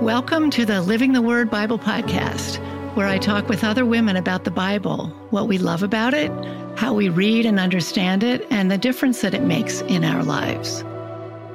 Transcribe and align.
Welcome 0.00 0.48
to 0.52 0.64
the 0.64 0.80
Living 0.80 1.12
the 1.12 1.20
Word 1.20 1.50
Bible 1.50 1.78
podcast, 1.78 2.56
where 2.96 3.06
I 3.06 3.18
talk 3.18 3.50
with 3.50 3.62
other 3.62 3.84
women 3.84 4.16
about 4.16 4.44
the 4.44 4.50
Bible, 4.50 5.08
what 5.28 5.46
we 5.46 5.58
love 5.58 5.82
about 5.82 6.14
it, 6.14 6.32
how 6.78 6.94
we 6.94 7.10
read 7.10 7.44
and 7.44 7.60
understand 7.60 8.24
it, 8.24 8.46
and 8.48 8.70
the 8.70 8.78
difference 8.78 9.20
that 9.20 9.34
it 9.34 9.42
makes 9.42 9.82
in 9.82 10.02
our 10.02 10.24
lives. 10.24 10.82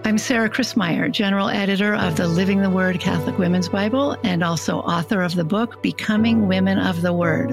I'm 0.03 0.20
Sarah 0.20 0.47
Christmyer, 0.47 1.11
General 1.11 1.49
Editor 1.49 1.95
of 1.95 2.17
the 2.17 2.27
Living 2.27 2.61
the 2.61 2.70
Word 2.70 2.99
Catholic 2.99 3.39
Women's 3.39 3.67
Bible 3.67 4.16
and 4.23 4.43
also 4.43 4.77
author 4.77 5.23
of 5.23 5.34
the 5.34 5.43
book 5.43 5.81
Becoming 5.81 6.48
Women 6.48 6.77
of 6.77 7.02
the 7.02 7.13
Word. 7.13 7.49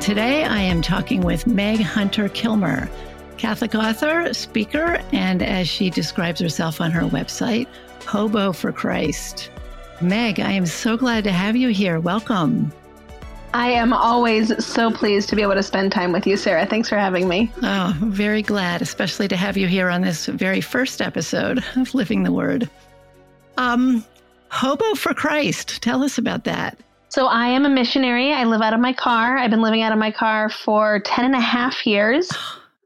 Today 0.00 0.44
I 0.44 0.62
am 0.62 0.80
talking 0.80 1.20
with 1.20 1.46
Meg 1.46 1.82
Hunter 1.82 2.30
Kilmer, 2.30 2.88
Catholic 3.38 3.74
author, 3.74 4.34
speaker, 4.34 5.00
and 5.12 5.42
as 5.42 5.68
she 5.68 5.90
describes 5.90 6.40
herself 6.40 6.80
on 6.80 6.90
her 6.90 7.02
website, 7.02 7.68
Hobo 8.04 8.52
for 8.52 8.72
Christ. 8.72 9.50
Meg, 10.00 10.40
I 10.40 10.52
am 10.52 10.66
so 10.66 10.96
glad 10.96 11.24
to 11.24 11.32
have 11.32 11.56
you 11.56 11.68
here. 11.68 12.00
Welcome. 12.00 12.72
I 13.54 13.70
am 13.70 13.92
always 13.92 14.64
so 14.64 14.90
pleased 14.90 15.28
to 15.30 15.36
be 15.36 15.42
able 15.42 15.54
to 15.54 15.62
spend 15.62 15.92
time 15.92 16.12
with 16.12 16.26
you, 16.26 16.36
Sarah. 16.36 16.66
Thanks 16.66 16.88
for 16.88 16.98
having 16.98 17.28
me. 17.28 17.50
Oh, 17.62 17.96
very 18.00 18.42
glad, 18.42 18.82
especially 18.82 19.28
to 19.28 19.36
have 19.36 19.56
you 19.56 19.66
here 19.66 19.88
on 19.88 20.02
this 20.02 20.26
very 20.26 20.60
first 20.60 21.00
episode 21.00 21.64
of 21.76 21.94
Living 21.94 22.24
the 22.24 22.32
Word. 22.32 22.68
Um, 23.56 24.04
Hobo 24.50 24.94
for 24.94 25.14
Christ. 25.14 25.82
Tell 25.82 26.02
us 26.02 26.18
about 26.18 26.44
that. 26.44 26.78
So, 27.08 27.26
I 27.26 27.46
am 27.46 27.64
a 27.64 27.70
missionary. 27.70 28.32
I 28.32 28.44
live 28.44 28.60
out 28.60 28.74
of 28.74 28.80
my 28.80 28.92
car. 28.92 29.38
I've 29.38 29.50
been 29.50 29.62
living 29.62 29.82
out 29.82 29.92
of 29.92 29.98
my 29.98 30.10
car 30.10 30.50
for 30.50 31.00
10 31.00 31.24
and 31.24 31.34
a 31.34 31.40
half 31.40 31.86
years. 31.86 32.30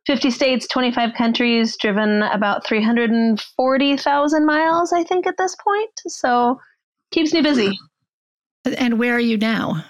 50 0.06 0.30
states, 0.30 0.66
25 0.68 1.14
countries, 1.14 1.76
driven 1.76 2.22
about 2.24 2.66
340,000 2.66 4.46
miles, 4.46 4.92
I 4.92 5.04
think, 5.04 5.26
at 5.26 5.36
this 5.36 5.54
point. 5.56 5.90
So, 6.08 6.60
keeps 7.12 7.32
me 7.32 7.40
busy. 7.40 7.78
And 8.78 8.98
where 8.98 9.14
are 9.14 9.20
you 9.20 9.36
now? 9.36 9.84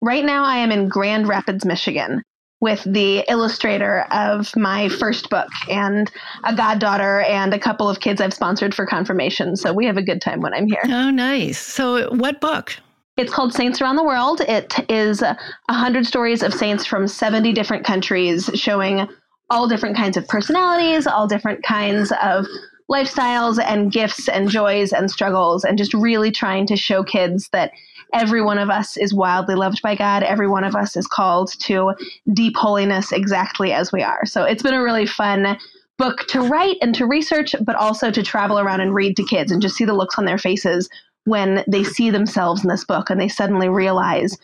Right 0.00 0.24
now, 0.24 0.44
I 0.44 0.56
am 0.56 0.72
in 0.72 0.88
Grand 0.88 1.28
Rapids, 1.28 1.64
Michigan, 1.64 2.22
with 2.60 2.84
the 2.84 3.24
illustrator 3.28 4.06
of 4.10 4.54
my 4.56 4.88
first 4.88 5.28
book 5.28 5.48
and 5.68 6.10
a 6.44 6.54
goddaughter 6.54 7.20
and 7.20 7.52
a 7.52 7.58
couple 7.58 7.88
of 7.88 8.00
kids 8.00 8.20
I've 8.22 8.34
sponsored 8.34 8.74
for 8.74 8.86
confirmation. 8.86 9.56
So, 9.56 9.74
we 9.74 9.84
have 9.84 9.98
a 9.98 10.02
good 10.02 10.22
time 10.22 10.40
when 10.40 10.54
I'm 10.54 10.66
here. 10.66 10.82
Oh, 10.86 11.10
nice. 11.10 11.58
So, 11.58 12.10
what 12.14 12.40
book? 12.40 12.76
It's 13.16 13.32
called 13.32 13.54
Saints 13.54 13.80
Around 13.80 13.96
the 13.96 14.04
World. 14.04 14.40
It 14.40 14.74
is 14.90 15.22
a 15.22 15.38
100 15.66 16.04
stories 16.06 16.42
of 16.42 16.52
saints 16.52 16.84
from 16.84 17.06
70 17.06 17.52
different 17.52 17.84
countries 17.84 18.50
showing 18.54 19.06
all 19.50 19.68
different 19.68 19.96
kinds 19.96 20.16
of 20.16 20.26
personalities, 20.26 21.06
all 21.06 21.26
different 21.26 21.62
kinds 21.62 22.12
of 22.22 22.46
lifestyles 22.90 23.62
and 23.62 23.92
gifts 23.92 24.28
and 24.28 24.48
joys 24.48 24.92
and 24.92 25.10
struggles, 25.10 25.64
and 25.64 25.78
just 25.78 25.94
really 25.94 26.30
trying 26.30 26.66
to 26.66 26.76
show 26.76 27.02
kids 27.02 27.48
that 27.52 27.72
every 28.12 28.42
one 28.42 28.58
of 28.58 28.70
us 28.70 28.96
is 28.96 29.14
wildly 29.14 29.54
loved 29.54 29.80
by 29.82 29.94
God. 29.94 30.22
Every 30.22 30.48
one 30.48 30.64
of 30.64 30.74
us 30.76 30.96
is 30.96 31.06
called 31.06 31.52
to 31.60 31.94
deep 32.32 32.56
holiness 32.56 33.12
exactly 33.12 33.72
as 33.72 33.92
we 33.92 34.02
are. 34.02 34.24
So 34.26 34.44
it's 34.44 34.62
been 34.62 34.74
a 34.74 34.82
really 34.82 35.06
fun 35.06 35.58
book 35.96 36.26
to 36.28 36.40
write 36.40 36.76
and 36.80 36.94
to 36.96 37.06
research, 37.06 37.54
but 37.62 37.76
also 37.76 38.10
to 38.10 38.22
travel 38.22 38.58
around 38.58 38.80
and 38.80 38.94
read 38.94 39.16
to 39.16 39.24
kids 39.24 39.50
and 39.50 39.62
just 39.62 39.76
see 39.76 39.84
the 39.84 39.94
looks 39.94 40.18
on 40.18 40.24
their 40.24 40.38
faces 40.38 40.88
when 41.24 41.64
they 41.66 41.84
see 41.84 42.10
themselves 42.10 42.62
in 42.62 42.68
this 42.68 42.84
book 42.84 43.10
and 43.10 43.20
they 43.20 43.28
suddenly 43.28 43.68
realize 43.68 44.36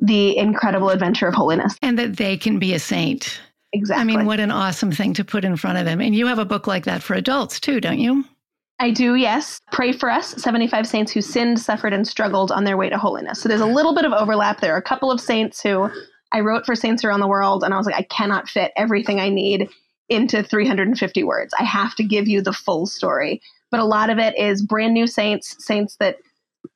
the 0.00 0.36
incredible 0.36 0.90
adventure 0.90 1.26
of 1.26 1.34
holiness. 1.34 1.76
And 1.82 1.98
that 1.98 2.16
they 2.16 2.36
can 2.36 2.58
be 2.58 2.74
a 2.74 2.78
saint. 2.78 3.40
Exactly. 3.72 4.14
I 4.14 4.16
mean, 4.16 4.26
what 4.26 4.40
an 4.40 4.50
awesome 4.50 4.92
thing 4.92 5.14
to 5.14 5.24
put 5.24 5.44
in 5.44 5.56
front 5.56 5.78
of 5.78 5.84
them. 5.84 6.00
And 6.00 6.14
you 6.14 6.26
have 6.26 6.38
a 6.38 6.44
book 6.44 6.66
like 6.66 6.84
that 6.84 7.02
for 7.02 7.14
adults 7.14 7.60
too, 7.60 7.80
don't 7.80 7.98
you? 7.98 8.24
I 8.80 8.90
do, 8.90 9.16
yes. 9.16 9.60
Pray 9.72 9.92
for 9.92 10.08
Us 10.08 10.40
75 10.40 10.86
saints 10.86 11.12
who 11.12 11.20
sinned, 11.20 11.60
suffered, 11.60 11.92
and 11.92 12.06
struggled 12.06 12.52
on 12.52 12.64
their 12.64 12.76
way 12.76 12.88
to 12.88 12.96
holiness. 12.96 13.40
So 13.40 13.48
there's 13.48 13.60
a 13.60 13.66
little 13.66 13.94
bit 13.94 14.04
of 14.04 14.12
overlap. 14.12 14.60
There 14.60 14.74
are 14.74 14.78
a 14.78 14.82
couple 14.82 15.10
of 15.10 15.20
saints 15.20 15.60
who 15.60 15.90
I 16.32 16.40
wrote 16.40 16.64
for 16.64 16.76
Saints 16.76 17.04
Around 17.04 17.20
the 17.20 17.26
World, 17.26 17.64
and 17.64 17.74
I 17.74 17.76
was 17.76 17.86
like, 17.86 17.96
I 17.96 18.02
cannot 18.02 18.48
fit 18.48 18.72
everything 18.76 19.18
I 19.18 19.30
need 19.30 19.68
into 20.08 20.42
350 20.42 21.24
words. 21.24 21.52
I 21.58 21.64
have 21.64 21.94
to 21.96 22.04
give 22.04 22.28
you 22.28 22.40
the 22.40 22.52
full 22.52 22.86
story. 22.86 23.42
But 23.70 23.80
a 23.80 23.84
lot 23.84 24.10
of 24.10 24.18
it 24.18 24.38
is 24.38 24.62
brand 24.62 24.94
new 24.94 25.06
saints, 25.06 25.56
saints 25.58 25.96
that 25.96 26.16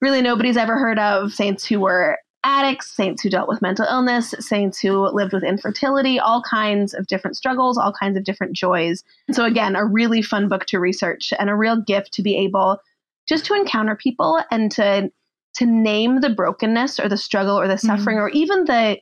really 0.01 0.23
nobody's 0.23 0.57
ever 0.57 0.79
heard 0.79 0.99
of, 0.99 1.33
saints 1.33 1.65
who 1.65 1.81
were 1.81 2.19
addicts, 2.45 2.91
saints 2.91 3.23
who 3.23 3.31
dealt 3.31 3.49
with 3.49 3.63
mental 3.63 3.87
illness, 3.87 4.35
saints 4.41 4.81
who 4.81 5.09
lived 5.09 5.33
with 5.33 5.45
infertility, 5.45 6.19
all 6.19 6.43
kinds 6.43 6.95
of 6.95 7.07
different 7.07 7.37
struggles, 7.37 7.79
all 7.79 7.93
kinds 7.93 8.17
of 8.17 8.25
different 8.25 8.55
joys. 8.55 9.05
So, 9.31 9.45
again, 9.45 9.77
a 9.77 9.85
really 9.85 10.23
fun 10.23 10.49
book 10.49 10.67
to 10.67 10.81
research 10.81 11.33
and 11.39 11.49
a 11.49 11.55
real 11.55 11.77
gift 11.77 12.13
to 12.15 12.23
be 12.23 12.37
able 12.37 12.81
just 13.29 13.45
to 13.47 13.55
encounter 13.55 13.97
people 13.97 14.43
and 14.51 14.71
to 14.73 15.11
to 15.55 15.67
name 15.67 16.21
the 16.21 16.31
brokenness 16.31 16.99
or 16.99 17.09
the 17.09 17.17
struggle 17.17 17.59
or 17.59 17.69
the 17.69 17.77
suffering 17.77 18.17
mm-hmm. 18.17 18.25
or 18.25 18.31
even 18.31 18.65
the 18.65 18.99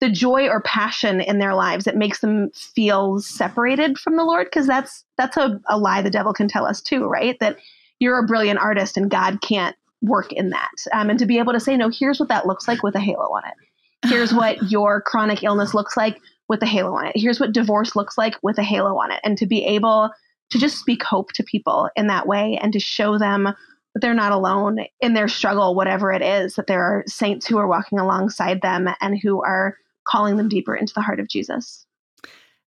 the 0.00 0.10
joy 0.10 0.48
or 0.48 0.60
passion 0.62 1.20
in 1.20 1.38
their 1.38 1.54
lives 1.54 1.84
that 1.84 1.96
makes 1.96 2.18
them 2.20 2.50
feel 2.50 3.20
separated 3.20 3.96
from 3.96 4.16
the 4.16 4.24
Lord 4.24 4.46
because 4.46 4.66
that's 4.66 5.04
that's 5.16 5.36
a, 5.36 5.60
a 5.68 5.78
lie 5.78 6.02
the 6.02 6.10
devil 6.10 6.32
can 6.32 6.48
tell 6.48 6.66
us 6.66 6.82
too, 6.82 7.06
right? 7.06 7.38
That 7.38 7.56
you're 8.00 8.18
a 8.18 8.26
brilliant 8.26 8.58
artist 8.58 8.96
and 8.96 9.08
God 9.08 9.40
can't 9.42 9.76
work 10.02 10.32
in 10.32 10.50
that. 10.50 10.70
Um, 10.92 11.10
and 11.10 11.18
to 11.18 11.26
be 11.26 11.38
able 11.38 11.52
to 11.52 11.60
say, 11.60 11.76
no, 11.76 11.88
here's 11.88 12.20
what 12.20 12.28
that 12.28 12.46
looks 12.46 12.68
like 12.68 12.82
with 12.82 12.94
a 12.94 13.00
halo 13.00 13.24
on 13.24 13.42
it. 13.46 14.08
Here's 14.08 14.34
what 14.34 14.70
your 14.70 15.00
chronic 15.00 15.42
illness 15.42 15.74
looks 15.74 15.96
like 15.96 16.20
with 16.48 16.62
a 16.62 16.66
halo 16.66 16.94
on 16.94 17.06
it. 17.06 17.12
Here's 17.14 17.40
what 17.40 17.52
divorce 17.52 17.96
looks 17.96 18.18
like 18.18 18.34
with 18.42 18.58
a 18.58 18.62
halo 18.62 18.96
on 18.96 19.12
it. 19.12 19.20
And 19.24 19.38
to 19.38 19.46
be 19.46 19.64
able 19.64 20.10
to 20.50 20.58
just 20.58 20.78
speak 20.78 21.02
hope 21.02 21.32
to 21.32 21.42
people 21.42 21.88
in 21.96 22.08
that 22.08 22.26
way 22.26 22.58
and 22.60 22.72
to 22.74 22.80
show 22.80 23.16
them 23.16 23.44
that 23.44 24.00
they're 24.00 24.14
not 24.14 24.32
alone 24.32 24.78
in 25.00 25.14
their 25.14 25.28
struggle, 25.28 25.74
whatever 25.74 26.12
it 26.12 26.22
is, 26.22 26.56
that 26.56 26.66
there 26.66 26.82
are 26.82 27.04
saints 27.06 27.46
who 27.46 27.58
are 27.58 27.68
walking 27.68 27.98
alongside 27.98 28.60
them 28.60 28.88
and 29.00 29.18
who 29.22 29.42
are 29.42 29.76
calling 30.06 30.36
them 30.36 30.48
deeper 30.48 30.74
into 30.74 30.92
the 30.94 31.00
heart 31.00 31.20
of 31.20 31.28
Jesus. 31.28 31.86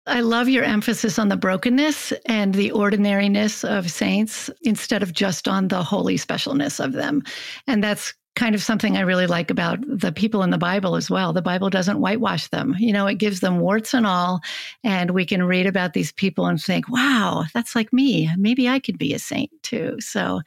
I 0.08 0.22
love 0.22 0.50
your 0.50 0.64
emphasis 0.64 1.20
on 1.20 1.30
the 1.30 1.38
brokenness 1.38 2.12
and 2.26 2.54
the 2.56 2.72
ordinariness 2.72 3.64
of 3.64 3.92
saints 3.92 4.50
instead 4.64 5.04
of 5.04 5.14
just 5.14 5.48
on 5.48 5.68
the 5.68 5.84
holy 5.84 6.18
specialness 6.18 6.84
of 6.84 6.94
them. 6.94 7.24
And 7.68 7.84
that's 7.84 8.14
kind 8.36 8.56
of 8.56 8.64
something 8.64 8.98
I 8.98 9.02
really 9.02 9.28
like 9.28 9.52
about 9.52 9.80
the 9.88 10.12
people 10.12 10.42
in 10.42 10.50
the 10.50 10.58
Bible 10.58 10.96
as 10.96 11.10
well. 11.10 11.34
The 11.34 11.42
Bible 11.42 11.70
doesn't 11.70 12.00
whitewash 12.00 12.48
them. 12.48 12.76
You 12.80 12.94
know, 12.94 13.06
it 13.06 13.16
gives 13.16 13.42
them 13.42 13.60
warts 13.60 13.94
and 13.94 14.08
all. 14.08 14.42
And 14.84 15.12
we 15.12 15.26
can 15.26 15.44
read 15.44 15.68
about 15.68 15.94
these 15.94 16.12
people 16.12 16.46
and 16.48 16.62
think, 16.62 16.90
wow, 16.90 17.44
that's 17.54 17.76
like 17.76 17.92
me. 17.92 18.30
Maybe 18.38 18.70
I 18.70 18.80
could 18.80 18.98
be 18.98 19.14
a 19.14 19.20
saint 19.20 19.52
too. 19.64 19.98
So, 20.00 20.42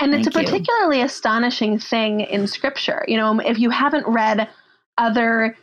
and 0.00 0.14
it's 0.14 0.26
a 0.26 0.30
you. 0.30 0.44
particularly 0.44 1.00
astonishing 1.02 1.78
thing 1.78 2.20
in 2.20 2.46
scripture. 2.46 3.04
You 3.06 3.18
know, 3.18 3.38
if 3.40 3.58
you 3.58 3.70
haven't 3.70 4.06
read 4.06 4.48
other 4.98 5.56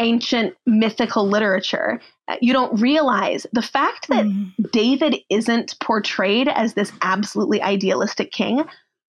ancient 0.00 0.56
mythical 0.66 1.28
literature, 1.28 2.00
uh, 2.28 2.36
you 2.40 2.52
don't 2.52 2.80
realize 2.80 3.46
the 3.52 3.62
fact 3.62 4.08
that 4.08 4.24
mm. 4.24 4.52
David 4.72 5.16
isn't 5.30 5.78
portrayed 5.80 6.48
as 6.48 6.74
this 6.74 6.92
absolutely 7.02 7.62
idealistic 7.62 8.32
king. 8.32 8.64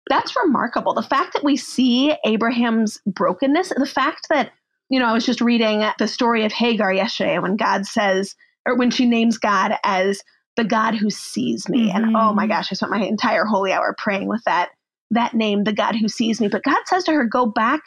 That's 0.09 0.35
remarkable. 0.35 0.93
The 0.93 1.03
fact 1.03 1.33
that 1.33 1.43
we 1.43 1.57
see 1.57 2.15
Abraham's 2.25 2.99
brokenness, 3.05 3.73
the 3.77 3.85
fact 3.85 4.27
that, 4.29 4.51
you 4.89 4.99
know, 4.99 5.05
I 5.05 5.13
was 5.13 5.25
just 5.25 5.41
reading 5.41 5.83
the 5.99 6.07
story 6.07 6.45
of 6.45 6.51
Hagar 6.53 6.93
yesterday 6.93 7.37
when 7.39 7.57
God 7.57 7.85
says, 7.85 8.35
or 8.65 8.75
when 8.75 8.89
she 8.89 9.05
names 9.05 9.37
God 9.37 9.73
as 9.83 10.21
the 10.55 10.63
God 10.63 10.95
who 10.95 11.09
sees 11.09 11.69
me. 11.69 11.89
Mm-hmm. 11.89 11.97
And 11.97 12.17
oh 12.17 12.33
my 12.33 12.43
mm-hmm. 12.43 12.51
gosh, 12.51 12.71
I 12.71 12.75
spent 12.75 12.91
my 12.91 13.03
entire 13.03 13.45
holy 13.45 13.71
hour 13.71 13.93
praying 13.97 14.27
with 14.27 14.43
that 14.45 14.69
that 15.11 15.33
name, 15.33 15.63
the 15.63 15.71
God 15.71 15.95
who 15.95 16.09
sees 16.09 16.41
me. 16.41 16.49
But 16.49 16.63
God 16.63 16.81
says 16.85 17.05
to 17.05 17.13
her, 17.13 17.23
go 17.23 17.45
back 17.45 17.81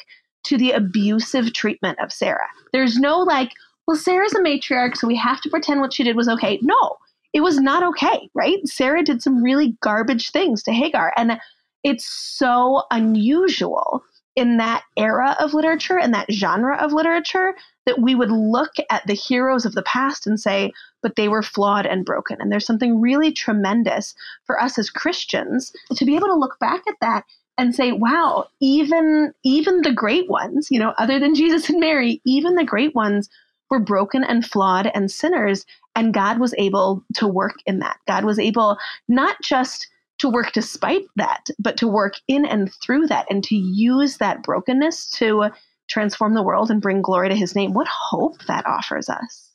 to 0.44 0.56
the 0.56 0.72
abusive 0.72 1.52
treatment 1.52 1.98
of 2.00 2.12
Sarah. 2.12 2.48
There's 2.72 2.96
no 2.96 3.18
like, 3.18 3.52
well, 3.86 3.96
Sarah's 3.96 4.34
a 4.34 4.40
matriarch, 4.40 4.96
so 4.96 5.06
we 5.06 5.16
have 5.16 5.40
to 5.42 5.50
pretend 5.50 5.81
what 5.81 5.92
she 5.92 6.04
did 6.04 6.16
was 6.16 6.28
okay. 6.28 6.58
No, 6.62 6.96
it 7.32 7.40
was 7.40 7.58
not 7.58 7.82
okay, 7.82 8.28
right? 8.34 8.58
Sarah 8.66 9.02
did 9.02 9.22
some 9.22 9.42
really 9.42 9.76
garbage 9.82 10.31
things 10.31 10.62
to 10.64 10.72
Hagar. 10.72 11.12
And 11.16 11.40
it's 11.82 12.04
so 12.04 12.82
unusual 12.90 14.02
in 14.37 14.58
that 14.58 14.84
era 14.96 15.37
of 15.40 15.54
literature 15.54 15.98
and 15.98 16.14
that 16.14 16.31
genre 16.31 16.76
of 16.76 16.93
literature 16.93 17.54
that 17.86 18.00
we 18.00 18.14
would 18.14 18.31
look 18.31 18.72
at 18.90 19.06
the 19.06 19.14
heroes 19.14 19.66
of 19.66 19.75
the 19.75 19.82
past 19.82 20.26
and 20.26 20.38
say, 20.38 20.72
but 21.02 21.16
they 21.16 21.28
were 21.28 21.43
flawed 21.43 21.86
and 21.86 22.04
broken. 22.04 22.36
And 22.40 22.52
there's 22.52 22.66
something 22.66 23.00
really 23.00 23.32
tremendous 23.32 24.14
for 24.44 24.60
us 24.60 24.78
as 24.78 24.90
Christians 24.90 25.72
to 25.96 26.04
be 26.04 26.16
able 26.16 26.28
to 26.28 26.34
look 26.34 26.58
back 26.60 26.82
at 26.88 26.96
that 27.00 27.25
and 27.60 27.74
say, 27.74 27.92
wow, 27.92 28.46
even 28.60 29.34
even 29.44 29.82
the 29.82 29.92
great 29.92 30.28
ones, 30.30 30.68
you 30.70 30.78
know, 30.78 30.94
other 30.98 31.18
than 31.18 31.34
Jesus 31.34 31.68
and 31.68 31.78
Mary, 31.78 32.22
even 32.24 32.54
the 32.54 32.64
great 32.64 32.94
ones 32.94 33.28
were 33.68 33.78
broken 33.78 34.24
and 34.24 34.46
flawed 34.46 34.90
and 34.94 35.10
sinners 35.10 35.66
and 35.94 36.14
God 36.14 36.40
was 36.40 36.54
able 36.56 37.04
to 37.14 37.28
work 37.28 37.56
in 37.66 37.80
that. 37.80 37.98
God 38.06 38.24
was 38.24 38.38
able 38.38 38.78
not 39.08 39.36
just 39.42 39.86
to 40.20 40.28
work 40.28 40.52
despite 40.52 41.04
that, 41.16 41.48
but 41.58 41.76
to 41.76 41.86
work 41.86 42.14
in 42.28 42.46
and 42.46 42.72
through 42.82 43.06
that 43.08 43.26
and 43.28 43.44
to 43.44 43.56
use 43.56 44.16
that 44.16 44.42
brokenness 44.42 45.10
to 45.10 45.50
transform 45.88 46.34
the 46.34 46.42
world 46.42 46.70
and 46.70 46.80
bring 46.80 47.02
glory 47.02 47.28
to 47.28 47.34
his 47.34 47.54
name. 47.54 47.74
What 47.74 47.88
hope 47.88 48.42
that 48.46 48.66
offers 48.66 49.08
us. 49.10 49.50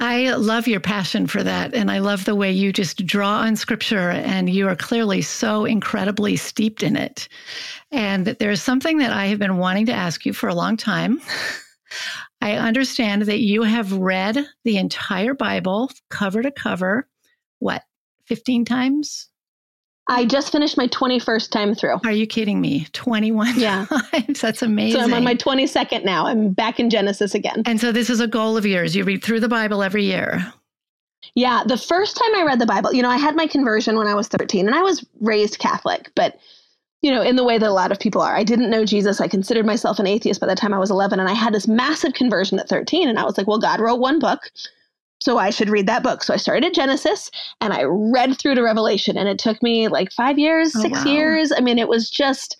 I 0.00 0.34
love 0.34 0.66
your 0.66 0.80
passion 0.80 1.26
for 1.26 1.42
that. 1.42 1.72
And 1.72 1.90
I 1.90 1.98
love 1.98 2.24
the 2.24 2.34
way 2.34 2.50
you 2.50 2.72
just 2.72 3.06
draw 3.06 3.38
on 3.40 3.56
scripture 3.56 4.10
and 4.10 4.50
you 4.50 4.68
are 4.68 4.76
clearly 4.76 5.22
so 5.22 5.64
incredibly 5.64 6.36
steeped 6.36 6.82
in 6.82 6.96
it. 6.96 7.28
And 7.92 8.26
there's 8.26 8.60
something 8.60 8.98
that 8.98 9.12
I 9.12 9.26
have 9.26 9.38
been 9.38 9.58
wanting 9.58 9.86
to 9.86 9.92
ask 9.92 10.26
you 10.26 10.32
for 10.32 10.48
a 10.48 10.54
long 10.54 10.76
time. 10.76 11.20
I 12.40 12.54
understand 12.54 13.22
that 13.22 13.38
you 13.38 13.62
have 13.62 13.92
read 13.92 14.44
the 14.64 14.76
entire 14.78 15.32
Bible 15.32 15.90
cover 16.10 16.42
to 16.42 16.50
cover, 16.50 17.08
what, 17.60 17.82
15 18.26 18.64
times? 18.64 19.28
I 20.06 20.26
just 20.26 20.52
finished 20.52 20.76
my 20.76 20.86
21st 20.88 21.50
time 21.50 21.74
through. 21.74 21.98
Are 22.04 22.12
you 22.12 22.26
kidding 22.26 22.60
me? 22.60 22.86
21 22.92 23.58
yeah. 23.58 23.86
times. 24.12 24.40
That's 24.40 24.62
amazing. 24.62 25.00
So 25.00 25.04
I'm 25.04 25.14
on 25.14 25.24
my 25.24 25.34
22nd 25.34 26.04
now. 26.04 26.26
I'm 26.26 26.52
back 26.52 26.78
in 26.78 26.90
Genesis 26.90 27.34
again. 27.34 27.62
And 27.64 27.80
so 27.80 27.90
this 27.90 28.10
is 28.10 28.20
a 28.20 28.26
goal 28.26 28.56
of 28.56 28.66
yours. 28.66 28.94
You 28.94 29.04
read 29.04 29.24
through 29.24 29.40
the 29.40 29.48
Bible 29.48 29.82
every 29.82 30.04
year. 30.04 30.52
Yeah. 31.34 31.62
The 31.66 31.78
first 31.78 32.16
time 32.16 32.36
I 32.36 32.42
read 32.42 32.58
the 32.58 32.66
Bible, 32.66 32.92
you 32.92 33.02
know, 33.02 33.08
I 33.08 33.16
had 33.16 33.34
my 33.34 33.46
conversion 33.46 33.96
when 33.96 34.06
I 34.06 34.14
was 34.14 34.28
13 34.28 34.66
and 34.66 34.74
I 34.74 34.82
was 34.82 35.04
raised 35.20 35.58
Catholic, 35.58 36.10
but 36.14 36.38
you 37.00 37.10
know, 37.10 37.22
in 37.22 37.36
the 37.36 37.44
way 37.44 37.58
that 37.58 37.68
a 37.68 37.72
lot 37.72 37.92
of 37.92 37.98
people 37.98 38.22
are. 38.22 38.34
I 38.34 38.44
didn't 38.44 38.70
know 38.70 38.86
Jesus. 38.86 39.20
I 39.20 39.28
considered 39.28 39.66
myself 39.66 39.98
an 39.98 40.06
atheist 40.06 40.40
by 40.40 40.46
the 40.46 40.54
time 40.54 40.72
I 40.72 40.78
was 40.78 40.90
11 40.90 41.20
and 41.20 41.28
I 41.28 41.34
had 41.34 41.52
this 41.52 41.68
massive 41.68 42.14
conversion 42.14 42.58
at 42.58 42.68
13 42.68 43.08
and 43.08 43.18
I 43.18 43.24
was 43.24 43.36
like, 43.36 43.46
well, 43.46 43.58
God 43.58 43.80
wrote 43.80 44.00
one 44.00 44.18
book 44.18 44.40
so 45.20 45.38
I 45.38 45.50
should 45.50 45.70
read 45.70 45.86
that 45.86 46.02
book. 46.02 46.22
So 46.22 46.34
I 46.34 46.36
started 46.36 46.64
at 46.64 46.74
Genesis 46.74 47.30
and 47.60 47.72
I 47.72 47.84
read 47.84 48.38
through 48.38 48.56
to 48.56 48.62
Revelation, 48.62 49.16
and 49.16 49.28
it 49.28 49.38
took 49.38 49.62
me 49.62 49.88
like 49.88 50.12
five 50.12 50.38
years, 50.38 50.74
oh, 50.76 50.80
six 50.80 51.04
wow. 51.04 51.12
years. 51.12 51.52
I 51.56 51.60
mean, 51.60 51.78
it 51.78 51.88
was 51.88 52.10
just, 52.10 52.56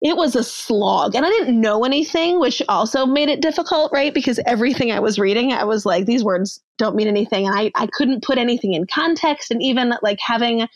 it 0.00 0.16
was 0.16 0.34
a 0.34 0.42
slog. 0.42 1.14
And 1.14 1.26
I 1.26 1.28
didn't 1.28 1.60
know 1.60 1.84
anything, 1.84 2.40
which 2.40 2.62
also 2.68 3.04
made 3.04 3.28
it 3.28 3.42
difficult, 3.42 3.92
right? 3.92 4.14
Because 4.14 4.40
everything 4.46 4.90
I 4.92 5.00
was 5.00 5.18
reading, 5.18 5.52
I 5.52 5.64
was 5.64 5.84
like, 5.84 6.06
these 6.06 6.24
words 6.24 6.58
don't 6.78 6.96
mean 6.96 7.08
anything. 7.08 7.46
And 7.46 7.54
I, 7.54 7.70
I 7.74 7.86
couldn't 7.92 8.24
put 8.24 8.38
anything 8.38 8.72
in 8.72 8.86
context. 8.86 9.50
And 9.50 9.62
even 9.62 9.92
like 10.00 10.18
having 10.20 10.66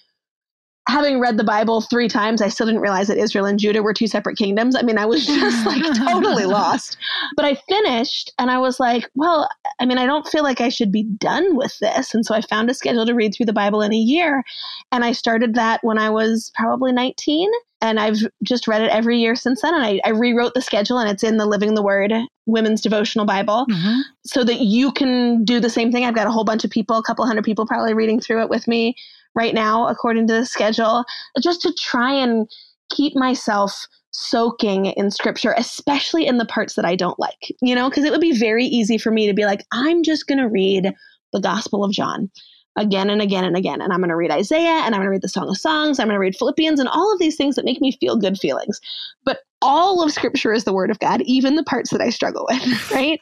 having 0.89 1.19
read 1.19 1.39
the 1.39 1.45
Bible 1.45 1.81
three 1.81 2.09
times, 2.09 2.43
I 2.43 2.49
still 2.49 2.67
didn't 2.67 2.83
realize 2.83 3.09
that 3.09 3.17
Israel 3.17 3.47
and 3.47 3.59
Judah 3.59 3.83
were 3.83 3.95
two 3.95 4.07
separate 4.07 4.37
kingdoms. 4.37 4.77
I 4.77 4.83
mean, 4.83 4.99
I 4.99 5.07
was 5.07 5.27
just 5.27 5.67
like 5.67 5.83
totally 6.07 6.45
lost. 6.45 6.97
But 7.37 7.45
I 7.45 7.55
finished 7.69 8.33
and 8.39 8.51
I 8.51 8.59
was 8.59 8.79
like, 8.79 9.11
well, 9.15 9.49
I 9.81 9.87
mean, 9.87 9.99
I 9.99 10.07
don't 10.07 10.27
feel 10.27 10.43
like 10.43 10.61
I 10.61 10.69
should 10.69 10.93
be 10.93 11.05
done 11.05 11.57
with 11.57 11.79
this. 11.79 12.15
And 12.15 12.25
so 12.25 12.35
I 12.35 12.43
found 12.43 12.71
a 12.71 12.75
schedule 12.75 13.07
to 13.07 13.15
read 13.15 13.35
through 13.35 13.47
the 13.47 13.53
Bible 13.53 13.81
in 13.81 13.93
a 13.93 13.97
year. 13.97 14.43
And 14.93 15.05
I 15.05 15.13
started 15.13 15.55
that 15.55 15.81
when 15.83 15.99
I 15.99 16.11
was 16.11 16.53
probably 16.55 16.93
19. 16.93 17.51
And 17.81 18.01
I've 18.01 18.19
just 18.43 18.67
read 18.67 18.83
it 18.83 18.91
every 18.91 19.19
year 19.19 19.37
since 19.37 19.63
then. 19.63 19.75
And 19.75 19.85
I, 19.85 20.01
I 20.05 20.11
rewrote 20.11 20.55
the 20.55 20.63
schedule 20.63 20.99
and 20.99 21.11
it's 21.11 21.23
in 21.23 21.37
the 21.37 21.47
Living 21.47 21.75
the 21.75 21.83
Word 21.83 22.13
Women's 22.47 22.81
Devotional 22.81 23.25
Bible 23.25 23.67
mm-hmm. 23.71 24.01
so 24.25 24.45
that 24.45 24.61
you 24.61 24.93
can 24.93 25.45
do 25.45 25.61
the 25.61 25.71
same 25.71 25.91
thing. 25.91 26.05
I've 26.05 26.15
got 26.15 26.27
a 26.27 26.31
whole 26.31 26.45
bunch 26.45 26.65
of 26.65 26.71
people, 26.71 26.97
a 26.97 27.03
couple 27.03 27.27
hundred 27.27 27.45
people 27.45 27.67
probably 27.67 27.95
reading 27.95 28.21
through 28.21 28.43
it 28.43 28.51
with 28.51 28.69
me 28.69 28.95
right 29.35 29.55
now, 29.55 29.89
according 29.89 30.27
to 30.29 30.35
the 30.35 30.47
schedule, 30.47 31.05
just 31.41 31.63
to 31.63 31.73
try 31.73 32.13
and 32.13 32.49
keep 32.91 33.17
myself 33.17 33.87
soaking 34.11 34.87
in 34.87 35.11
scripture, 35.11 35.55
especially 35.57 36.27
in 36.27 36.39
the 36.39 36.47
parts 36.47 36.75
that 36.75 36.85
I 36.85 36.95
don't 36.95 37.19
like, 37.19 37.53
you 37.61 37.75
know, 37.75 37.89
because 37.89 38.05
it 38.05 38.13
would 38.13 38.21
be 38.21 38.37
very 38.37 38.65
easy 38.65 38.97
for 38.97 39.11
me 39.11 39.27
to 39.27 39.35
be 39.35 39.45
like, 39.45 39.65
I'm 39.73 40.03
just 40.03 40.29
going 40.29 40.39
to 40.39 40.49
read 40.49 40.93
the 41.33 41.41
Gospel 41.41 41.83
of 41.83 41.93
John 41.93 42.31
again 42.77 43.11
and 43.11 43.21
again 43.21 43.45
and 43.45 43.57
again. 43.57 43.81
And 43.81 43.93
I'm 43.93 44.01
going 44.01 44.11
to 44.11 44.17
read 44.17 44.31
Isaiah 44.31 44.83
and 44.85 44.95
I'm 44.95 45.01
going 45.01 45.07
to 45.07 45.11
read 45.11 45.23
the 45.23 45.29
Song 45.29 45.49
of 45.49 45.57
Songs. 45.57 45.99
I'm 45.99 46.07
going 46.07 46.15
to 46.15 46.21
read 46.21 46.37
Philippians 46.37 46.79
and 46.79 46.89
all 46.89 47.13
of 47.13 47.19
these 47.19 47.37
things 47.37 47.57
that 47.57 47.65
make 47.65 47.81
me 47.81 47.93
feel 47.93 48.17
good 48.17 48.39
feelings. 48.39 48.81
But 49.25 49.41
all 49.65 50.03
of 50.03 50.13
scripture 50.13 50.53
is 50.53 50.65
the 50.65 50.75
word 50.75 50.91
of 50.91 50.99
God, 50.99 51.23
even 51.23 51.57
the 51.57 51.65
parts 51.65 51.91
that 51.91 52.03
I 52.03 52.11
struggle 52.11 52.47
with, 52.49 52.91
right? 52.93 53.19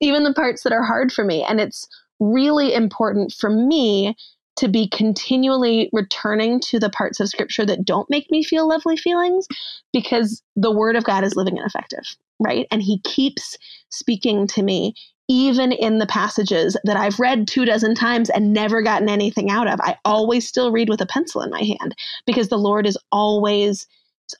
even 0.00 0.24
the 0.24 0.34
parts 0.34 0.64
that 0.64 0.72
are 0.72 0.82
hard 0.82 1.12
for 1.12 1.24
me. 1.24 1.44
And 1.44 1.60
it's 1.60 1.86
really 2.18 2.74
important 2.74 3.32
for 3.32 3.48
me 3.48 4.16
to 4.56 4.68
be 4.68 4.88
continually 4.88 5.88
returning 5.92 6.60
to 6.60 6.78
the 6.78 6.90
parts 6.90 7.20
of 7.20 7.28
scripture 7.28 7.64
that 7.64 7.84
don't 7.84 8.10
make 8.10 8.30
me 8.30 8.42
feel 8.42 8.68
lovely 8.68 8.96
feelings 8.96 9.46
because 9.92 10.42
the 10.56 10.70
word 10.70 10.96
of 10.96 11.04
God 11.04 11.24
is 11.24 11.36
living 11.36 11.56
and 11.56 11.66
effective, 11.66 12.04
right? 12.38 12.66
And 12.70 12.82
he 12.82 12.98
keeps 13.00 13.56
speaking 13.88 14.46
to 14.48 14.62
me 14.62 14.94
even 15.28 15.72
in 15.72 15.98
the 15.98 16.06
passages 16.06 16.76
that 16.84 16.96
I've 16.96 17.18
read 17.18 17.48
two 17.48 17.64
dozen 17.64 17.94
times 17.94 18.28
and 18.28 18.52
never 18.52 18.82
gotten 18.82 19.08
anything 19.08 19.50
out 19.50 19.68
of. 19.68 19.80
I 19.80 19.96
always 20.04 20.46
still 20.46 20.72
read 20.72 20.88
with 20.88 21.00
a 21.00 21.06
pencil 21.06 21.40
in 21.40 21.50
my 21.50 21.62
hand 21.62 21.94
because 22.26 22.48
the 22.48 22.58
Lord 22.58 22.86
is 22.86 22.98
always 23.12 23.86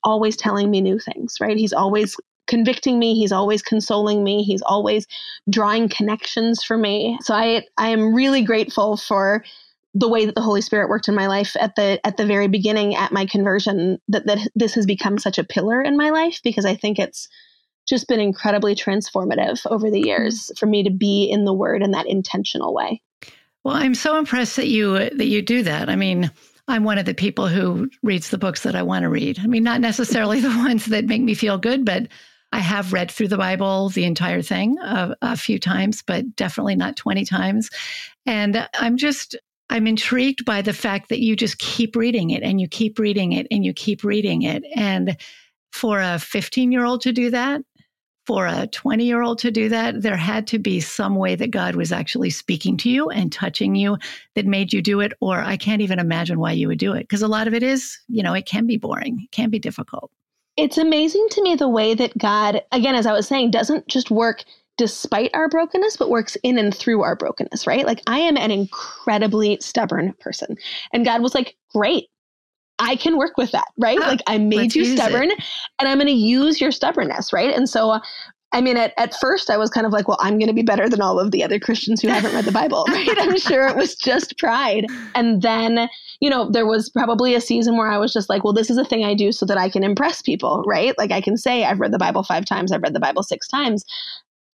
always 0.05 0.37
telling 0.37 0.70
me 0.70 0.81
new 0.81 0.99
things, 0.99 1.37
right? 1.40 1.56
He's 1.56 1.73
always 1.73 2.17
convicting 2.49 2.99
me 2.99 3.14
he's 3.14 3.31
always 3.31 3.62
consoling 3.62 4.25
me 4.25 4.43
he's 4.43 4.62
always 4.62 5.06
drawing 5.49 5.88
connections 5.88 6.62
for 6.62 6.76
me 6.76 7.17
so 7.23 7.32
i 7.32 7.62
i 7.79 7.88
am 7.88 8.12
really 8.12 8.43
grateful 8.43 8.96
for 8.96 9.44
the 9.94 10.08
way 10.08 10.25
that 10.25 10.34
the 10.34 10.40
Holy 10.40 10.62
Spirit 10.62 10.88
worked 10.88 11.08
in 11.08 11.14
my 11.14 11.26
life 11.26 11.55
at 11.61 11.76
the 11.76 12.00
at 12.06 12.17
the 12.17 12.26
very 12.26 12.49
beginning 12.49 12.94
at 12.94 13.12
my 13.12 13.26
conversion 13.26 13.99
that 14.08 14.26
that 14.26 14.38
this 14.55 14.75
has 14.75 14.87
become 14.87 15.19
such 15.19 15.38
a 15.38 15.44
pillar 15.44 15.82
in 15.82 15.96
my 15.96 16.11
life 16.11 16.40
because 16.43 16.64
I 16.64 16.75
think 16.75 16.99
it's 16.99 17.28
just 17.87 18.08
been 18.08 18.20
incredibly 18.20 18.75
transformative 18.75 19.61
over 19.67 19.90
the 19.90 20.00
years 20.00 20.40
mm-hmm. 20.40 20.55
for 20.56 20.67
me 20.67 20.82
to 20.85 20.90
be 20.90 21.25
in 21.25 21.44
the 21.44 21.52
word 21.52 21.82
in 21.82 21.90
that 21.90 22.06
intentional 22.06 22.73
way. 22.73 23.02
Well, 23.64 23.76
I'm 23.76 23.94
so 23.94 24.17
impressed 24.17 24.56
that 24.56 24.69
you 24.69 25.11
that 25.11 25.26
you 25.26 25.43
do 25.43 25.62
that. 25.64 25.88
I 25.90 25.96
mean, 25.96 26.31
I'm 26.69 26.85
one 26.85 26.99
of 26.99 27.06
the 27.06 27.14
people 27.14 27.49
who 27.49 27.91
reads 28.03 28.31
the 28.31 28.38
books 28.38 28.62
that 28.62 28.76
I 28.76 28.82
want 28.82 29.03
to 29.03 29.09
read. 29.09 29.38
I 29.41 29.47
mean, 29.47 29.62
not 29.62 29.81
necessarily 29.81 30.41
the 30.41 30.49
ones 30.49 30.87
that 30.87 31.05
make 31.05 31.23
me 31.23 31.35
feel 31.35 31.59
good, 31.59 31.85
but 31.85 32.09
I 32.53 32.59
have 32.59 32.93
read 32.93 33.11
through 33.11 33.29
the 33.29 33.38
Bible, 33.38 33.88
the 33.88 34.05
entire 34.05 34.43
thing, 34.43 34.79
a, 34.79 35.17
a 35.23 35.37
few 35.37 35.59
times, 35.59 36.03
but 36.03 36.37
definitely 36.37 36.76
not 36.76 36.97
20 36.97 37.25
times. 37.25 37.70
And 38.26 38.69
I'm 38.75 38.97
just 38.97 39.37
I'm 39.70 39.87
intrigued 39.87 40.44
by 40.44 40.61
the 40.61 40.75
fact 40.75 41.09
that 41.09 41.20
you 41.20 41.35
just 41.35 41.56
keep 41.56 41.97
reading 41.97 42.29
it 42.29 42.43
and 42.43 42.61
you 42.61 42.69
keep 42.69 42.99
reading 42.99 43.32
it 43.32 43.47
and 43.50 43.64
you 43.64 43.73
keep 43.73 44.05
reading 44.05 44.43
it. 44.43 44.62
And 44.76 45.17
for 45.73 45.99
a 45.99 46.19
15 46.19 46.70
year 46.70 46.85
old 46.85 47.00
to 47.03 47.12
do 47.12 47.31
that, 47.31 47.62
for 48.27 48.47
a 48.47 48.67
20 48.69 49.05
year 49.05 49.23
old 49.23 49.39
to 49.41 49.51
do 49.51 49.69
that, 49.69 50.03
there 50.03 50.17
had 50.17 50.47
to 50.49 50.59
be 50.59 50.81
some 50.81 51.17
way 51.17 51.35
that 51.35 51.51
God 51.51 51.75
was 51.75 51.93
actually 51.93 52.31
speaking 52.31 52.77
to 52.79 52.91
you 52.91 53.11
and 53.11 53.33
touching 53.33 53.75
you 53.75 53.99
that 54.35 54.47
made 54.47 54.73
you 54.73 54.81
do 54.81 55.01
it. 55.01 55.13
Or 55.21 55.41
I 55.41 55.57
can't 55.57 55.83
even 55.83 55.99
imagine 55.99 56.39
why 56.39 56.53
you 56.53 56.69
would 56.69 56.79
do 56.79 56.93
it 56.93 57.01
because 57.01 57.23
a 57.23 57.29
lot 57.29 57.49
of 57.49 57.55
it 57.55 57.63
is, 57.63 57.99
you 58.09 58.23
know, 58.23 58.35
it 58.35 58.47
can 58.47 58.67
be 58.67 58.77
boring, 58.77 59.21
it 59.23 59.33
can 59.33 59.51
be 59.51 59.59
difficult. 59.59 60.11
It's 60.57 60.79
amazing 60.79 61.27
to 61.31 61.43
me 61.43 61.55
the 61.57 61.69
way 61.69 61.95
that 61.95 62.17
God, 62.17 62.63
again, 62.73 62.95
as 62.95 63.07
I 63.07 63.13
was 63.13 63.27
saying, 63.27 63.51
doesn't 63.51 63.89
just 63.89 64.11
work 64.11 64.45
despite 64.79 65.31
our 65.35 65.49
brokenness, 65.49 65.97
but 65.97 66.11
works 66.11 66.37
in 66.43 66.59
and 66.59 66.75
through 66.75 67.03
our 67.03 67.17
brokenness, 67.17 67.67
right? 67.67 67.87
Like 67.87 68.03
I 68.07 68.19
am 68.19 68.37
an 68.37 68.50
incredibly 68.50 69.59
stubborn 69.61 70.12
person. 70.14 70.57
And 70.93 71.05
God 71.05 71.23
was 71.23 71.35
like, 71.35 71.57
great. 71.73 72.09
I 72.83 72.97
can 72.97 73.17
work 73.17 73.37
with 73.37 73.53
that, 73.53 73.69
right? 73.79 73.99
like 73.99 74.21
I 74.27 74.39
made 74.39 74.75
you 74.75 74.85
stubborn 74.85 75.31
it. 75.31 75.39
and 75.79 75.89
I'm 75.89 75.99
going 75.99 76.07
to 76.09 76.12
use 76.12 76.61
your 76.61 76.73
stubbornness, 76.73 77.33
right? 77.33 77.55
And 77.55 77.69
so 77.69 78.01
I 78.55 78.61
mean, 78.61 78.77
at, 78.77 78.93
at 78.99 79.15
first 79.19 79.49
I 79.49 79.57
was 79.57 79.71
kind 79.71 79.87
of 79.87 79.93
like, 79.93 80.09
well, 80.09 80.19
I'm 80.21 80.39
going 80.39 80.49
to 80.49 80.55
be 80.55 80.62
better 80.62 80.89
than 80.89 81.01
all 81.01 81.19
of 81.19 81.31
the 81.31 81.43
other 81.43 81.59
Christians 81.59 82.03
who 82.03 82.09
haven't 82.09 82.35
read 82.35 82.45
the 82.45 82.53
Bible, 82.53 82.85
right? 82.89 83.09
I'm 83.19 83.39
sure 83.39 83.67
it 83.67 83.77
was 83.77 83.97
just 83.97 84.37
pride. 84.39 84.87
And 85.15 85.41
then, 85.41 85.89
you 86.21 86.29
know, 86.29 86.51
there 86.51 86.67
was 86.67 86.91
probably 86.91 87.35
a 87.35 87.41
season 87.41 87.79
where 87.79 87.91
I 87.91 87.97
was 87.97 88.12
just 88.12 88.29
like, 88.29 88.45
well, 88.45 88.53
this 88.53 88.69
is 88.69 88.77
a 88.77 88.85
thing 88.85 89.05
I 89.05 89.15
do 89.15 89.33
so 89.33 89.47
that 89.47 89.57
I 89.57 89.71
can 89.71 89.83
impress 89.83 90.21
people, 90.21 90.62
right? 90.67 90.97
Like 90.99 91.12
I 91.12 91.23
can 91.23 91.39
say, 91.39 91.65
I've 91.65 91.81
read 91.81 91.93
the 91.93 91.99
Bible 91.99 92.23
five 92.23 92.45
times, 92.45 92.73
I've 92.73 92.83
read 92.83 92.95
the 92.95 93.01
Bible 93.01 93.23
six 93.23 93.49
times. 93.49 93.85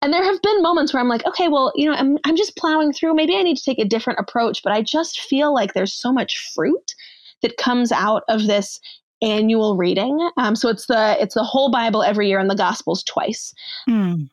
And 0.04 0.14
there 0.14 0.24
have 0.24 0.42
been 0.44 0.62
moments 0.62 0.94
where 0.94 1.02
I'm 1.02 1.10
like, 1.10 1.26
okay, 1.26 1.48
well, 1.48 1.72
you 1.76 1.90
know, 1.90 1.96
I'm, 1.96 2.20
I'm 2.24 2.36
just 2.36 2.56
plowing 2.56 2.94
through. 2.94 3.16
Maybe 3.16 3.36
I 3.36 3.42
need 3.42 3.58
to 3.58 3.64
take 3.64 3.80
a 3.80 3.86
different 3.86 4.20
approach, 4.20 4.62
but 4.62 4.72
I 4.72 4.84
just 4.84 5.22
feel 5.22 5.52
like 5.56 5.74
there's 5.74 5.94
so 5.94 6.14
much 6.14 6.52
fruit 6.54 6.94
that 7.42 7.58
comes 7.58 7.92
out 7.92 8.24
of 8.28 8.48
this 8.48 8.80
annual 9.22 9.78
reading. 9.78 10.30
Um, 10.38 10.56
so 10.56 10.70
it's 10.70 10.86
the 10.88 11.18
it's 11.20 11.36
the 11.36 11.44
whole 11.44 11.72
Bible 11.72 12.04
every 12.04 12.28
year 12.28 12.40
and 12.40 12.50
the 12.50 12.56
Gospels 12.56 13.04
twice. 13.04 13.54
Mm. 13.90 14.30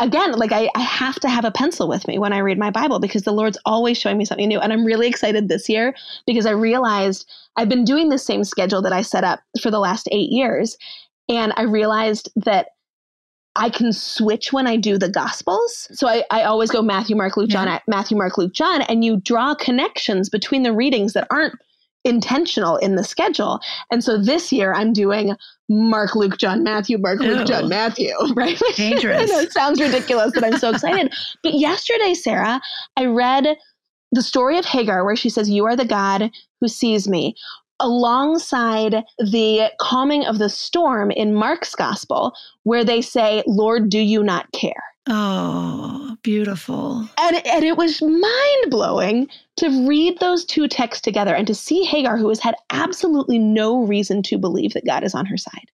Again, 0.00 0.32
like 0.32 0.50
I, 0.50 0.70
I 0.74 0.80
have 0.80 1.20
to 1.20 1.28
have 1.28 1.44
a 1.44 1.52
pencil 1.52 1.88
with 1.88 2.08
me 2.08 2.18
when 2.18 2.32
I 2.32 2.38
read 2.38 2.58
my 2.58 2.70
Bible 2.70 2.98
because 2.98 3.22
the 3.22 3.32
Lord's 3.32 3.58
always 3.64 3.96
showing 3.96 4.18
me 4.18 4.24
something 4.24 4.48
new. 4.48 4.58
And 4.58 4.72
I'm 4.72 4.84
really 4.84 5.06
excited 5.06 5.48
this 5.48 5.68
year 5.68 5.94
because 6.26 6.46
I 6.46 6.50
realized 6.50 7.30
I've 7.56 7.68
been 7.68 7.84
doing 7.84 8.08
the 8.08 8.18
same 8.18 8.42
schedule 8.42 8.82
that 8.82 8.92
I 8.92 9.02
set 9.02 9.22
up 9.22 9.40
for 9.62 9.70
the 9.70 9.78
last 9.78 10.08
eight 10.10 10.30
years. 10.30 10.76
And 11.28 11.52
I 11.56 11.62
realized 11.62 12.28
that 12.34 12.68
I 13.56 13.70
can 13.70 13.92
switch 13.92 14.52
when 14.52 14.66
I 14.66 14.76
do 14.76 14.98
the 14.98 15.08
gospels. 15.08 15.86
So 15.92 16.08
I, 16.08 16.24
I 16.30 16.42
always 16.42 16.70
go 16.70 16.82
Matthew, 16.82 17.14
Mark, 17.14 17.36
Luke, 17.36 17.50
John, 17.50 17.68
yeah. 17.68 17.78
Matthew, 17.86 18.16
Mark, 18.16 18.36
Luke, 18.36 18.52
John, 18.52 18.82
and 18.82 19.04
you 19.04 19.18
draw 19.18 19.54
connections 19.54 20.28
between 20.28 20.64
the 20.64 20.72
readings 20.72 21.12
that 21.12 21.28
aren't 21.30 21.54
intentional 22.04 22.76
in 22.76 22.96
the 22.96 23.04
schedule. 23.04 23.60
And 23.90 24.04
so 24.04 24.20
this 24.20 24.52
year 24.52 24.72
I'm 24.74 24.92
doing 24.92 25.36
Mark, 25.68 26.14
Luke, 26.14 26.38
John, 26.38 26.62
Matthew, 26.62 26.98
Mark, 26.98 27.22
Ew. 27.22 27.34
Luke, 27.34 27.46
John, 27.46 27.68
Matthew, 27.68 28.14
right? 28.34 28.60
Dangerous. 28.76 29.30
it 29.30 29.52
sounds 29.52 29.80
ridiculous, 29.80 30.32
but 30.34 30.44
I'm 30.44 30.58
so 30.58 30.70
excited. 30.70 31.12
but 31.42 31.54
yesterday, 31.54 32.14
Sarah, 32.14 32.60
I 32.96 33.06
read 33.06 33.56
the 34.12 34.22
story 34.22 34.58
of 34.58 34.64
Hagar 34.64 35.04
where 35.04 35.16
she 35.16 35.30
says, 35.30 35.50
You 35.50 35.64
are 35.66 35.76
the 35.76 35.84
God 35.84 36.30
who 36.60 36.68
sees 36.68 37.08
me 37.08 37.34
alongside 37.80 39.02
the 39.18 39.70
calming 39.80 40.24
of 40.24 40.38
the 40.38 40.48
storm 40.48 41.10
in 41.10 41.34
Mark's 41.34 41.74
gospel, 41.74 42.32
where 42.62 42.84
they 42.84 43.00
say, 43.00 43.42
Lord, 43.46 43.90
do 43.90 43.98
you 43.98 44.22
not 44.22 44.50
care? 44.52 44.93
Oh, 45.06 46.16
beautiful. 46.22 47.06
And, 47.18 47.46
and 47.46 47.64
it 47.64 47.76
was 47.76 48.00
mind 48.00 48.70
blowing 48.70 49.28
to 49.56 49.86
read 49.86 50.18
those 50.18 50.44
two 50.44 50.66
texts 50.66 51.02
together 51.02 51.34
and 51.34 51.46
to 51.46 51.54
see 51.54 51.84
Hagar, 51.84 52.16
who 52.16 52.28
has 52.30 52.40
had 52.40 52.54
absolutely 52.70 53.38
no 53.38 53.84
reason 53.84 54.22
to 54.24 54.38
believe 54.38 54.72
that 54.72 54.86
God 54.86 55.04
is 55.04 55.14
on 55.14 55.26
her 55.26 55.36
side, 55.36 55.70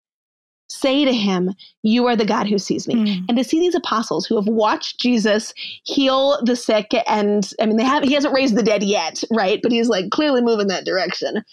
say 0.71 1.05
to 1.05 1.13
him, 1.13 1.55
You 1.83 2.07
are 2.07 2.17
the 2.17 2.25
God 2.25 2.47
who 2.47 2.59
sees 2.59 2.89
me. 2.89 2.95
Mm. 2.95 3.25
And 3.29 3.39
to 3.39 3.45
see 3.45 3.61
these 3.61 3.75
apostles 3.75 4.25
who 4.25 4.37
have 4.37 4.49
watched 4.49 4.99
Jesus 4.99 5.53
heal 5.85 6.43
the 6.43 6.57
sick, 6.57 6.95
and 7.07 7.53
I 7.61 7.67
mean, 7.67 7.77
they 7.77 7.85
have, 7.85 8.05
he 8.05 8.15
hasn't 8.15 8.35
raised 8.35 8.57
the 8.57 8.63
dead 8.63 8.83
yet, 8.83 9.23
right? 9.31 9.61
But 9.63 9.73
he's 9.73 9.89
like 9.89 10.11
clearly 10.11 10.41
moving 10.41 10.69
that 10.69 10.87
direction. 10.87 11.45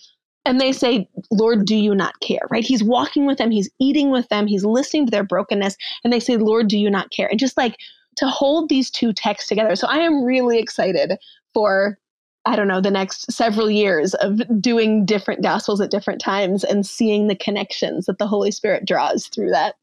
And 0.46 0.62
they 0.62 0.72
say, 0.72 1.10
Lord, 1.32 1.66
do 1.66 1.75
you 1.75 1.96
not 1.96 2.20
care? 2.20 2.42
Right? 2.50 2.64
He's 2.64 2.84
walking 2.84 3.25
with 3.25 3.38
them, 3.38 3.52
he's 3.52 3.70
eating 3.80 4.12
with 4.12 4.30
them, 4.30 4.48
he's 4.48 4.64
listening 4.66 5.06
to 5.06 5.12
their 5.12 5.24
brokenness. 5.24 5.78
And 6.04 6.14
they 6.14 6.20
say, 6.20 6.38
Lord, 6.38 6.68
do 6.68 6.78
you 6.78 6.90
not 6.90 7.12
care? 7.12 7.28
And 7.28 7.40
just 7.40 7.58
like 7.58 7.78
to 8.18 8.28
hold 8.28 8.70
these 8.70 8.90
two 8.90 9.12
texts 9.12 9.50
together. 9.50 9.75
So 9.75 9.88
I 9.88 9.98
am 9.98 10.24
really 10.24 10.60
excited 10.60 11.18
for 11.54 11.98
I 12.46 12.56
don't 12.56 12.68
know, 12.68 12.80
the 12.80 12.92
next 12.92 13.32
several 13.32 13.72
years 13.72 14.14
of 14.16 14.40
doing 14.62 15.04
different 15.04 15.42
gospels 15.42 15.82
at 15.82 15.90
different 15.90 16.22
times 16.22 16.64
and 16.64 16.86
seeing 16.86 17.28
the 17.28 17.36
connections 17.36 18.06
that 18.06 18.20
the 18.20 18.28
Holy 18.28 18.52
Spirit 18.52 18.86
draws 18.86 19.25
through 19.28 19.50
that. 19.50 19.75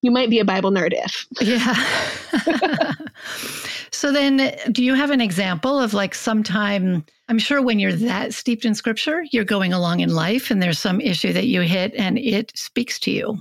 You 0.00 0.10
might 0.10 0.30
be 0.30 0.38
a 0.38 0.44
Bible 0.46 0.70
nerd 0.70 0.92
if. 0.94 1.26
Yeah. 1.42 2.94
so 3.92 4.12
then, 4.12 4.56
do 4.72 4.84
you 4.84 4.94
have 4.94 5.10
an 5.10 5.20
example 5.20 5.78
of 5.78 5.94
like 5.94 6.14
sometime? 6.14 7.04
I'm 7.28 7.38
sure 7.38 7.62
when 7.62 7.78
you're 7.78 7.92
that 7.92 8.34
steeped 8.34 8.64
in 8.64 8.74
scripture, 8.74 9.24
you're 9.32 9.44
going 9.44 9.72
along 9.72 10.00
in 10.00 10.14
life 10.14 10.50
and 10.50 10.62
there's 10.62 10.78
some 10.78 11.00
issue 11.00 11.32
that 11.32 11.46
you 11.46 11.62
hit 11.62 11.94
and 11.94 12.18
it 12.18 12.52
speaks 12.56 12.98
to 13.00 13.10
you. 13.10 13.38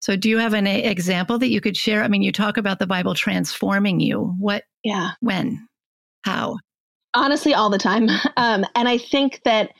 So, 0.00 0.16
do 0.16 0.28
you 0.28 0.38
have 0.38 0.54
an 0.54 0.66
example 0.66 1.38
that 1.38 1.48
you 1.48 1.60
could 1.60 1.76
share? 1.76 2.02
I 2.02 2.08
mean, 2.08 2.22
you 2.22 2.32
talk 2.32 2.56
about 2.56 2.78
the 2.78 2.86
Bible 2.86 3.14
transforming 3.14 4.00
you. 4.00 4.34
What? 4.38 4.64
Yeah. 4.84 5.12
When? 5.20 5.66
How? 6.24 6.56
honestly 7.16 7.54
all 7.54 7.70
the 7.70 7.78
time. 7.78 8.08
Um, 8.38 8.66
and 8.74 8.86
I 8.86 8.98
think 8.98 9.40
that 9.44 9.72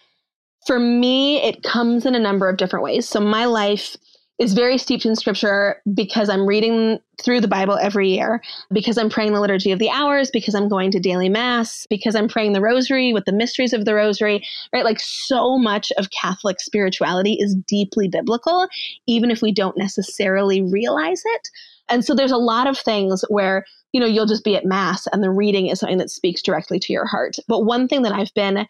for 0.66 0.78
me, 0.78 1.42
it 1.42 1.62
comes 1.62 2.06
in 2.06 2.14
a 2.14 2.18
number 2.18 2.48
of 2.48 2.56
different 2.56 2.82
ways. 2.82 3.06
So 3.06 3.20
my 3.20 3.44
life 3.44 3.96
is 4.38 4.52
very 4.52 4.76
steeped 4.76 5.06
in 5.06 5.16
scripture 5.16 5.80
because 5.94 6.28
I'm 6.28 6.46
reading 6.46 6.98
through 7.22 7.40
the 7.40 7.48
Bible 7.48 7.78
every 7.80 8.10
year, 8.10 8.42
because 8.70 8.98
I'm 8.98 9.08
praying 9.08 9.32
the 9.32 9.40
Liturgy 9.40 9.72
of 9.72 9.78
the 9.78 9.88
Hours, 9.88 10.30
because 10.30 10.54
I'm 10.54 10.68
going 10.68 10.90
to 10.90 11.00
daily 11.00 11.30
mass, 11.30 11.86
because 11.88 12.14
I'm 12.14 12.28
praying 12.28 12.52
the 12.52 12.60
Rosary 12.60 13.14
with 13.14 13.24
the 13.24 13.32
mysteries 13.32 13.72
of 13.72 13.86
the 13.86 13.94
Rosary, 13.94 14.46
right? 14.72 14.84
Like 14.84 15.00
so 15.00 15.58
much 15.58 15.90
of 15.96 16.10
Catholic 16.10 16.60
spirituality 16.60 17.38
is 17.40 17.54
deeply 17.66 18.08
biblical, 18.08 18.68
even 19.06 19.30
if 19.30 19.40
we 19.40 19.52
don't 19.52 19.78
necessarily 19.78 20.60
realize 20.60 21.22
it. 21.24 21.48
And 21.88 22.04
so 22.04 22.14
there's 22.14 22.32
a 22.32 22.36
lot 22.36 22.66
of 22.66 22.76
things 22.76 23.24
where 23.28 23.64
you 23.92 24.00
know, 24.00 24.06
you'll 24.06 24.26
just 24.26 24.44
be 24.44 24.54
at 24.54 24.66
mass 24.66 25.06
and 25.10 25.22
the 25.22 25.30
reading 25.30 25.68
is 25.68 25.80
something 25.80 25.96
that 25.96 26.10
speaks 26.10 26.42
directly 26.42 26.78
to 26.78 26.92
your 26.92 27.06
heart. 27.06 27.36
But 27.48 27.64
one 27.64 27.88
thing 27.88 28.02
that 28.02 28.12
I've 28.12 28.34
been 28.34 28.66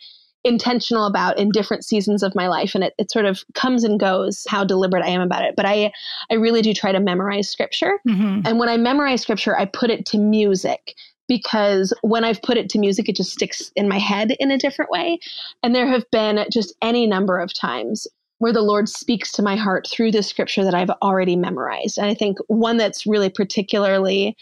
intentional 0.47 1.07
about 1.07 1.39
in 1.39 1.51
different 1.51 1.85
seasons 1.85 2.23
of 2.23 2.35
my 2.35 2.47
life 2.47 2.75
and 2.75 2.85
it, 2.85 2.95
it 2.99 3.11
sort 3.11 3.25
of 3.25 3.45
comes 3.55 3.85
and 3.85 3.99
goes 3.99 4.47
how 4.49 4.65
deliberate 4.65 5.05
i 5.05 5.09
am 5.09 5.21
about 5.21 5.45
it. 5.45 5.55
But 5.57 5.67
i 5.67 5.93
i 6.31 6.35
really 6.35 6.63
do 6.63 6.73
try 6.73 6.93
to 6.93 7.01
memorize 7.01 7.51
scripture. 7.51 7.99
Mm-hmm. 8.09 8.47
and 8.47 8.59
when 8.59 8.69
i 8.69 8.77
memorize 8.77 9.23
scripture 9.23 9.59
i 9.59 9.65
put 9.65 9.91
it 9.91 10.07
to 10.07 10.19
music 10.19 10.95
because 11.29 11.93
when 12.03 12.25
i've 12.25 12.41
put 12.43 12.57
it 12.57 12.71
to 12.71 12.79
music 12.79 13.09
it 13.09 13.17
just 13.17 13.33
sticks 13.33 13.73
in 13.75 13.89
my 13.89 13.99
head 13.99 14.37
in 14.39 14.51
a 14.51 14.59
different 14.59 14.91
way. 14.91 15.19
And 15.63 15.75
there 15.75 15.89
have 15.89 16.09
been 16.11 16.47
just 16.51 16.75
any 16.81 17.07
number 17.07 17.39
of 17.39 17.53
times 17.53 18.07
where 18.39 18.53
the 18.53 18.63
lord 18.63 18.89
speaks 18.89 19.33
to 19.33 19.43
my 19.43 19.57
heart 19.57 19.89
through 19.91 20.13
the 20.13 20.23
scripture 20.23 20.65
that 20.65 20.75
i've 20.75 20.91
already 21.03 21.37
memorized. 21.37 21.99
And 21.99 22.07
i 22.07 22.15
think 22.15 22.39
one 22.47 22.77
that's 22.77 23.07
really 23.07 23.31
particularly 23.31 24.37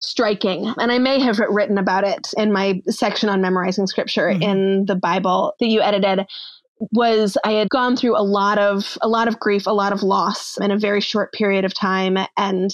striking. 0.00 0.72
And 0.78 0.92
I 0.92 0.98
may 0.98 1.20
have 1.20 1.38
written 1.38 1.78
about 1.78 2.04
it 2.04 2.28
in 2.36 2.52
my 2.52 2.82
section 2.88 3.28
on 3.28 3.40
memorizing 3.40 3.86
scripture 3.86 4.28
mm-hmm. 4.28 4.42
in 4.42 4.84
the 4.86 4.96
Bible 4.96 5.54
that 5.60 5.68
you 5.68 5.80
edited 5.82 6.26
was 6.92 7.38
I 7.42 7.52
had 7.52 7.70
gone 7.70 7.96
through 7.96 8.18
a 8.18 8.22
lot 8.22 8.58
of 8.58 8.98
a 9.00 9.08
lot 9.08 9.28
of 9.28 9.40
grief, 9.40 9.66
a 9.66 9.70
lot 9.70 9.92
of 9.92 10.02
loss 10.02 10.58
in 10.58 10.70
a 10.70 10.78
very 10.78 11.00
short 11.00 11.32
period 11.32 11.64
of 11.64 11.72
time 11.72 12.18
and 12.36 12.70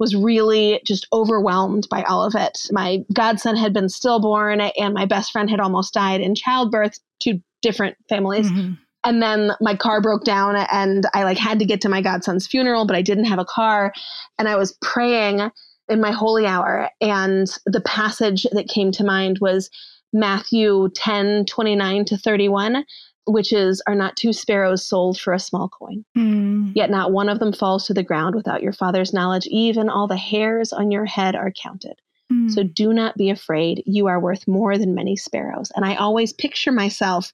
was 0.00 0.16
really 0.16 0.80
just 0.84 1.06
overwhelmed 1.12 1.86
by 1.88 2.02
all 2.02 2.24
of 2.24 2.34
it. 2.34 2.58
My 2.72 3.04
godson 3.12 3.56
had 3.56 3.72
been 3.72 3.88
stillborn 3.88 4.60
and 4.60 4.92
my 4.92 5.06
best 5.06 5.30
friend 5.30 5.48
had 5.48 5.60
almost 5.60 5.94
died 5.94 6.20
in 6.20 6.34
childbirth, 6.34 6.98
to 7.20 7.40
different 7.62 7.96
families. 8.08 8.50
Mm-hmm. 8.50 8.74
And 9.04 9.22
then 9.22 9.52
my 9.60 9.76
car 9.76 10.00
broke 10.00 10.24
down 10.24 10.56
and 10.56 11.04
I 11.14 11.24
like 11.24 11.38
had 11.38 11.58
to 11.58 11.64
get 11.64 11.80
to 11.82 11.88
my 11.88 12.00
godson's 12.00 12.46
funeral, 12.46 12.86
but 12.86 12.96
I 12.96 13.02
didn't 13.02 13.26
have 13.26 13.38
a 13.38 13.44
car 13.44 13.92
and 14.38 14.48
I 14.48 14.56
was 14.56 14.76
praying 14.82 15.50
in 15.88 16.00
my 16.00 16.12
holy 16.12 16.46
hour. 16.46 16.90
And 17.00 17.46
the 17.66 17.80
passage 17.80 18.46
that 18.52 18.68
came 18.68 18.92
to 18.92 19.04
mind 19.04 19.38
was 19.40 19.70
Matthew 20.12 20.88
10 20.94 21.46
29 21.46 22.04
to 22.06 22.16
31, 22.16 22.84
which 23.26 23.52
is, 23.52 23.82
Are 23.86 23.94
not 23.94 24.16
two 24.16 24.32
sparrows 24.32 24.86
sold 24.86 25.20
for 25.20 25.32
a 25.32 25.40
small 25.40 25.68
coin? 25.68 26.04
Mm. 26.16 26.72
Yet 26.74 26.90
not 26.90 27.12
one 27.12 27.28
of 27.28 27.38
them 27.38 27.52
falls 27.52 27.86
to 27.86 27.94
the 27.94 28.02
ground 28.02 28.34
without 28.34 28.62
your 28.62 28.72
father's 28.72 29.12
knowledge. 29.12 29.46
Even 29.46 29.88
all 29.88 30.06
the 30.06 30.16
hairs 30.16 30.72
on 30.72 30.90
your 30.90 31.04
head 31.04 31.34
are 31.34 31.50
counted. 31.50 32.00
Mm. 32.32 32.50
So 32.50 32.62
do 32.62 32.92
not 32.92 33.16
be 33.16 33.30
afraid. 33.30 33.82
You 33.86 34.06
are 34.06 34.20
worth 34.20 34.48
more 34.48 34.78
than 34.78 34.94
many 34.94 35.16
sparrows. 35.16 35.70
And 35.74 35.84
I 35.84 35.96
always 35.96 36.32
picture 36.32 36.72
myself 36.72 37.32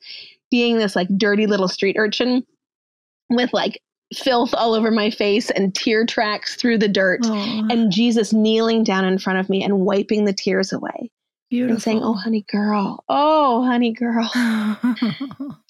being 0.50 0.78
this 0.78 0.97
like 0.97 1.09
dirty 1.16 1.47
little 1.47 1.69
street 1.69 1.97
urchin 1.99 2.45
with 3.28 3.52
like 3.52 3.80
filth 4.14 4.55
all 4.55 4.75
over 4.75 4.90
my 4.90 5.11
face 5.11 5.50
and 5.50 5.75
tear 5.75 6.05
tracks 6.05 6.57
through 6.57 6.79
the 6.79 6.88
dirt 6.88 7.23
Aww. 7.23 7.73
and 7.73 7.93
Jesus 7.93 8.33
kneeling 8.33 8.83
down 8.83 9.05
in 9.05 9.19
front 9.19 9.38
of 9.38 9.49
me 9.49 9.62
and 9.62 9.81
wiping 9.81 10.25
the 10.25 10.33
tears 10.33 10.73
away. 10.73 11.11
Beautiful. 11.49 11.75
And 11.75 11.83
saying, 11.83 12.00
Oh, 12.02 12.14
honey 12.14 12.45
girl, 12.49 13.05
oh, 13.09 13.64
honey 13.64 13.93
girl, 13.93 14.31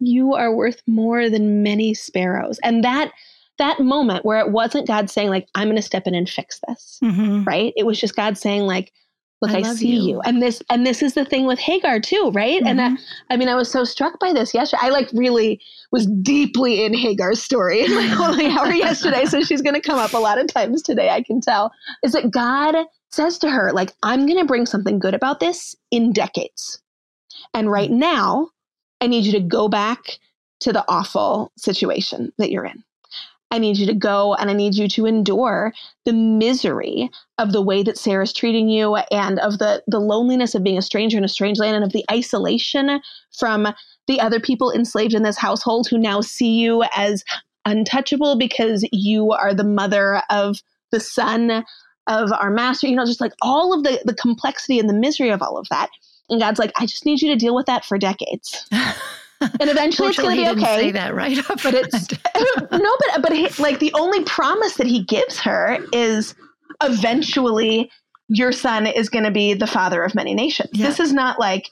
you 0.00 0.34
are 0.34 0.54
worth 0.54 0.82
more 0.86 1.30
than 1.30 1.62
many 1.62 1.94
sparrows. 1.94 2.58
And 2.62 2.82
that 2.84 3.12
that 3.58 3.80
moment 3.80 4.24
where 4.24 4.38
it 4.38 4.50
wasn't 4.50 4.86
God 4.86 5.10
saying, 5.10 5.30
like, 5.30 5.48
I'm 5.54 5.68
gonna 5.68 5.82
step 5.82 6.06
in 6.06 6.14
and 6.14 6.28
fix 6.28 6.60
this, 6.66 6.98
mm-hmm. 7.02 7.44
right? 7.44 7.72
It 7.76 7.86
was 7.86 8.00
just 8.00 8.16
God 8.16 8.38
saying, 8.38 8.62
like, 8.62 8.92
look 9.40 9.50
i, 9.50 9.58
I 9.58 9.74
see 9.74 9.96
you. 9.96 10.02
you. 10.02 10.20
and 10.22 10.42
this 10.42 10.62
and 10.70 10.86
this 10.86 11.02
is 11.02 11.14
the 11.14 11.24
thing 11.24 11.46
with 11.46 11.58
hagar 11.58 12.00
too 12.00 12.30
right? 12.32 12.58
Mm-hmm. 12.58 12.66
and 12.66 12.78
that, 12.78 13.00
i 13.30 13.36
mean 13.36 13.48
i 13.48 13.54
was 13.54 13.70
so 13.70 13.84
struck 13.84 14.18
by 14.18 14.32
this 14.32 14.54
yesterday. 14.54 14.80
I 14.82 14.88
like 14.90 15.10
really 15.12 15.60
was 15.90 16.06
deeply 16.06 16.84
in 16.84 16.94
hagar's 16.94 17.42
story. 17.42 17.80
In 17.84 17.94
my 17.94 18.06
holy 18.06 18.46
hour 18.46 18.72
yesterday. 18.72 19.24
So 19.24 19.42
she's 19.42 19.62
going 19.62 19.74
to 19.74 19.80
come 19.80 19.98
up 19.98 20.12
a 20.12 20.18
lot 20.18 20.38
of 20.38 20.46
times 20.48 20.82
today 20.82 21.10
i 21.10 21.22
can 21.22 21.40
tell. 21.40 21.72
Is 22.02 22.12
that 22.12 22.30
god 22.30 22.76
says 23.10 23.38
to 23.38 23.50
her 23.50 23.72
like 23.72 23.92
i'm 24.02 24.26
going 24.26 24.38
to 24.38 24.44
bring 24.44 24.66
something 24.66 24.98
good 24.98 25.14
about 25.14 25.40
this 25.40 25.74
in 25.90 26.12
decades. 26.12 26.80
And 27.54 27.70
right 27.70 27.90
now 27.90 28.48
i 29.00 29.06
need 29.06 29.24
you 29.24 29.32
to 29.32 29.40
go 29.40 29.68
back 29.68 30.18
to 30.60 30.72
the 30.72 30.84
awful 30.88 31.52
situation 31.56 32.32
that 32.38 32.50
you're 32.50 32.66
in 32.66 32.82
I 33.50 33.58
need 33.58 33.78
you 33.78 33.86
to 33.86 33.94
go 33.94 34.34
and 34.34 34.50
I 34.50 34.52
need 34.52 34.74
you 34.74 34.88
to 34.88 35.06
endure 35.06 35.72
the 36.04 36.12
misery 36.12 37.10
of 37.38 37.52
the 37.52 37.62
way 37.62 37.82
that 37.82 37.96
Sarah's 37.96 38.32
treating 38.32 38.68
you 38.68 38.96
and 38.96 39.38
of 39.38 39.58
the, 39.58 39.82
the 39.86 40.00
loneliness 40.00 40.54
of 40.54 40.62
being 40.62 40.78
a 40.78 40.82
stranger 40.82 41.16
in 41.16 41.24
a 41.24 41.28
strange 41.28 41.58
land 41.58 41.76
and 41.76 41.84
of 41.84 41.92
the 41.92 42.04
isolation 42.10 43.00
from 43.38 43.68
the 44.06 44.20
other 44.20 44.40
people 44.40 44.70
enslaved 44.70 45.14
in 45.14 45.22
this 45.22 45.38
household 45.38 45.88
who 45.88 45.98
now 45.98 46.20
see 46.20 46.58
you 46.58 46.84
as 46.94 47.24
untouchable 47.64 48.36
because 48.36 48.86
you 48.92 49.32
are 49.32 49.54
the 49.54 49.64
mother 49.64 50.22
of 50.30 50.58
the 50.90 51.00
son 51.00 51.64
of 52.06 52.32
our 52.32 52.50
master. 52.50 52.86
You 52.86 52.96
know, 52.96 53.04
just 53.04 53.20
like 53.20 53.34
all 53.42 53.72
of 53.72 53.82
the, 53.82 54.00
the 54.04 54.14
complexity 54.14 54.78
and 54.78 54.88
the 54.88 54.94
misery 54.94 55.30
of 55.30 55.42
all 55.42 55.58
of 55.58 55.68
that. 55.70 55.90
And 56.30 56.40
God's 56.40 56.58
like, 56.58 56.72
I 56.78 56.86
just 56.86 57.06
need 57.06 57.22
you 57.22 57.28
to 57.28 57.36
deal 57.36 57.54
with 57.54 57.66
that 57.66 57.84
for 57.84 57.98
decades. 57.98 58.66
and 59.40 59.70
eventually 59.70 60.08
it's 60.08 60.18
going 60.18 60.36
to 60.36 60.54
be 60.54 60.60
okay. 60.60 60.76
Say 60.76 60.90
that 60.92 61.14
right 61.14 61.38
up, 61.50 61.62
but 61.62 61.74
it's 61.74 61.92
no, 62.72 62.96
but 62.98 63.22
but 63.22 63.32
he, 63.32 63.48
like 63.62 63.78
the 63.78 63.92
only 63.94 64.24
promise 64.24 64.74
that 64.74 64.86
he 64.86 65.02
gives 65.04 65.38
her 65.40 65.78
is 65.92 66.34
eventually 66.82 67.90
your 68.28 68.52
son 68.52 68.86
is 68.86 69.08
going 69.08 69.24
to 69.24 69.30
be 69.30 69.54
the 69.54 69.66
father 69.66 70.02
of 70.02 70.14
many 70.14 70.34
nations. 70.34 70.70
Yeah. 70.72 70.86
This 70.86 71.00
is 71.00 71.12
not 71.12 71.38
like 71.38 71.70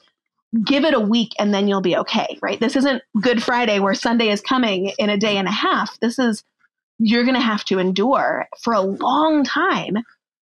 give 0.65 0.85
it 0.85 0.93
a 0.93 0.99
week 0.99 1.33
and 1.39 1.53
then 1.53 1.67
you'll 1.67 1.81
be 1.81 1.97
okay, 1.97 2.37
right? 2.41 2.59
This 2.59 2.75
isn't 2.75 3.03
Good 3.21 3.43
Friday 3.43 3.79
where 3.79 3.93
Sunday 3.93 4.29
is 4.29 4.41
coming 4.41 4.93
in 4.97 5.09
a 5.09 5.17
day 5.17 5.37
and 5.37 5.47
a 5.47 5.51
half. 5.51 5.99
This 5.99 6.17
is 6.17 6.43
you're 6.99 7.25
going 7.25 7.35
to 7.35 7.41
have 7.41 7.63
to 7.65 7.79
endure 7.79 8.47
for 8.61 8.73
a 8.73 8.81
long 8.81 9.43
time. 9.43 9.97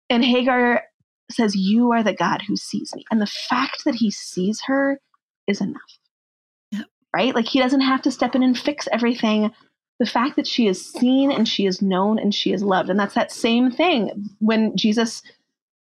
And 0.09 0.25
Hagar 0.25 0.85
says, 1.31 1.55
"You 1.55 1.93
are 1.93 2.03
the 2.03 2.15
God 2.15 2.43
who 2.47 2.57
sees 2.57 2.95
me," 2.95 3.05
and 3.11 3.21
the 3.21 3.27
fact 3.27 3.85
that 3.85 3.97
he 3.97 4.11
sees 4.11 4.63
her 4.67 4.99
is 5.47 5.61
enough 5.61 5.98
right? 7.15 7.35
Like 7.35 7.47
he 7.47 7.61
doesn't 7.61 7.81
have 7.81 8.03
to 8.03 8.11
step 8.11 8.35
in 8.35 8.43
and 8.43 8.59
fix 8.59 8.89
everything. 8.93 9.53
The 9.99 10.07
fact 10.07 10.37
that 10.37 10.47
she 10.47 10.67
is 10.67 10.85
seen 10.85 11.33
and 11.33 11.49
she 11.49 11.67
is 11.67 11.83
known 11.83 12.19
and 12.19 12.35
she 12.35 12.53
is 12.53 12.63
loved. 12.63 12.91
And 12.91 12.99
that's 12.99 13.15
that 13.15 13.33
same 13.33 13.71
thing 13.71 14.31
when 14.39 14.77
Jesus 14.77 15.23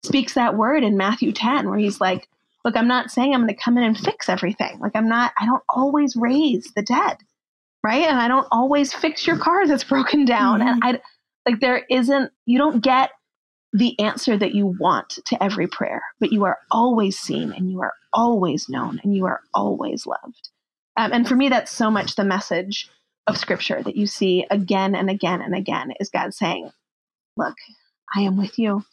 speaks 0.03 0.33
that 0.33 0.57
word 0.57 0.83
in 0.83 0.97
Matthew 0.97 1.31
10, 1.31 1.69
where 1.69 1.79
he's 1.79 2.01
like, 2.01 2.27
Look, 2.63 2.77
I'm 2.77 2.87
not 2.87 3.09
saying 3.09 3.33
I'm 3.33 3.41
going 3.41 3.55
to 3.55 3.59
come 3.59 3.77
in 3.77 3.83
and 3.83 3.97
fix 3.97 4.29
everything. 4.29 4.79
Like, 4.79 4.95
I'm 4.95 5.09
not, 5.09 5.33
I 5.39 5.47
don't 5.47 5.63
always 5.67 6.15
raise 6.15 6.71
the 6.75 6.83
dead, 6.83 7.17
right? 7.83 8.03
And 8.03 8.19
I 8.19 8.27
don't 8.27 8.47
always 8.51 8.93
fix 8.93 9.25
your 9.25 9.37
car 9.37 9.65
that's 9.65 9.83
broken 9.83 10.25
down. 10.25 10.59
Mm-hmm. 10.59 10.67
And 10.69 10.83
I, 10.83 11.49
like, 11.49 11.59
there 11.59 11.83
isn't, 11.89 12.31
you 12.45 12.59
don't 12.59 12.83
get 12.83 13.09
the 13.73 13.99
answer 13.99 14.37
that 14.37 14.53
you 14.53 14.75
want 14.79 15.17
to 15.25 15.43
every 15.43 15.67
prayer, 15.67 16.03
but 16.19 16.31
you 16.31 16.43
are 16.43 16.59
always 16.69 17.17
seen 17.17 17.51
and 17.51 17.71
you 17.71 17.81
are 17.81 17.93
always 18.13 18.69
known 18.69 18.99
and 19.03 19.15
you 19.15 19.25
are 19.25 19.41
always 19.53 20.05
loved. 20.05 20.50
Um, 20.97 21.13
and 21.13 21.27
for 21.27 21.35
me, 21.35 21.49
that's 21.49 21.71
so 21.71 21.89
much 21.89 22.15
the 22.15 22.23
message 22.23 22.89
of 23.27 23.37
scripture 23.37 23.81
that 23.83 23.95
you 23.95 24.07
see 24.07 24.45
again 24.49 24.95
and 24.95 25.09
again 25.09 25.41
and 25.41 25.55
again 25.55 25.93
is 25.99 26.09
God 26.09 26.33
saying, 26.33 26.71
Look, 27.37 27.55
I 28.13 28.21
am 28.21 28.37
with 28.37 28.59
you. 28.59 28.83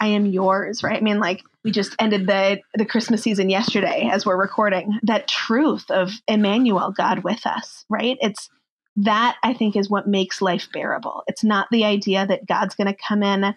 I 0.00 0.08
am 0.08 0.26
yours, 0.26 0.82
right? 0.82 0.98
I 0.98 1.00
mean, 1.00 1.18
like 1.18 1.42
we 1.64 1.70
just 1.72 1.96
ended 1.98 2.26
the 2.26 2.60
the 2.74 2.84
Christmas 2.84 3.22
season 3.22 3.50
yesterday 3.50 4.08
as 4.12 4.24
we're 4.24 4.36
recording. 4.36 4.98
That 5.02 5.28
truth 5.28 5.90
of 5.90 6.12
Emmanuel, 6.28 6.92
God 6.92 7.24
with 7.24 7.46
us, 7.46 7.84
right? 7.88 8.16
It's 8.20 8.48
that 8.96 9.36
I 9.42 9.54
think 9.54 9.76
is 9.76 9.90
what 9.90 10.08
makes 10.08 10.42
life 10.42 10.68
bearable. 10.72 11.22
It's 11.26 11.44
not 11.44 11.68
the 11.70 11.84
idea 11.84 12.26
that 12.26 12.46
God's 12.46 12.74
going 12.74 12.88
to 12.88 12.96
come 13.08 13.22
in 13.22 13.54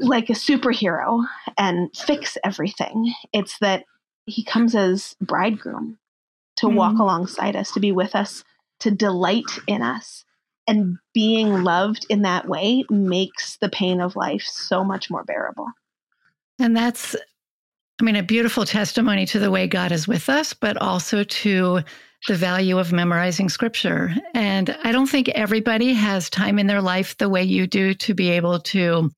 like 0.00 0.30
a 0.30 0.34
superhero 0.34 1.24
and 1.56 1.94
fix 1.96 2.36
everything. 2.44 3.14
It's 3.32 3.58
that 3.58 3.84
he 4.26 4.44
comes 4.44 4.74
as 4.74 5.16
bridegroom 5.20 5.98
to 6.56 6.66
mm-hmm. 6.66 6.76
walk 6.76 6.98
alongside 6.98 7.56
us, 7.56 7.72
to 7.72 7.80
be 7.80 7.92
with 7.92 8.14
us, 8.14 8.44
to 8.80 8.90
delight 8.90 9.50
in 9.66 9.82
us. 9.82 10.24
And 10.66 10.96
being 11.12 11.62
loved 11.62 12.06
in 12.08 12.22
that 12.22 12.48
way 12.48 12.84
makes 12.88 13.58
the 13.58 13.68
pain 13.68 14.00
of 14.00 14.16
life 14.16 14.42
so 14.42 14.82
much 14.82 15.10
more 15.10 15.22
bearable. 15.22 15.66
And 16.58 16.74
that's, 16.74 17.14
I 18.00 18.04
mean, 18.04 18.16
a 18.16 18.22
beautiful 18.22 18.64
testimony 18.64 19.26
to 19.26 19.38
the 19.38 19.50
way 19.50 19.66
God 19.66 19.92
is 19.92 20.08
with 20.08 20.30
us, 20.30 20.54
but 20.54 20.78
also 20.78 21.22
to 21.22 21.80
the 22.28 22.34
value 22.34 22.78
of 22.78 22.92
memorizing 22.92 23.50
scripture. 23.50 24.14
And 24.32 24.74
I 24.82 24.92
don't 24.92 25.08
think 25.08 25.28
everybody 25.30 25.92
has 25.92 26.30
time 26.30 26.58
in 26.58 26.66
their 26.66 26.80
life 26.80 27.18
the 27.18 27.28
way 27.28 27.42
you 27.42 27.66
do 27.66 27.92
to 27.94 28.14
be 28.14 28.30
able 28.30 28.60
to 28.60 29.10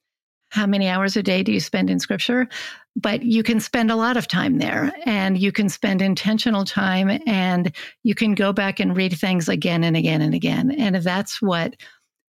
how 0.50 0.66
many 0.66 0.88
hours 0.88 1.16
a 1.16 1.22
day 1.22 1.42
do 1.42 1.52
you 1.52 1.60
spend 1.60 1.90
in 1.90 1.98
scripture? 1.98 2.48
But 2.94 3.22
you 3.22 3.42
can 3.42 3.60
spend 3.60 3.90
a 3.90 3.96
lot 3.96 4.16
of 4.16 4.26
time 4.26 4.58
there 4.58 4.92
and 5.04 5.36
you 5.36 5.52
can 5.52 5.68
spend 5.68 6.00
intentional 6.00 6.64
time 6.64 7.20
and 7.26 7.74
you 8.04 8.14
can 8.14 8.34
go 8.34 8.52
back 8.52 8.80
and 8.80 8.96
read 8.96 9.12
things 9.12 9.48
again 9.48 9.84
and 9.84 9.96
again 9.96 10.22
and 10.22 10.34
again. 10.34 10.70
And 10.70 10.96
that's 10.96 11.42
what 11.42 11.76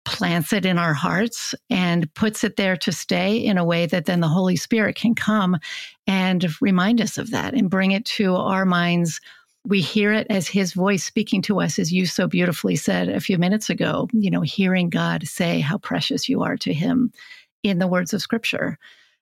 plants 0.06 0.54
it 0.54 0.66
in 0.66 0.78
our 0.78 0.94
hearts 0.94 1.54
and 1.70 2.12
puts 2.14 2.44
it 2.44 2.56
there 2.56 2.78
to 2.78 2.92
stay 2.92 3.38
in 3.38 3.58
a 3.58 3.66
way 3.66 3.86
that 3.88 4.06
then 4.06 4.22
the 4.22 4.28
Holy 4.28 4.56
Spirit 4.56 4.96
can 4.96 5.16
come 5.16 5.58
and 6.08 6.48
remind 6.62 7.02
us 7.02 7.18
of 7.18 7.32
that 7.32 7.54
and 7.54 7.70
bring 7.70 7.92
it 7.92 8.06
to 8.06 8.36
our 8.36 8.66
minds. 8.66 9.20
We 9.66 9.82
hear 9.82 10.14
it 10.14 10.28
as 10.30 10.48
his 10.48 10.74
voice 10.74 11.04
speaking 11.04 11.42
to 11.44 11.60
us, 11.60 11.80
as 11.80 11.92
you 11.92 12.06
so 12.06 12.28
beautifully 12.28 12.76
said 12.76 13.10
a 13.10 13.20
few 13.20 13.40
minutes 13.40 13.70
ago, 13.70 14.08
you 14.14 14.30
know, 14.30 14.42
hearing 14.42 14.90
God 14.90 15.28
say 15.28 15.60
how 15.60 15.80
precious 15.80 16.30
you 16.30 16.44
are 16.44 16.58
to 16.58 16.72
him 16.72 17.12
in 17.70 17.80
the 17.80 17.88
words 17.88 18.14
of 18.14 18.22
scripture. 18.22 18.78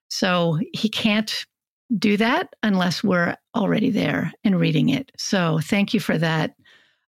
So 0.09 0.59
he 0.73 0.89
can't 0.89 1.45
do 1.97 2.17
that 2.17 2.53
unless 2.63 3.03
we're 3.03 3.35
already 3.55 3.89
there 3.89 4.31
and 4.43 4.59
reading 4.59 4.89
it. 4.89 5.11
So 5.17 5.59
thank 5.61 5.93
you 5.93 5.99
for 5.99 6.17
that. 6.17 6.55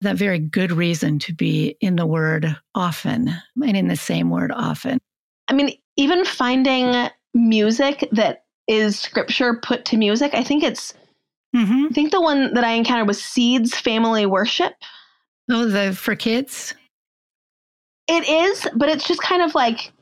That 0.01 0.17
very 0.17 0.39
good 0.39 0.71
reason 0.71 1.19
to 1.19 1.33
be 1.33 1.77
in 1.79 1.95
the 1.95 2.05
word 2.05 2.57
often 2.75 3.33
and 3.63 3.77
in 3.77 3.87
the 3.87 3.95
same 3.95 4.29
word 4.29 4.51
often. 4.51 4.99
I 5.47 5.53
mean, 5.53 5.71
even 5.95 6.25
finding 6.25 7.09
music 7.33 8.07
that 8.11 8.43
is 8.67 8.99
scripture 8.99 9.53
put 9.55 9.85
to 9.85 9.97
music, 9.97 10.33
I 10.33 10.43
think 10.43 10.63
it's, 10.63 10.93
mm-hmm. 11.55 11.85
I 11.89 11.93
think 11.93 12.11
the 12.11 12.21
one 12.21 12.53
that 12.53 12.65
I 12.65 12.71
encountered 12.71 13.07
was 13.07 13.23
Seeds 13.23 13.77
Family 13.77 14.25
Worship. 14.25 14.73
Oh, 15.49 15.65
the 15.65 15.93
for 15.93 16.15
kids? 16.15 16.73
It 18.09 18.27
is, 18.27 18.67
but 18.75 18.89
it's 18.89 19.07
just 19.07 19.21
kind 19.21 19.41
of 19.41 19.55
like 19.55 19.92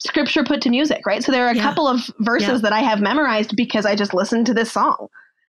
scripture 0.00 0.44
put 0.44 0.62
to 0.62 0.70
music, 0.70 1.02
right? 1.06 1.22
So 1.22 1.30
there 1.30 1.46
are 1.46 1.50
a 1.50 1.56
yeah. 1.56 1.62
couple 1.62 1.86
of 1.86 2.10
verses 2.18 2.48
yeah. 2.48 2.58
that 2.58 2.72
I 2.72 2.80
have 2.80 3.00
memorized 3.00 3.54
because 3.56 3.86
I 3.86 3.94
just 3.94 4.14
listened 4.14 4.46
to 4.46 4.54
this 4.54 4.72
song. 4.72 5.08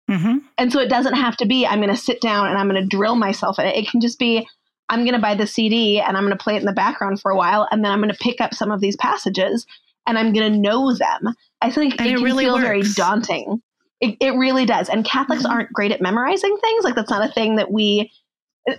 Mm-hmm. 0.10 0.40
And 0.58 0.72
so 0.72 0.80
it 0.80 0.90
doesn't 0.90 1.14
have 1.14 1.38
to 1.38 1.46
be, 1.46 1.68
I'm 1.68 1.80
going 1.80 1.90
to 1.90 1.96
sit 1.96 2.20
down 2.20 2.48
and 2.48 2.58
I'm 2.58 2.68
going 2.68 2.82
to 2.82 2.88
drill 2.88 3.16
myself 3.16 3.60
in 3.60 3.68
it. 3.68 3.76
It 3.76 3.88
can 3.88 4.02
just 4.02 4.18
be, 4.18 4.48
I'm 4.90 5.02
going 5.02 5.14
to 5.14 5.22
buy 5.22 5.36
the 5.36 5.46
CD 5.46 6.00
and 6.00 6.18
I'm 6.18 6.24
going 6.24 6.36
to 6.36 6.44
play 6.44 6.56
it 6.56 6.62
in 6.62 6.66
the 6.66 6.74
background 6.74 7.22
for 7.22 7.32
a 7.32 7.38
while. 7.38 7.68
And 7.70 7.86
then 7.86 7.92
I'm 7.92 8.00
going 8.00 8.12
to 8.12 8.18
pick 8.18 8.42
up 8.42 8.56
some 8.56 8.72
of 8.72 8.82
these 8.82 8.96
passages 8.96 9.68
and 10.08 10.18
I'm 10.18 10.34
going 10.34 10.52
to 10.52 10.58
know 10.58 10.96
them. 10.96 11.36
I 11.62 11.70
think 11.70 12.00
and 12.00 12.10
it, 12.10 12.20
it 12.20 12.24
really 12.24 12.46
feel 12.46 12.56
works. 12.56 12.66
very 12.66 12.82
daunting. 12.96 13.62
It, 14.02 14.18
it 14.20 14.32
really 14.32 14.66
does. 14.66 14.90
And 14.90 15.06
Catholics 15.06 15.44
mm-hmm. 15.44 15.52
aren't 15.52 15.74
great 15.74 15.92
at 15.92 16.02
memorizing 16.02 16.58
things. 16.60 16.84
Like 16.84 16.96
that's 16.96 17.12
not 17.12 17.30
a 17.30 17.32
thing 17.32 17.58
that 17.58 17.72
we 17.72 18.12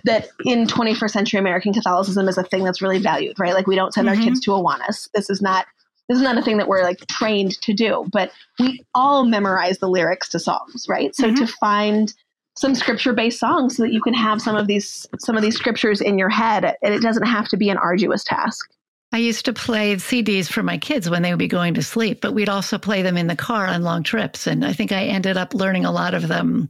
that 0.05 0.29
in 0.45 0.67
21st 0.67 1.11
century 1.11 1.39
American 1.39 1.73
Catholicism 1.73 2.27
is 2.27 2.37
a 2.37 2.43
thing 2.43 2.63
that's 2.63 2.81
really 2.81 2.99
valued, 2.99 3.39
right? 3.39 3.53
Like 3.53 3.67
we 3.67 3.75
don't 3.75 3.93
send 3.93 4.07
mm-hmm. 4.07 4.19
our 4.19 4.25
kids 4.25 4.39
to 4.41 4.51
Awanas. 4.51 5.09
This 5.13 5.29
is 5.29 5.41
not 5.41 5.65
this 6.09 6.17
is 6.17 6.23
not 6.23 6.37
a 6.37 6.41
thing 6.41 6.57
that 6.57 6.67
we're 6.67 6.83
like 6.83 7.07
trained 7.07 7.59
to 7.61 7.73
do, 7.73 8.05
but 8.11 8.31
we 8.59 8.83
all 8.93 9.23
memorize 9.23 9.77
the 9.77 9.87
lyrics 9.87 10.27
to 10.29 10.39
songs, 10.39 10.85
right? 10.89 11.15
So 11.15 11.27
mm-hmm. 11.27 11.35
to 11.35 11.47
find 11.47 12.13
some 12.57 12.75
scripture 12.75 13.13
based 13.13 13.39
songs 13.39 13.77
so 13.77 13.83
that 13.83 13.93
you 13.93 14.01
can 14.01 14.13
have 14.13 14.41
some 14.41 14.55
of 14.55 14.67
these 14.67 15.07
some 15.19 15.37
of 15.37 15.41
these 15.41 15.55
scriptures 15.55 16.01
in 16.01 16.17
your 16.17 16.29
head 16.29 16.75
and 16.81 16.93
it 16.93 17.01
doesn't 17.01 17.25
have 17.25 17.47
to 17.49 17.57
be 17.57 17.69
an 17.69 17.77
arduous 17.77 18.23
task. 18.23 18.69
I 19.13 19.17
used 19.17 19.45
to 19.45 19.53
play 19.53 19.95
CDs 19.95 20.49
for 20.49 20.63
my 20.63 20.77
kids 20.77 21.09
when 21.09 21.21
they 21.21 21.31
would 21.31 21.39
be 21.39 21.47
going 21.47 21.73
to 21.73 21.83
sleep, 21.83 22.21
but 22.21 22.33
we'd 22.33 22.47
also 22.47 22.77
play 22.77 23.01
them 23.01 23.17
in 23.17 23.27
the 23.27 23.35
car 23.35 23.67
on 23.67 23.83
long 23.83 24.03
trips. 24.03 24.47
And 24.47 24.63
I 24.65 24.71
think 24.71 24.93
I 24.93 25.03
ended 25.03 25.35
up 25.35 25.53
learning 25.53 25.83
a 25.83 25.91
lot 25.91 26.13
of 26.13 26.29
them 26.29 26.69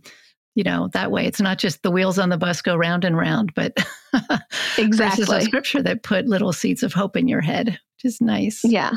you 0.55 0.63
know 0.63 0.89
that 0.93 1.11
way. 1.11 1.25
It's 1.25 1.41
not 1.41 1.57
just 1.57 1.83
the 1.83 1.91
wheels 1.91 2.19
on 2.19 2.29
the 2.29 2.37
bus 2.37 2.61
go 2.61 2.75
round 2.75 3.05
and 3.05 3.17
round 3.17 3.53
but 3.53 3.73
exactly 4.77 5.25
this 5.25 5.29
is 5.29 5.29
a 5.29 5.41
scripture 5.41 5.81
that 5.83 6.03
put 6.03 6.27
little 6.27 6.53
seeds 6.53 6.83
of 6.83 6.93
hope 6.93 7.15
in 7.15 7.27
your 7.27 7.41
head 7.41 7.67
which 7.67 8.13
is 8.13 8.21
nice. 8.21 8.61
Yeah. 8.63 8.93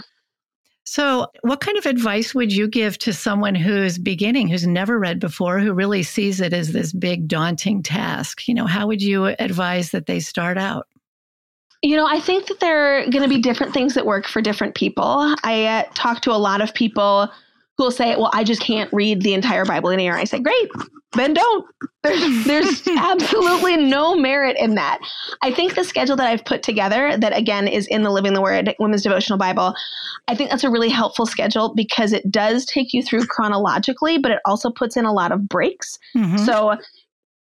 So 0.86 1.28
what 1.40 1.60
kind 1.60 1.78
of 1.78 1.86
advice 1.86 2.34
would 2.34 2.52
you 2.52 2.68
give 2.68 2.98
to 2.98 3.12
someone 3.12 3.54
who's 3.54 3.98
beginning 3.98 4.48
who's 4.48 4.66
never 4.66 4.98
read 4.98 5.18
before 5.18 5.58
who 5.58 5.72
really 5.72 6.02
sees 6.02 6.40
it 6.40 6.52
as 6.52 6.72
this 6.72 6.92
big 6.92 7.26
daunting 7.26 7.82
task? 7.82 8.46
You 8.46 8.54
know 8.54 8.66
how 8.66 8.86
would 8.86 9.02
you 9.02 9.26
advise 9.26 9.90
that 9.90 10.06
they 10.06 10.20
start 10.20 10.58
out? 10.58 10.86
You 11.82 11.96
know, 11.96 12.06
I 12.06 12.20
think 12.20 12.46
that 12.46 12.60
there 12.60 12.98
are 12.98 13.10
going 13.10 13.22
to 13.22 13.28
be 13.28 13.40
different 13.40 13.74
things 13.74 13.94
that 13.94 14.06
work 14.06 14.26
for 14.26 14.40
different 14.40 14.74
people. 14.74 15.34
I 15.42 15.66
uh, 15.66 15.84
talk 15.94 16.22
to 16.22 16.30
a 16.30 16.36
lot 16.40 16.62
of 16.62 16.72
people 16.72 17.30
who 17.76 17.84
will 17.84 17.90
say, 17.90 18.16
Well, 18.16 18.30
I 18.32 18.44
just 18.44 18.60
can't 18.60 18.92
read 18.92 19.22
the 19.22 19.34
entire 19.34 19.64
Bible 19.64 19.90
in 19.90 20.00
a 20.00 20.02
year. 20.02 20.16
I 20.16 20.24
say, 20.24 20.40
Great, 20.40 20.70
then 21.14 21.34
don't. 21.34 21.66
There's, 22.02 22.44
there's 22.44 22.88
absolutely 22.98 23.76
no 23.76 24.14
merit 24.14 24.56
in 24.58 24.74
that. 24.74 24.98
I 25.42 25.52
think 25.52 25.74
the 25.74 25.84
schedule 25.84 26.16
that 26.16 26.26
I've 26.26 26.44
put 26.44 26.62
together, 26.62 27.16
that 27.16 27.36
again 27.36 27.68
is 27.68 27.86
in 27.88 28.02
the 28.02 28.10
Living 28.10 28.34
the 28.34 28.42
Word 28.42 28.74
Women's 28.78 29.02
Devotional 29.02 29.38
Bible, 29.38 29.74
I 30.28 30.34
think 30.34 30.50
that's 30.50 30.64
a 30.64 30.70
really 30.70 30.90
helpful 30.90 31.26
schedule 31.26 31.74
because 31.74 32.12
it 32.12 32.30
does 32.30 32.64
take 32.66 32.92
you 32.92 33.02
through 33.02 33.26
chronologically, 33.26 34.18
but 34.18 34.30
it 34.30 34.40
also 34.44 34.70
puts 34.70 34.96
in 34.96 35.04
a 35.04 35.12
lot 35.12 35.32
of 35.32 35.48
breaks. 35.48 35.98
Mm-hmm. 36.16 36.38
So 36.38 36.76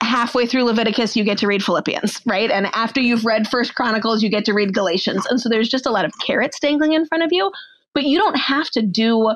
halfway 0.02 0.46
through 0.46 0.64
Leviticus, 0.64 1.16
you 1.16 1.24
get 1.24 1.38
to 1.40 1.48
read 1.48 1.64
Philippians, 1.64 2.22
right? 2.26 2.50
And 2.50 2.68
after 2.74 3.02
you've 3.02 3.26
read 3.26 3.48
First 3.48 3.76
Chronicles, 3.76 4.24
you 4.24 4.30
get 4.30 4.46
to 4.46 4.54
read 4.54 4.74
Galatians. 4.74 5.26
And 5.26 5.40
so 5.40 5.50
there's 5.50 5.70
just 5.70 5.86
a 5.86 5.92
lot 5.92 6.06
of 6.06 6.14
carrots 6.26 6.60
dangling 6.60 6.94
in 6.94 7.06
front 7.06 7.24
of 7.24 7.32
you, 7.32 7.52
but 7.94 8.04
you 8.04 8.18
don't 8.18 8.38
have 8.38 8.70
to 8.72 8.82
do 8.82 9.36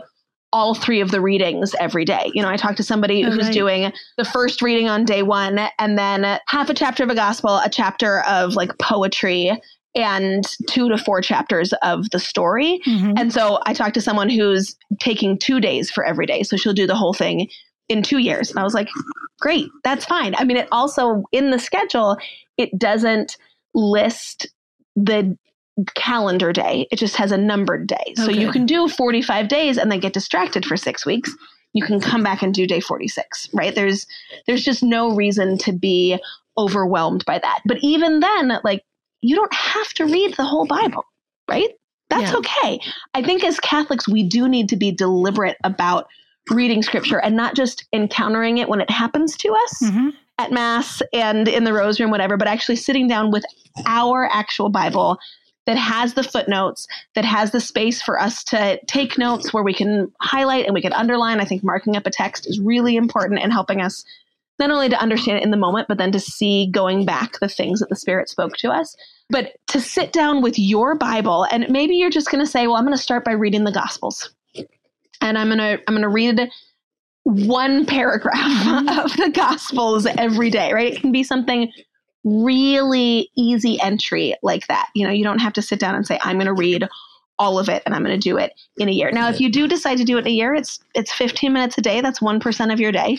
all 0.54 0.76
three 0.76 1.02
of 1.02 1.12
the 1.12 1.20
readings 1.20 1.76
every 1.80 2.06
day. 2.06 2.32
You 2.34 2.42
know, 2.42 2.48
I 2.48 2.56
talked 2.56 2.78
to 2.78 2.84
somebody 2.84 3.22
who's 3.22 3.46
right. 3.46 3.54
doing 3.54 3.92
the 4.18 4.24
first 4.24 4.62
reading 4.62 4.88
on 4.88 5.04
day 5.04 5.24
one 5.24 5.60
and 5.80 5.98
then 5.98 6.40
half 6.48 6.70
a 6.70 6.74
chapter 6.74 7.04
of 7.04 7.10
a 7.10 7.16
gospel, 7.16 7.58
a 7.58 7.70
chapter 7.70 8.22
of 8.22 8.54
like 8.54 8.78
poetry, 8.78 9.52
and 9.96 10.46
two 10.68 10.90
to 10.90 10.98
four 10.98 11.22
chapters 11.22 11.74
of 11.84 12.10
the 12.12 12.20
story. 12.20 12.80
Mm-hmm. 12.88 13.14
And 13.18 13.34
so 13.34 13.60
I 13.66 13.74
talked 13.74 13.94
to 13.96 14.02
someone 14.02 14.30
who's 14.30 14.76
taking 15.00 15.38
two 15.38 15.60
days 15.60 15.92
for 15.92 16.04
every 16.04 16.26
day. 16.26 16.44
So 16.44 16.56
she'll 16.56 16.74
do 16.74 16.88
the 16.88 16.96
whole 16.96 17.14
thing 17.14 17.50
in 17.90 18.02
two 18.02 18.20
years. 18.20 18.50
And 18.50 18.60
I 18.60 18.64
was 18.64 18.74
like, 18.74 18.90
great, 19.40 19.70
that's 19.84 20.06
fine. 20.06 20.36
I 20.38 20.46
mean, 20.46 20.58
it 20.58 20.68
also 20.72 21.24
in 21.32 21.52
the 21.52 21.60
schedule, 21.60 22.18
it 22.58 22.78
doesn't 22.78 23.38
list 23.74 24.48
the 24.96 25.38
calendar 25.96 26.54
day. 26.54 26.88
It 26.92 26.98
just 26.98 27.16
has 27.16 27.32
a 27.32 27.38
numbered 27.38 27.88
day. 27.88 27.96
Okay. 28.10 28.16
So 28.16 28.30
you 28.30 28.52
can 28.52 28.66
do 28.66 28.88
45 28.88 29.48
days 29.48 29.78
and 29.78 29.92
then 29.92 30.00
get 30.00 30.14
distracted 30.14 30.66
for 30.66 30.78
6 30.78 31.06
weeks. 31.06 31.36
You 31.74 31.84
can 31.84 32.00
come 32.00 32.22
back 32.22 32.44
and 32.44 32.54
do 32.54 32.68
day 32.68 32.80
46, 32.80 33.50
right? 33.54 33.74
There's 33.74 34.06
there's 34.46 34.64
just 34.64 34.84
no 34.84 35.16
reason 35.16 35.58
to 35.60 35.72
be 35.72 36.20
overwhelmed 36.56 37.26
by 37.26 37.40
that. 37.40 37.62
But 37.66 37.78
even 37.82 38.20
then, 38.20 38.60
like 38.64 38.84
you 39.22 39.36
don't 39.36 39.54
have 39.54 39.92
to 39.94 40.06
read 40.06 40.36
the 40.36 40.44
whole 40.44 40.68
Bible, 40.68 41.04
right? 41.50 41.70
That's 42.10 42.32
yeah. 42.32 42.38
okay. 42.38 42.80
I 43.16 43.24
think 43.24 43.44
as 43.44 43.60
Catholics 43.60 44.08
we 44.08 44.22
do 44.22 44.48
need 44.48 44.70
to 44.70 44.76
be 44.76 44.92
deliberate 44.92 45.58
about 45.64 46.08
reading 46.52 46.84
scripture 46.84 47.20
and 47.20 47.36
not 47.36 47.56
just 47.56 47.86
encountering 47.92 48.60
it 48.60 48.70
when 48.70 48.82
it 48.82 48.90
happens 48.90 49.36
to 49.38 49.50
us. 49.50 49.80
Mm-hmm 49.84 50.10
at 50.40 50.52
mass 50.52 51.02
and 51.14 51.48
in 51.48 51.64
the 51.64 51.74
Rosary 51.74 52.10
whatever, 52.10 52.38
but 52.38 52.48
actually 52.48 52.76
sitting 52.76 53.08
down 53.08 53.32
with 53.32 53.46
our 53.86 54.28
actual 54.32 54.70
Bible 54.70 55.20
that 55.66 55.78
has 55.78 56.14
the 56.14 56.24
footnotes, 56.24 56.88
that 57.16 57.26
has 57.26 57.52
the 57.52 57.62
space 57.62 58.02
for 58.02 58.20
us 58.20 58.44
to 58.46 58.80
take 58.88 59.18
notes 59.18 59.54
where 59.54 59.64
we 59.64 59.74
can 59.74 60.12
highlight 60.22 60.66
and 60.66 60.74
we 60.74 60.82
can 60.82 60.94
underline. 60.94 61.40
I 61.40 61.46
think 61.46 61.64
marking 61.64 61.96
up 61.96 62.06
a 62.06 62.12
text 62.12 62.48
is 62.48 62.60
really 62.60 62.96
important 62.96 63.42
in 63.42 63.52
helping 63.52 63.82
us 63.82 64.04
not 64.60 64.70
only 64.72 64.90
to 64.90 65.02
understand 65.02 65.40
it 65.40 65.44
in 65.44 65.52
the 65.52 65.58
moment, 65.58 65.88
but 65.88 65.98
then 65.98 66.12
to 66.12 66.20
see 66.20 66.70
going 66.72 67.06
back 67.06 67.40
the 67.40 67.48
things 67.48 67.80
that 67.80 67.90
the 67.90 67.96
Spirit 67.96 68.30
spoke 68.30 68.56
to 68.58 68.70
us. 68.70 68.96
But 69.30 69.54
to 69.68 69.82
sit 69.82 70.14
down 70.14 70.42
with 70.42 70.60
your 70.60 70.96
Bible, 70.96 71.46
and 71.52 71.68
maybe 71.70 71.96
you're 71.96 72.10
just 72.10 72.30
going 72.30 72.44
to 72.44 72.50
say, 72.50 72.68
well, 72.68 72.76
I'm 72.76 72.86
going 72.86 72.96
to 72.96 73.02
start 73.02 73.26
by 73.26 73.32
reading 73.32 73.64
the 73.64 73.72
Gospels. 73.72 74.34
and 75.22 75.38
I'm 75.38 75.48
going 75.48 75.58
to 75.58 75.82
I'm 75.88 75.96
going 75.96 76.02
to 76.02 76.10
read 76.10 76.50
one 77.24 77.86
paragraph 77.86 78.68
of 79.06 79.16
the 79.18 79.32
gospels 79.34 80.06
every 80.06 80.50
day, 80.50 80.74
right? 80.74 80.94
It 80.94 81.02
can 81.02 81.12
be 81.12 81.24
something 81.24 81.72
really 82.24 83.30
easy 83.36 83.80
entry 83.82 84.36
like 84.44 84.68
that. 84.68 84.90
You 84.96 85.06
know, 85.06 85.14
you 85.14 85.24
don't 85.24 85.40
have 85.40 85.54
to 85.54 85.62
sit 85.62 85.80
down 85.80 85.96
and 85.96 86.06
say 86.06 86.20
I'm 86.22 86.38
going 86.38 86.48
to 86.48 86.54
read 86.54 86.88
all 87.40 87.60
of 87.60 87.68
it 87.70 87.84
and 87.86 87.94
I'm 87.94 88.04
going 88.04 88.20
to 88.20 88.30
do 88.30 88.38
it 88.38 88.54
in 88.78 88.88
a 88.88 88.92
year. 88.92 89.12
Now, 89.12 89.30
if 89.30 89.40
you 89.40 89.52
do 89.52 89.68
decide 89.68 89.98
to 89.98 90.04
do 90.04 90.18
it 90.18 90.22
in 90.22 90.28
a 90.28 90.32
year, 90.32 90.54
it's 90.54 90.80
it's 90.96 91.12
15 91.12 91.52
minutes 91.52 91.78
a 91.78 91.82
day. 91.82 92.02
That's 92.02 92.20
1% 92.20 92.74
of 92.74 92.80
your 92.80 92.92
day. 92.92 93.18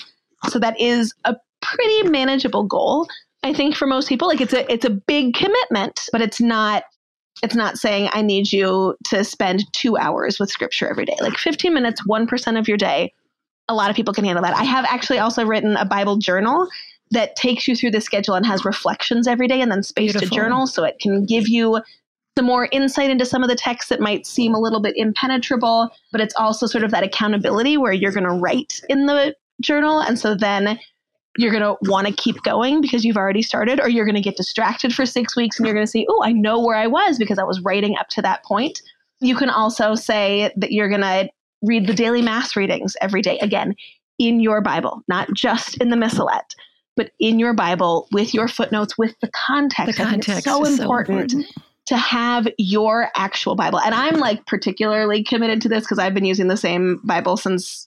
So 0.48 0.58
that 0.58 0.78
is 0.80 1.14
a 1.24 1.36
pretty 1.60 2.08
manageable 2.08 2.64
goal. 2.64 3.08
I 3.42 3.52
think 3.52 3.74
for 3.74 3.86
most 3.86 4.08
people 4.08 4.28
like 4.28 4.40
it's 4.40 4.54
a 4.54 4.70
it's 4.72 4.84
a 4.84 4.90
big 4.90 5.34
commitment, 5.34 6.08
but 6.12 6.22
it's 6.22 6.40
not 6.40 6.84
it's 7.42 7.54
not 7.54 7.76
saying 7.76 8.08
I 8.12 8.22
need 8.22 8.52
you 8.52 8.96
to 9.06 9.24
spend 9.24 9.70
2 9.72 9.96
hours 9.96 10.38
with 10.38 10.50
scripture 10.50 10.88
every 10.88 11.04
day. 11.04 11.16
Like 11.20 11.36
15 11.36 11.74
minutes, 11.74 12.02
1% 12.06 12.58
of 12.58 12.68
your 12.68 12.76
day. 12.76 13.12
A 13.68 13.74
lot 13.74 13.90
of 13.90 13.96
people 13.96 14.14
can 14.14 14.24
handle 14.24 14.42
that. 14.44 14.56
I 14.56 14.64
have 14.64 14.84
actually 14.88 15.18
also 15.18 15.44
written 15.44 15.76
a 15.76 15.84
Bible 15.84 16.16
journal 16.16 16.68
that 17.14 17.36
takes 17.36 17.66
you 17.66 17.74
through 17.74 17.90
the 17.90 18.00
schedule 18.00 18.34
and 18.34 18.46
has 18.46 18.64
reflections 18.64 19.26
every 19.26 19.48
day 19.48 19.60
and 19.60 19.70
then 19.70 19.82
space 19.82 20.12
Beautiful. 20.12 20.28
to 20.28 20.34
journal 20.34 20.66
so 20.66 20.84
it 20.84 20.98
can 21.00 21.24
give 21.24 21.48
you 21.48 21.80
some 22.36 22.46
more 22.46 22.68
insight 22.72 23.10
into 23.10 23.24
some 23.24 23.42
of 23.42 23.48
the 23.48 23.54
texts 23.54 23.88
that 23.88 24.00
might 24.00 24.26
seem 24.26 24.54
a 24.54 24.58
little 24.58 24.80
bit 24.80 24.94
impenetrable, 24.96 25.90
but 26.10 26.20
it's 26.20 26.34
also 26.36 26.66
sort 26.66 26.84
of 26.84 26.90
that 26.90 27.04
accountability 27.04 27.76
where 27.76 27.92
you're 27.92 28.12
going 28.12 28.24
to 28.24 28.30
write 28.30 28.80
in 28.88 29.06
the 29.06 29.34
journal. 29.60 30.00
And 30.00 30.18
so 30.18 30.34
then 30.34 30.78
you're 31.36 31.52
going 31.52 31.62
to 31.62 31.76
want 31.88 32.06
to 32.06 32.12
keep 32.12 32.42
going 32.42 32.80
because 32.80 33.04
you've 33.04 33.16
already 33.16 33.42
started, 33.42 33.80
or 33.80 33.88
you're 33.88 34.04
going 34.04 34.16
to 34.16 34.20
get 34.20 34.36
distracted 34.36 34.92
for 34.94 35.06
six 35.06 35.36
weeks 35.36 35.58
and 35.58 35.66
you're 35.66 35.74
going 35.74 35.86
to 35.86 35.90
say, 35.90 36.06
Oh, 36.08 36.22
I 36.24 36.32
know 36.32 36.60
where 36.60 36.76
I 36.76 36.86
was 36.86 37.18
because 37.18 37.38
I 37.38 37.44
was 37.44 37.60
writing 37.60 37.96
up 37.98 38.08
to 38.10 38.22
that 38.22 38.44
point. 38.44 38.80
You 39.20 39.36
can 39.36 39.50
also 39.50 39.94
say 39.94 40.52
that 40.56 40.72
you're 40.72 40.88
going 40.88 41.00
to 41.00 41.28
read 41.62 41.86
the 41.86 41.94
daily 41.94 42.22
mass 42.22 42.56
readings 42.56 42.96
every 43.00 43.22
day, 43.22 43.38
again, 43.38 43.74
in 44.18 44.40
your 44.40 44.60
Bible, 44.60 45.02
not 45.08 45.32
just 45.34 45.76
in 45.78 45.90
the 45.90 45.96
missalette, 45.96 46.54
but 46.96 47.10
in 47.18 47.38
your 47.38 47.54
Bible 47.54 48.08
with 48.12 48.34
your 48.34 48.48
footnotes, 48.48 48.96
with 48.96 49.14
the 49.20 49.28
context. 49.28 49.98
The 49.98 50.04
context 50.04 50.28
it's 50.28 50.44
so 50.44 50.64
important. 50.64 51.30
So 51.30 51.38
important 51.38 51.46
to 51.86 51.96
have 51.96 52.48
your 52.58 53.10
actual 53.14 53.54
Bible. 53.56 53.80
And 53.80 53.94
I'm 53.94 54.16
like 54.16 54.46
particularly 54.46 55.22
committed 55.22 55.60
to 55.62 55.68
this 55.68 55.84
because 55.84 55.98
I've 55.98 56.14
been 56.14 56.24
using 56.24 56.48
the 56.48 56.56
same 56.56 57.00
Bible 57.04 57.36
since 57.36 57.86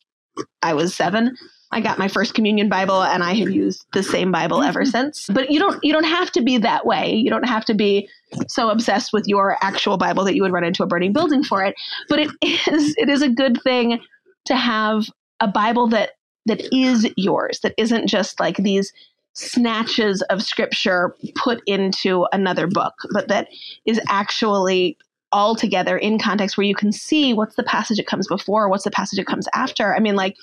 I 0.61 0.73
was 0.73 0.93
seven. 0.93 1.35
I 1.71 1.81
got 1.81 1.97
my 1.97 2.07
first 2.07 2.33
communion 2.33 2.69
Bible 2.69 3.03
and 3.03 3.23
I 3.23 3.33
have 3.33 3.49
used 3.49 3.85
the 3.93 4.03
same 4.03 4.31
Bible 4.31 4.63
ever 4.63 4.83
mm-hmm. 4.83 4.91
since. 4.91 5.27
But 5.27 5.49
you 5.49 5.59
don't 5.59 5.83
you 5.83 5.91
don't 5.91 6.05
have 6.05 6.31
to 6.33 6.41
be 6.41 6.57
that 6.59 6.85
way. 6.85 7.13
You 7.13 7.29
don't 7.29 7.47
have 7.47 7.65
to 7.65 7.73
be 7.73 8.07
so 8.47 8.69
obsessed 8.69 9.11
with 9.11 9.27
your 9.27 9.57
actual 9.61 9.97
Bible 9.97 10.23
that 10.25 10.35
you 10.35 10.43
would 10.43 10.53
run 10.53 10.63
into 10.63 10.83
a 10.83 10.87
burning 10.87 11.11
building 11.11 11.43
for 11.43 11.63
it. 11.63 11.75
But 12.07 12.19
it 12.19 12.29
is 12.67 12.95
it 12.97 13.09
is 13.09 13.21
a 13.21 13.29
good 13.29 13.61
thing 13.63 13.99
to 14.45 14.55
have 14.55 15.07
a 15.39 15.47
Bible 15.47 15.87
that 15.87 16.11
that 16.47 16.61
is 16.73 17.07
yours, 17.15 17.59
that 17.61 17.73
isn't 17.77 18.07
just 18.07 18.39
like 18.39 18.57
these 18.57 18.91
snatches 19.33 20.23
of 20.23 20.41
scripture 20.41 21.15
put 21.35 21.61
into 21.67 22.25
another 22.31 22.65
book, 22.65 22.93
but 23.13 23.27
that 23.27 23.47
is 23.85 24.01
actually 24.09 24.97
all 25.31 25.55
together 25.55 25.97
in 25.97 26.17
context 26.17 26.57
where 26.57 26.65
you 26.65 26.73
can 26.73 26.91
see 26.91 27.33
what's 27.33 27.55
the 27.55 27.63
passage 27.63 27.99
it 27.99 28.07
comes 28.07 28.27
before, 28.27 28.69
what's 28.69 28.85
the 28.85 28.91
passage 28.91 29.19
it 29.19 29.27
comes 29.27 29.47
after. 29.53 29.93
I 29.93 29.99
mean, 29.99 30.15
like, 30.15 30.35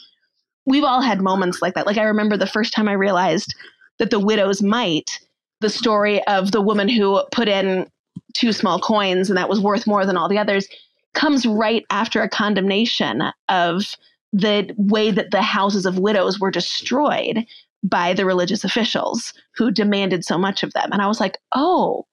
we've 0.67 0.85
all 0.85 1.01
had 1.01 1.21
moments 1.21 1.61
like 1.61 1.75
that. 1.75 1.87
Like, 1.87 1.99
I 1.99 2.05
remember 2.05 2.37
the 2.37 2.47
first 2.47 2.73
time 2.73 2.89
I 2.89 2.93
realized 2.93 3.55
that 3.99 4.11
the 4.11 4.21
widow's 4.21 4.63
mite, 4.63 5.21
the 5.61 5.71
story 5.71 6.25
of 6.27 6.53
the 6.53 6.61
woman 6.61 6.89
who 6.89 7.23
put 7.33 7.49
in 7.49 7.91
two 8.35 8.53
small 8.53 8.79
coins 8.79 9.29
and 9.29 9.37
that 9.37 9.49
was 9.49 9.61
worth 9.61 9.87
more 9.87 10.05
than 10.07 10.17
all 10.17 10.29
the 10.29 10.39
others, 10.39 10.69
comes 11.15 11.47
right 11.47 11.85
after 11.91 12.23
a 12.23 12.29
condemnation 12.29 13.23
of 13.49 13.95
the 14.35 14.75
way 14.77 15.13
that 15.13 15.31
the 15.31 15.43
houses 15.43 15.87
of 15.87 15.99
widows 15.99 16.41
were 16.41 16.51
destroyed 16.51 17.47
by 17.85 18.13
the 18.13 18.27
religious 18.27 18.65
officials 18.65 19.33
who 19.57 19.71
demanded 19.71 20.25
so 20.25 20.37
much 20.37 20.65
of 20.65 20.73
them. 20.73 20.91
And 20.91 21.01
I 21.01 21.07
was 21.07 21.21
like, 21.21 21.39
oh, 21.55 22.07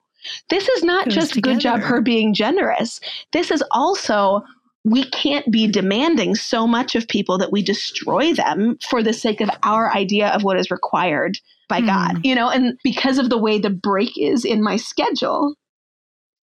this 0.48 0.68
is 0.68 0.84
not 0.84 1.08
just 1.08 1.34
together. 1.34 1.54
good 1.54 1.60
job 1.60 1.80
her 1.80 2.00
being 2.00 2.32
generous. 2.32 3.00
This 3.32 3.50
is 3.50 3.64
also 3.72 4.42
we 4.84 5.04
can't 5.04 5.50
be 5.50 5.66
demanding 5.66 6.34
so 6.34 6.66
much 6.66 6.94
of 6.94 7.08
people 7.08 7.38
that 7.38 7.52
we 7.52 7.62
destroy 7.62 8.32
them 8.34 8.78
for 8.88 9.02
the 9.02 9.12
sake 9.12 9.40
of 9.40 9.48
our 9.62 9.92
idea 9.92 10.28
of 10.28 10.42
what 10.42 10.58
is 10.58 10.70
required 10.70 11.38
by 11.68 11.80
mm. 11.80 11.86
God. 11.86 12.24
You 12.24 12.34
know, 12.34 12.50
and 12.50 12.78
because 12.84 13.18
of 13.18 13.30
the 13.30 13.38
way 13.38 13.58
the 13.58 13.70
break 13.70 14.16
is 14.16 14.44
in 14.44 14.62
my 14.62 14.76
schedule, 14.76 15.54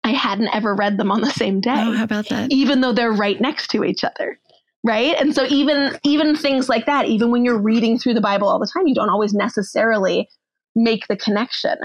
I 0.02 0.10
hadn't 0.10 0.54
ever 0.54 0.74
read 0.74 0.98
them 0.98 1.10
on 1.10 1.20
the 1.20 1.30
same 1.30 1.60
day. 1.60 1.74
Oh, 1.76 1.92
how 1.92 2.04
about 2.04 2.28
that? 2.28 2.52
Even 2.52 2.80
though 2.80 2.92
they're 2.92 3.12
right 3.12 3.40
next 3.40 3.68
to 3.72 3.84
each 3.84 4.02
other 4.04 4.38
right 4.84 5.16
and 5.18 5.34
so 5.34 5.44
even 5.48 5.98
even 6.04 6.36
things 6.36 6.68
like 6.68 6.86
that 6.86 7.06
even 7.06 7.30
when 7.30 7.44
you're 7.44 7.58
reading 7.60 7.98
through 7.98 8.14
the 8.14 8.20
bible 8.20 8.48
all 8.48 8.58
the 8.58 8.70
time 8.72 8.86
you 8.86 8.94
don't 8.94 9.10
always 9.10 9.34
necessarily 9.34 10.28
make 10.74 11.06
the 11.08 11.16
connection 11.16 11.76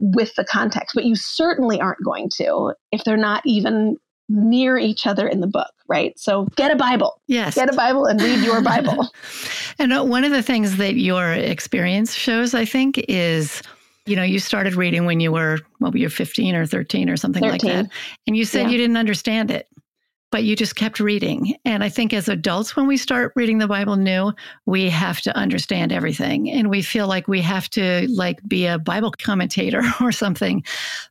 with 0.00 0.34
the 0.36 0.44
context 0.44 0.94
but 0.94 1.04
you 1.04 1.14
certainly 1.14 1.80
aren't 1.80 2.02
going 2.04 2.28
to 2.30 2.72
if 2.92 3.04
they're 3.04 3.16
not 3.16 3.42
even 3.44 3.96
near 4.30 4.76
each 4.76 5.06
other 5.06 5.26
in 5.26 5.40
the 5.40 5.46
book 5.46 5.72
right 5.88 6.18
so 6.18 6.46
get 6.56 6.70
a 6.70 6.76
bible 6.76 7.20
yes 7.26 7.54
get 7.54 7.72
a 7.72 7.76
bible 7.76 8.06
and 8.06 8.20
read 8.20 8.42
your 8.44 8.62
bible 8.62 9.08
and 9.78 9.92
uh, 9.92 10.02
one 10.02 10.24
of 10.24 10.30
the 10.30 10.42
things 10.42 10.76
that 10.76 10.94
your 10.94 11.32
experience 11.32 12.14
shows 12.14 12.54
i 12.54 12.64
think 12.64 13.02
is 13.08 13.62
you 14.08 14.16
know, 14.16 14.22
you 14.22 14.38
started 14.38 14.74
reading 14.74 15.04
when 15.04 15.20
you 15.20 15.30
were, 15.30 15.58
well, 15.80 15.94
you're 15.94 16.08
15 16.08 16.54
or 16.54 16.64
13 16.64 17.10
or 17.10 17.16
something 17.18 17.42
13. 17.42 17.52
like 17.52 17.60
that. 17.60 17.92
And 18.26 18.36
you 18.36 18.46
said 18.46 18.62
yeah. 18.62 18.68
you 18.70 18.78
didn't 18.78 18.96
understand 18.96 19.50
it 19.50 19.68
but 20.30 20.44
you 20.44 20.54
just 20.54 20.76
kept 20.76 21.00
reading. 21.00 21.56
And 21.64 21.82
I 21.82 21.88
think 21.88 22.12
as 22.12 22.28
adults, 22.28 22.76
when 22.76 22.86
we 22.86 22.96
start 22.96 23.32
reading 23.34 23.58
the 23.58 23.68
Bible 23.68 23.96
new, 23.96 24.32
we 24.66 24.90
have 24.90 25.20
to 25.22 25.36
understand 25.36 25.92
everything. 25.92 26.50
And 26.50 26.68
we 26.68 26.82
feel 26.82 27.06
like 27.06 27.28
we 27.28 27.40
have 27.42 27.70
to 27.70 28.06
like 28.10 28.46
be 28.46 28.66
a 28.66 28.78
Bible 28.78 29.12
commentator 29.12 29.82
or 30.00 30.12
something. 30.12 30.64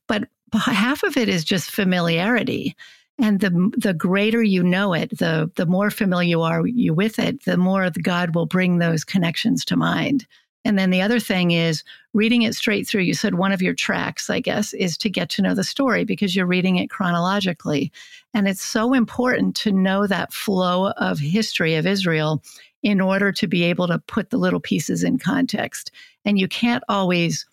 But 0.07 0.27
half 0.53 1.03
of 1.03 1.17
it 1.17 1.29
is 1.29 1.43
just 1.43 1.71
familiarity. 1.71 2.75
And 3.19 3.39
the 3.39 3.71
the 3.75 3.95
greater 3.95 4.43
you 4.43 4.61
know 4.61 4.93
it, 4.93 5.17
the 5.17 5.49
the 5.55 5.65
more 5.65 5.89
familiar 5.89 6.29
you 6.29 6.41
are 6.43 6.67
you 6.67 6.93
with 6.93 7.17
it, 7.17 7.45
the 7.45 7.57
more 7.57 7.89
God 7.89 8.35
will 8.35 8.45
bring 8.45 8.77
those 8.77 9.03
connections 9.03 9.65
to 9.65 9.75
mind. 9.75 10.27
And 10.67 10.77
then 10.77 10.89
the 10.89 11.01
other 11.01 11.19
thing 11.19 11.51
is 11.51 11.83
reading 12.13 12.41
it 12.41 12.53
straight 12.53 12.87
through. 12.87 13.03
You 13.03 13.13
said 13.13 13.35
one 13.35 13.53
of 13.53 13.61
your 13.61 13.73
tracks, 13.73 14.29
I 14.29 14.41
guess, 14.41 14.73
is 14.73 14.97
to 14.97 15.09
get 15.09 15.29
to 15.29 15.41
know 15.41 15.55
the 15.55 15.63
story 15.63 16.03
because 16.03 16.35
you're 16.35 16.45
reading 16.45 16.75
it 16.75 16.89
chronologically. 16.89 17.91
And 18.33 18.47
it's 18.47 18.63
so 18.63 18.93
important 18.93 19.55
to 19.57 19.71
know 19.71 20.07
that 20.07 20.33
flow 20.33 20.91
of 20.91 21.19
history 21.19 21.75
of 21.75 21.87
Israel 21.87 22.43
in 22.83 23.01
order 23.01 23.31
to 23.31 23.47
be 23.47 23.63
able 23.63 23.87
to 23.87 23.99
put 24.07 24.29
the 24.29 24.37
little 24.37 24.59
pieces 24.59 25.03
in 25.03 25.17
context. 25.17 25.91
And 26.25 26.37
you 26.37 26.47
can't 26.47 26.83
always 26.87 27.45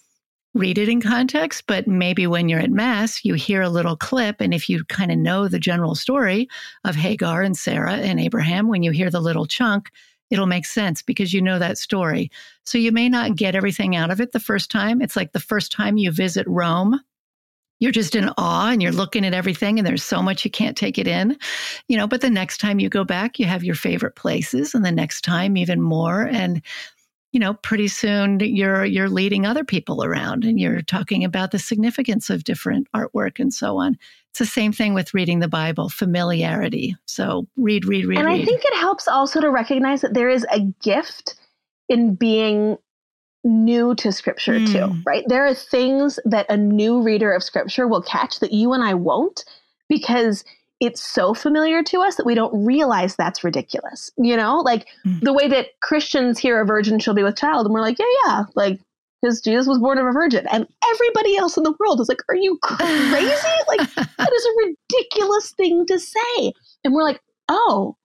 read 0.54 0.78
it 0.78 0.88
in 0.88 1.00
context, 1.00 1.64
but 1.66 1.88
maybe 1.88 2.26
when 2.26 2.48
you're 2.48 2.60
at 2.60 2.70
Mass, 2.70 3.24
you 3.24 3.34
hear 3.34 3.60
a 3.60 3.68
little 3.68 3.96
clip. 3.96 4.40
And 4.40 4.54
if 4.54 4.68
you 4.68 4.84
kind 4.84 5.10
of 5.10 5.18
know 5.18 5.48
the 5.48 5.58
general 5.58 5.96
story 5.96 6.48
of 6.84 6.94
Hagar 6.94 7.42
and 7.42 7.56
Sarah 7.56 7.94
and 7.94 8.20
Abraham, 8.20 8.68
when 8.68 8.82
you 8.82 8.92
hear 8.92 9.10
the 9.10 9.20
little 9.20 9.46
chunk, 9.46 9.90
it'll 10.30 10.46
make 10.46 10.64
sense 10.64 11.02
because 11.02 11.32
you 11.32 11.42
know 11.42 11.58
that 11.58 11.78
story. 11.78 12.30
So 12.62 12.78
you 12.78 12.92
may 12.92 13.08
not 13.08 13.36
get 13.36 13.56
everything 13.56 13.96
out 13.96 14.10
of 14.10 14.20
it 14.20 14.32
the 14.32 14.40
first 14.40 14.70
time. 14.70 15.02
It's 15.02 15.16
like 15.16 15.32
the 15.32 15.40
first 15.40 15.72
time 15.72 15.96
you 15.96 16.12
visit 16.12 16.46
Rome, 16.46 17.00
you're 17.80 17.92
just 17.92 18.14
in 18.14 18.30
awe 18.38 18.70
and 18.70 18.82
you're 18.82 18.92
looking 18.92 19.24
at 19.26 19.34
everything 19.34 19.78
and 19.78 19.86
there's 19.86 20.04
so 20.04 20.22
much 20.22 20.44
you 20.44 20.50
can't 20.50 20.76
take 20.76 20.98
it 20.98 21.06
in. 21.06 21.36
You 21.88 21.96
know, 21.96 22.06
but 22.06 22.20
the 22.20 22.30
next 22.30 22.58
time 22.58 22.78
you 22.78 22.88
go 22.88 23.04
back, 23.04 23.38
you 23.38 23.46
have 23.46 23.64
your 23.64 23.74
favorite 23.74 24.16
places 24.16 24.74
and 24.74 24.84
the 24.84 24.92
next 24.92 25.22
time 25.22 25.56
even 25.56 25.80
more 25.80 26.22
and 26.22 26.62
you 27.34 27.40
know, 27.40 27.54
pretty 27.54 27.88
soon 27.88 28.38
you're 28.38 28.84
you're 28.84 29.08
leading 29.08 29.44
other 29.44 29.64
people 29.64 30.04
around 30.04 30.44
and 30.44 30.60
you're 30.60 30.82
talking 30.82 31.24
about 31.24 31.50
the 31.50 31.58
significance 31.58 32.30
of 32.30 32.44
different 32.44 32.86
artwork 32.94 33.40
and 33.40 33.52
so 33.52 33.76
on. 33.76 33.98
It's 34.30 34.38
the 34.38 34.46
same 34.46 34.72
thing 34.72 34.94
with 34.94 35.12
reading 35.14 35.40
the 35.40 35.48
Bible, 35.48 35.88
familiarity. 35.88 36.94
So 37.06 37.48
read, 37.56 37.86
read, 37.86 38.06
read. 38.06 38.20
And 38.20 38.28
read. 38.28 38.40
I 38.40 38.44
think 38.44 38.62
it 38.64 38.76
helps 38.76 39.08
also 39.08 39.40
to 39.40 39.50
recognize 39.50 40.00
that 40.02 40.14
there 40.14 40.28
is 40.28 40.46
a 40.52 40.60
gift 40.80 41.34
in 41.88 42.14
being 42.14 42.78
new 43.44 43.94
to 43.96 44.10
scripture 44.10 44.54
mm. 44.54 44.72
too, 44.72 45.02
right? 45.06 45.24
There 45.28 45.46
are 45.46 45.54
things 45.54 46.18
that 46.24 46.46
a 46.48 46.56
new 46.56 47.02
reader 47.02 47.32
of 47.32 47.42
scripture 47.42 47.86
will 47.86 48.02
catch 48.02 48.40
that 48.40 48.52
you 48.52 48.72
and 48.72 48.82
I 48.82 48.94
won't 48.94 49.44
because 49.88 50.44
it's 50.80 51.02
so 51.02 51.34
familiar 51.34 51.82
to 51.82 52.00
us 52.00 52.16
that 52.16 52.26
we 52.26 52.34
don't 52.34 52.64
realize 52.64 53.16
that's 53.16 53.44
ridiculous. 53.44 54.10
You 54.16 54.36
know, 54.36 54.60
like 54.60 54.86
mm. 55.06 55.20
the 55.20 55.32
way 55.32 55.48
that 55.48 55.80
Christians 55.82 56.38
hear 56.38 56.60
a 56.60 56.66
virgin 56.66 56.98
shall 56.98 57.14
be 57.14 57.22
with 57.22 57.36
child, 57.36 57.66
and 57.66 57.74
we're 57.74 57.80
like, 57.80 57.98
yeah, 57.98 58.06
yeah, 58.26 58.44
like 58.54 58.80
because 59.24 59.40
Jesus 59.40 59.66
was 59.66 59.78
born 59.78 59.96
of 59.96 60.06
a 60.06 60.12
virgin. 60.12 60.46
And 60.52 60.66
everybody 60.92 61.36
else 61.36 61.56
in 61.56 61.62
the 61.62 61.74
world 61.80 62.00
is 62.00 62.08
like, 62.08 62.20
Are 62.28 62.36
you 62.36 62.58
crazy? 62.62 63.48
like, 63.68 63.94
that 63.94 64.32
is 64.34 64.46
a 64.46 64.68
ridiculous 64.68 65.50
thing 65.52 65.86
to 65.86 65.98
say. 65.98 66.52
And 66.84 66.92
we're 66.92 67.04
like, 67.04 67.20
Oh, 67.48 67.96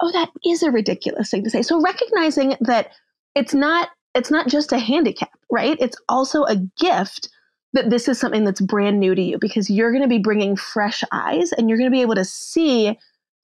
oh, 0.00 0.12
that 0.12 0.30
is 0.44 0.62
a 0.62 0.70
ridiculous 0.70 1.30
thing 1.30 1.44
to 1.44 1.50
say. 1.50 1.62
So 1.62 1.82
recognizing 1.82 2.56
that 2.60 2.92
it's 3.34 3.52
not 3.52 3.90
it's 4.16 4.30
not 4.30 4.48
just 4.48 4.72
a 4.72 4.78
handicap, 4.78 5.38
right? 5.50 5.76
It's 5.78 5.96
also 6.08 6.44
a 6.44 6.56
gift 6.80 7.28
that 7.74 7.90
this 7.90 8.08
is 8.08 8.18
something 8.18 8.44
that's 8.44 8.60
brand 8.60 8.98
new 8.98 9.14
to 9.14 9.22
you 9.22 9.38
because 9.38 9.68
you're 9.68 9.92
going 9.92 10.02
to 10.02 10.08
be 10.08 10.18
bringing 10.18 10.56
fresh 10.56 11.04
eyes 11.12 11.52
and 11.52 11.68
you're 11.68 11.78
going 11.78 11.90
to 11.90 11.94
be 11.94 12.00
able 12.00 12.14
to 12.14 12.24
see 12.24 12.98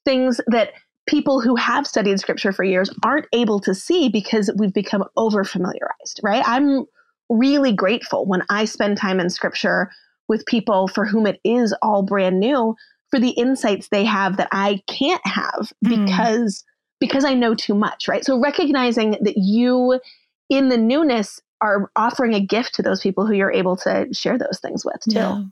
things 0.05 0.41
that 0.47 0.73
people 1.07 1.41
who 1.41 1.55
have 1.57 1.87
studied 1.87 2.19
scripture 2.19 2.53
for 2.53 2.65
years 2.65 2.91
aren't 3.05 3.27
able 3.33 3.61
to 3.61 3.75
see 3.75 4.09
because 4.09 4.51
we've 4.57 4.73
become 4.73 5.05
over 5.17 5.45
familiarized, 5.45 6.21
right? 6.23 6.43
I'm 6.47 6.87
really 7.29 7.73
grateful 7.73 8.27
when 8.27 8.43
I 8.49 8.65
spend 8.65 8.97
time 8.97 9.21
in 9.21 9.29
scripture 9.29 9.91
with 10.29 10.47
people 10.47 10.89
for 10.89 11.05
whom 11.05 11.27
it 11.27 11.41
is 11.45 11.75
all 11.83 12.03
brand 12.03 12.41
new 12.41 12.75
for 13.11 13.21
the 13.21 13.31
insights 13.31 13.89
they 13.89 14.05
have 14.05 14.39
that 14.39 14.49
I 14.53 14.81
can't 14.89 15.25
have 15.27 15.73
mm. 15.85 16.07
because 16.07 16.65
because 17.01 17.25
I 17.25 17.35
know 17.35 17.57
too 17.57 17.75
much, 17.75 18.07
right? 18.07 18.25
So 18.25 18.39
recognizing 18.39 19.19
that 19.23 19.35
you 19.37 19.99
in 20.53 20.69
the 20.69 20.77
newness 20.77 21.41
are 21.63 21.91
offering 21.97 22.35
a 22.35 22.41
gift 22.41 22.75
to 22.75 22.83
those 22.83 23.01
people 23.01 23.27
who 23.27 23.33
you're 23.33 23.51
able 23.51 23.77
to 23.77 24.07
share 24.13 24.37
those 24.37 24.61
things 24.61 24.85
with 24.85 25.01
too. 25.09 25.15
Yeah. 25.15 25.45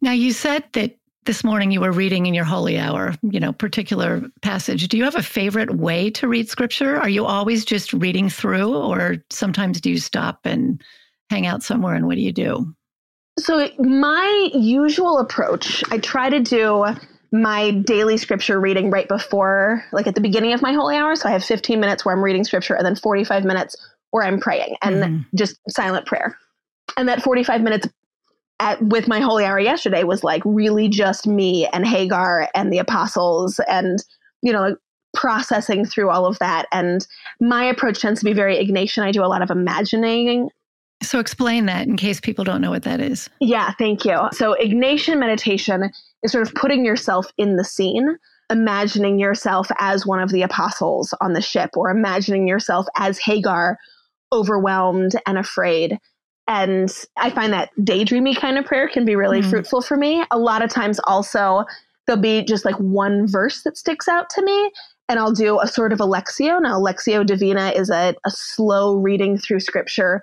Now 0.00 0.10
you 0.12 0.32
said 0.32 0.64
that 0.72 0.96
this 1.24 1.44
morning 1.44 1.70
you 1.70 1.80
were 1.80 1.92
reading 1.92 2.26
in 2.26 2.34
your 2.34 2.44
holy 2.44 2.78
hour, 2.78 3.14
you 3.22 3.38
know, 3.38 3.52
particular 3.52 4.22
passage. 4.40 4.88
Do 4.88 4.98
you 4.98 5.04
have 5.04 5.14
a 5.14 5.22
favorite 5.22 5.76
way 5.76 6.10
to 6.10 6.26
read 6.26 6.48
scripture? 6.48 6.96
Are 6.96 7.08
you 7.08 7.24
always 7.26 7.64
just 7.64 7.92
reading 7.92 8.28
through 8.28 8.74
or 8.74 9.18
sometimes 9.30 9.80
do 9.80 9.90
you 9.90 9.98
stop 9.98 10.40
and 10.44 10.82
hang 11.30 11.46
out 11.46 11.62
somewhere 11.62 11.94
and 11.94 12.08
what 12.08 12.16
do 12.16 12.22
you 12.22 12.32
do? 12.32 12.74
So 13.38 13.68
my 13.78 14.50
usual 14.52 15.18
approach, 15.18 15.84
I 15.92 15.98
try 15.98 16.28
to 16.28 16.40
do 16.40 16.86
my 17.30 17.70
daily 17.70 18.18
scripture 18.18 18.60
reading 18.60 18.90
right 18.90 19.08
before 19.08 19.84
like 19.92 20.06
at 20.06 20.14
the 20.14 20.20
beginning 20.20 20.52
of 20.52 20.60
my 20.60 20.72
holy 20.72 20.96
hour. 20.96 21.14
So 21.16 21.28
I 21.28 21.32
have 21.32 21.44
15 21.44 21.80
minutes 21.80 22.04
where 22.04 22.14
I'm 22.14 22.22
reading 22.22 22.44
scripture 22.44 22.74
and 22.74 22.84
then 22.84 22.96
45 22.96 23.44
minutes 23.44 23.76
where 24.12 24.24
I'm 24.24 24.38
praying 24.38 24.76
and 24.82 24.96
mm-hmm. 24.96 25.36
just 25.36 25.58
silent 25.68 26.06
prayer. 26.06 26.38
And 26.96 27.08
that 27.08 27.22
45 27.22 27.62
minutes 27.62 27.88
at, 28.60 28.80
with 28.80 29.08
my 29.08 29.20
holy 29.20 29.44
hour 29.44 29.58
yesterday 29.58 30.04
was 30.04 30.22
like 30.22 30.42
really 30.44 30.88
just 30.88 31.26
me 31.26 31.66
and 31.72 31.86
Hagar 31.86 32.48
and 32.54 32.72
the 32.72 32.78
apostles 32.78 33.58
and, 33.68 33.98
you 34.42 34.52
know, 34.52 34.76
processing 35.14 35.84
through 35.84 36.10
all 36.10 36.26
of 36.26 36.38
that. 36.38 36.66
And 36.72 37.06
my 37.40 37.64
approach 37.64 38.00
tends 38.00 38.20
to 38.20 38.24
be 38.24 38.32
very 38.32 38.56
Ignatian. 38.56 39.02
I 39.02 39.12
do 39.12 39.24
a 39.24 39.26
lot 39.26 39.42
of 39.42 39.50
imagining. 39.50 40.48
So 41.02 41.18
explain 41.18 41.66
that 41.66 41.86
in 41.86 41.96
case 41.96 42.20
people 42.20 42.44
don't 42.44 42.60
know 42.60 42.70
what 42.70 42.84
that 42.84 43.00
is. 43.00 43.28
Yeah, 43.40 43.72
thank 43.78 44.04
you. 44.04 44.18
So 44.32 44.56
Ignatian 44.60 45.18
meditation 45.18 45.90
is 46.22 46.32
sort 46.32 46.46
of 46.46 46.54
putting 46.54 46.84
yourself 46.84 47.26
in 47.38 47.56
the 47.56 47.64
scene, 47.64 48.16
imagining 48.50 49.18
yourself 49.18 49.68
as 49.78 50.06
one 50.06 50.20
of 50.20 50.30
the 50.30 50.42
apostles 50.42 51.12
on 51.20 51.32
the 51.32 51.42
ship, 51.42 51.70
or 51.76 51.90
imagining 51.90 52.46
yourself 52.46 52.86
as 52.96 53.18
Hagar, 53.18 53.78
overwhelmed 54.32 55.12
and 55.26 55.38
afraid 55.38 55.98
and 56.48 56.90
I 57.16 57.30
find 57.30 57.52
that 57.52 57.70
daydreamy 57.80 58.36
kind 58.36 58.58
of 58.58 58.64
prayer 58.64 58.88
can 58.88 59.04
be 59.04 59.16
really 59.16 59.42
mm. 59.42 59.48
fruitful 59.48 59.82
for 59.82 59.96
me. 59.96 60.24
A 60.30 60.38
lot 60.38 60.62
of 60.62 60.70
times, 60.70 60.98
also, 61.04 61.64
there'll 62.06 62.20
be 62.20 62.42
just 62.42 62.64
like 62.64 62.74
one 62.76 63.26
verse 63.28 63.62
that 63.62 63.78
sticks 63.78 64.08
out 64.08 64.28
to 64.30 64.42
me, 64.42 64.70
and 65.08 65.18
I'll 65.18 65.32
do 65.32 65.60
a 65.60 65.66
sort 65.66 65.92
of 65.92 66.00
a 66.00 66.06
lectio. 66.06 66.60
Now, 66.60 66.80
Lectio 66.80 67.24
Divina 67.24 67.72
is 67.74 67.90
a, 67.90 68.14
a 68.24 68.30
slow 68.30 68.96
reading 68.96 69.38
through 69.38 69.60
scripture. 69.60 70.22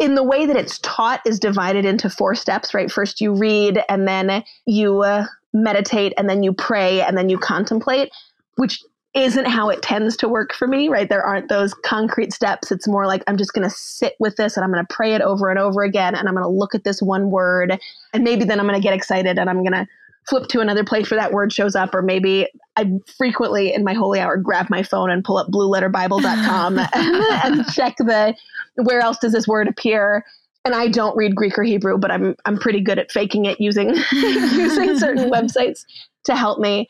In 0.00 0.16
the 0.16 0.24
way 0.24 0.44
that 0.44 0.56
it's 0.56 0.80
taught, 0.80 1.20
is 1.24 1.38
divided 1.38 1.84
into 1.84 2.10
four 2.10 2.34
steps, 2.34 2.74
right? 2.74 2.90
First, 2.90 3.20
you 3.20 3.32
read, 3.32 3.80
and 3.88 4.08
then 4.08 4.42
you 4.66 5.02
uh, 5.02 5.26
meditate, 5.52 6.12
and 6.16 6.28
then 6.28 6.42
you 6.42 6.52
pray, 6.52 7.00
and 7.00 7.16
then 7.16 7.28
you 7.28 7.38
contemplate, 7.38 8.10
which 8.56 8.82
isn't 9.14 9.46
how 9.46 9.70
it 9.70 9.80
tends 9.80 10.16
to 10.16 10.28
work 10.28 10.52
for 10.52 10.66
me, 10.66 10.88
right? 10.88 11.08
There 11.08 11.22
aren't 11.22 11.48
those 11.48 11.72
concrete 11.72 12.32
steps. 12.32 12.72
It's 12.72 12.88
more 12.88 13.06
like 13.06 13.22
I'm 13.28 13.36
just 13.36 13.52
going 13.52 13.68
to 13.68 13.74
sit 13.74 14.14
with 14.18 14.36
this 14.36 14.56
and 14.56 14.64
I'm 14.64 14.72
going 14.72 14.84
to 14.84 14.92
pray 14.92 15.14
it 15.14 15.22
over 15.22 15.50
and 15.50 15.58
over 15.58 15.82
again 15.82 16.16
and 16.16 16.28
I'm 16.28 16.34
going 16.34 16.44
to 16.44 16.48
look 16.48 16.74
at 16.74 16.82
this 16.82 17.00
one 17.00 17.30
word 17.30 17.78
and 18.12 18.24
maybe 18.24 18.44
then 18.44 18.58
I'm 18.58 18.66
going 18.66 18.80
to 18.80 18.82
get 18.82 18.92
excited 18.92 19.38
and 19.38 19.48
I'm 19.48 19.62
going 19.62 19.72
to 19.72 19.86
flip 20.28 20.48
to 20.48 20.60
another 20.60 20.84
place 20.84 21.10
where 21.10 21.20
that 21.20 21.32
word 21.32 21.52
shows 21.52 21.76
up 21.76 21.94
or 21.94 22.02
maybe 22.02 22.48
I 22.76 22.90
frequently 23.16 23.72
in 23.72 23.84
my 23.84 23.92
holy 23.92 24.18
hour 24.20 24.36
grab 24.36 24.68
my 24.70 24.82
phone 24.82 25.10
and 25.10 25.22
pull 25.22 25.36
up 25.36 25.48
blueletterbible.com 25.48 26.78
and, 26.78 26.88
and 26.94 27.72
check 27.72 27.96
the 27.98 28.34
where 28.76 29.00
else 29.00 29.18
does 29.18 29.32
this 29.32 29.46
word 29.46 29.68
appear 29.68 30.24
and 30.64 30.74
I 30.74 30.88
don't 30.88 31.16
read 31.16 31.36
Greek 31.36 31.58
or 31.58 31.62
Hebrew, 31.62 31.98
but 31.98 32.10
I'm 32.10 32.34
I'm 32.46 32.56
pretty 32.56 32.80
good 32.80 32.98
at 32.98 33.12
faking 33.12 33.44
it 33.44 33.60
using 33.60 33.90
using 34.12 34.98
certain 34.98 35.30
websites 35.30 35.84
to 36.24 36.34
help 36.34 36.58
me 36.58 36.88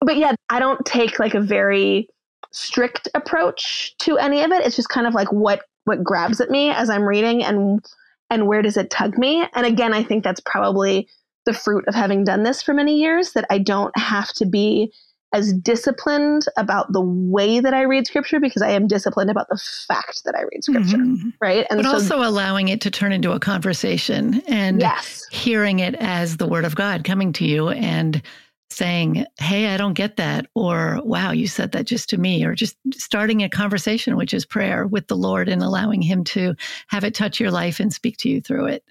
but 0.00 0.16
yeah, 0.16 0.34
I 0.48 0.58
don't 0.58 0.84
take 0.84 1.18
like 1.18 1.34
a 1.34 1.40
very 1.40 2.08
strict 2.52 3.08
approach 3.14 3.94
to 3.98 4.18
any 4.18 4.42
of 4.42 4.52
it. 4.52 4.64
It's 4.64 4.76
just 4.76 4.88
kind 4.88 5.06
of 5.06 5.14
like 5.14 5.32
what 5.32 5.62
what 5.84 6.02
grabs 6.02 6.40
at 6.40 6.50
me 6.50 6.70
as 6.70 6.90
I'm 6.90 7.04
reading 7.04 7.44
and 7.44 7.84
and 8.30 8.46
where 8.46 8.62
does 8.62 8.76
it 8.76 8.90
tug 8.90 9.18
me? 9.18 9.46
And 9.54 9.66
again, 9.66 9.92
I 9.92 10.02
think 10.02 10.24
that's 10.24 10.40
probably 10.40 11.08
the 11.44 11.52
fruit 11.52 11.84
of 11.86 11.94
having 11.94 12.24
done 12.24 12.42
this 12.42 12.60
for 12.60 12.74
many 12.74 13.00
years 13.00 13.32
that 13.32 13.46
I 13.50 13.58
don't 13.58 13.96
have 13.96 14.32
to 14.34 14.46
be 14.46 14.92
as 15.32 15.52
disciplined 15.52 16.46
about 16.56 16.92
the 16.92 17.00
way 17.00 17.60
that 17.60 17.74
I 17.74 17.82
read 17.82 18.06
scripture 18.06 18.40
because 18.40 18.62
I 18.62 18.70
am 18.70 18.86
disciplined 18.86 19.30
about 19.30 19.48
the 19.48 19.60
fact 19.86 20.24
that 20.24 20.34
I 20.34 20.42
read 20.42 20.64
scripture, 20.64 20.96
mm-hmm. 20.96 21.30
right? 21.40 21.66
And 21.68 21.82
but 21.82 21.84
so, 21.84 21.92
also 21.92 22.28
allowing 22.28 22.68
it 22.68 22.80
to 22.82 22.90
turn 22.90 23.12
into 23.12 23.32
a 23.32 23.38
conversation 23.38 24.42
and 24.48 24.80
yes. 24.80 25.26
hearing 25.30 25.80
it 25.80 25.94
as 25.96 26.38
the 26.38 26.46
word 26.46 26.64
of 26.64 26.74
God 26.74 27.04
coming 27.04 27.32
to 27.34 27.44
you 27.44 27.68
and 27.68 28.22
saying, 28.70 29.26
Hey, 29.38 29.68
I 29.68 29.76
don't 29.76 29.94
get 29.94 30.16
that. 30.16 30.46
Or, 30.54 31.00
wow, 31.04 31.32
you 31.32 31.46
said 31.46 31.72
that 31.72 31.86
just 31.86 32.10
to 32.10 32.18
me. 32.18 32.44
Or 32.44 32.54
just 32.54 32.76
starting 32.92 33.42
a 33.42 33.48
conversation, 33.48 34.16
which 34.16 34.34
is 34.34 34.44
prayer 34.44 34.86
with 34.86 35.06
the 35.08 35.16
Lord 35.16 35.48
and 35.48 35.62
allowing 35.62 36.02
Him 36.02 36.24
to 36.24 36.54
have 36.88 37.04
it 37.04 37.14
touch 37.14 37.40
your 37.40 37.50
life 37.50 37.80
and 37.80 37.92
speak 37.92 38.16
to 38.18 38.28
you 38.28 38.40
through 38.40 38.66
it. 38.66 38.84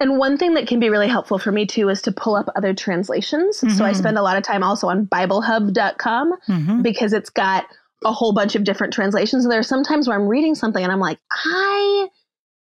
And 0.00 0.18
one 0.18 0.38
thing 0.38 0.54
that 0.54 0.66
can 0.66 0.80
be 0.80 0.90
really 0.90 1.08
helpful 1.08 1.38
for 1.38 1.52
me 1.52 1.66
too 1.66 1.88
is 1.88 2.02
to 2.02 2.12
pull 2.12 2.34
up 2.34 2.48
other 2.56 2.74
translations. 2.74 3.58
Mm-hmm. 3.58 3.76
So 3.76 3.84
I 3.84 3.90
mm-hmm. 3.90 3.98
spend 3.98 4.18
a 4.18 4.22
lot 4.22 4.36
of 4.36 4.42
time 4.42 4.62
also 4.62 4.88
on 4.88 5.06
BibleHub.com 5.06 6.32
mm-hmm. 6.48 6.82
because 6.82 7.12
it's 7.12 7.30
got 7.30 7.66
a 8.04 8.12
whole 8.12 8.34
bunch 8.34 8.54
of 8.54 8.64
different 8.64 8.92
translations. 8.92 9.44
And 9.44 9.52
there 9.52 9.60
are 9.60 9.62
sometimes 9.62 10.08
where 10.08 10.18
I'm 10.18 10.28
reading 10.28 10.54
something 10.54 10.82
and 10.82 10.92
I'm 10.92 11.00
like, 11.00 11.18
I 11.30 12.08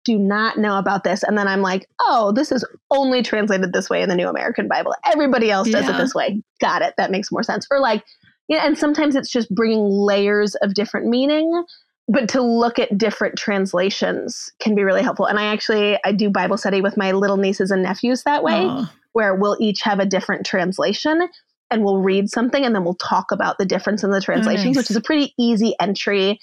do 0.05 0.19
not 0.19 0.59
know 0.59 0.79
about 0.79 1.05
this. 1.05 1.23
And 1.23 1.37
then 1.37 1.49
I'm 1.49 1.63
like, 1.63 1.89
oh, 2.01 2.33
this 2.33 2.53
is 2.53 2.65
only 2.91 3.23
translated 3.23 3.73
this 3.73 3.91
way 3.91 4.03
in 4.03 4.09
the 4.09 4.15
New 4.15 4.29
American 4.29 4.69
Bible. 4.69 4.95
Everybody 5.07 5.51
else 5.51 5.69
does 5.69 5.85
yeah. 5.85 5.95
it 5.95 5.99
this 5.99 6.15
way. 6.15 6.43
Got 6.61 6.83
it. 6.83 6.95
That 6.97 7.11
makes 7.11 7.33
more 7.33 7.43
sense. 7.43 7.67
Or 7.71 7.81
like, 7.81 8.05
yeah, 8.49 8.67
and 8.67 8.77
sometimes 8.77 9.17
it's 9.17 9.31
just 9.31 9.53
bringing 9.55 9.89
layers 9.89 10.55
of 10.57 10.75
different 10.75 11.07
meaning. 11.07 11.65
But 12.07 12.29
to 12.31 12.43
look 12.43 12.79
at 12.79 12.97
different 12.99 13.37
translations 13.39 14.53
can 14.61 14.75
be 14.75 14.83
really 14.83 15.03
helpful. 15.03 15.25
And 15.25 15.39
I 15.39 15.47
actually 15.47 15.99
I 16.05 16.13
do 16.13 16.29
Bible 16.29 16.59
study 16.59 16.83
with 16.83 16.99
my 16.99 17.13
little 17.13 17.39
nieces 17.39 17.71
and 17.71 17.83
nephews 17.83 18.25
that 18.25 18.43
way, 18.43 18.67
oh. 18.67 18.91
where 19.15 19.35
we'll 19.35 19.57
each 19.59 19.81
have 19.83 20.01
a 20.01 20.07
different 20.07 20.45
translation 20.45 21.27
and 21.71 21.83
we'll 21.83 22.03
read 22.03 22.29
something 22.29 22.63
and 22.63 22.75
then 22.75 22.85
we'll 22.85 22.97
talk 22.97 23.33
about 23.33 23.57
the 23.57 23.65
difference 23.65 24.05
in 24.05 24.11
the 24.11 24.21
translations, 24.21 24.77
nice. 24.77 24.77
which 24.77 24.91
is 24.91 24.97
a 24.97 25.01
pretty 25.01 25.33
easy 25.39 25.75
entry 25.81 26.39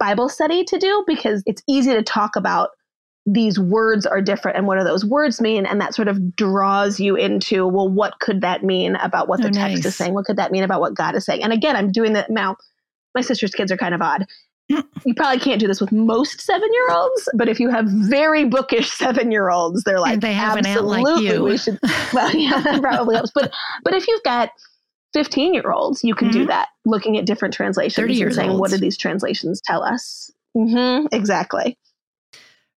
Bible 0.00 0.28
study 0.28 0.64
to 0.64 0.78
do 0.78 1.04
because 1.06 1.42
it's 1.46 1.62
easy 1.68 1.92
to 1.92 2.02
talk 2.02 2.34
about 2.36 2.70
these 3.26 3.58
words 3.58 4.04
are 4.04 4.20
different 4.20 4.56
and 4.56 4.66
what 4.66 4.78
do 4.78 4.84
those 4.84 5.04
words 5.04 5.40
mean? 5.40 5.64
And 5.64 5.80
that 5.80 5.94
sort 5.94 6.08
of 6.08 6.36
draws 6.36 7.00
you 7.00 7.16
into 7.16 7.66
well 7.66 7.88
what 7.88 8.18
could 8.20 8.42
that 8.42 8.62
mean 8.62 8.96
about 8.96 9.28
what 9.28 9.40
the 9.40 9.48
oh, 9.48 9.52
text 9.52 9.76
nice. 9.76 9.86
is 9.86 9.96
saying? 9.96 10.14
What 10.14 10.26
could 10.26 10.36
that 10.36 10.52
mean 10.52 10.62
about 10.62 10.80
what 10.80 10.94
god 10.94 11.14
is 11.14 11.24
saying? 11.24 11.42
And 11.42 11.52
again 11.52 11.76
i'm 11.76 11.90
doing 11.90 12.12
that 12.14 12.30
now. 12.30 12.56
My 13.14 13.20
sister's 13.20 13.52
kids 13.52 13.70
are 13.70 13.76
kind 13.76 13.94
of 13.94 14.02
odd. 14.02 14.26
You 14.68 15.14
probably 15.14 15.38
can't 15.38 15.60
do 15.60 15.66
this 15.66 15.80
with 15.80 15.92
most 15.92 16.40
seven 16.40 16.68
year 16.72 16.90
olds 16.90 17.28
but 17.34 17.48
if 17.48 17.60
you 17.60 17.70
have 17.70 17.86
very 17.86 18.44
bookish 18.44 18.90
seven 18.92 19.30
year 19.30 19.50
olds 19.50 19.84
they're 19.84 20.00
like 20.00 20.14
and 20.14 20.22
they 20.22 20.32
have 20.32 20.58
absolutely 20.58 21.00
an 21.00 21.06
aunt 21.06 21.16
like 21.16 21.32
you. 21.32 21.44
we 21.44 21.56
should 21.58 21.78
well 22.12 22.34
yeah 22.34 22.60
that 22.60 22.80
probably 22.82 23.14
helps. 23.14 23.30
But 23.34 23.52
but 23.84 23.94
if 23.94 24.06
you've 24.08 24.22
got 24.22 24.50
15 25.14 25.54
year 25.54 25.70
olds 25.70 26.02
you 26.04 26.14
can 26.14 26.28
mm-hmm. 26.28 26.40
do 26.40 26.46
that 26.46 26.68
looking 26.84 27.16
at 27.16 27.24
different 27.24 27.54
translations 27.54 28.20
and 28.20 28.34
saying 28.34 28.50
olds. 28.50 28.60
what 28.60 28.70
do 28.70 28.76
these 28.76 28.98
translations 28.98 29.62
tell 29.64 29.82
us? 29.82 30.30
Mm-hmm, 30.56 31.06
exactly 31.12 31.78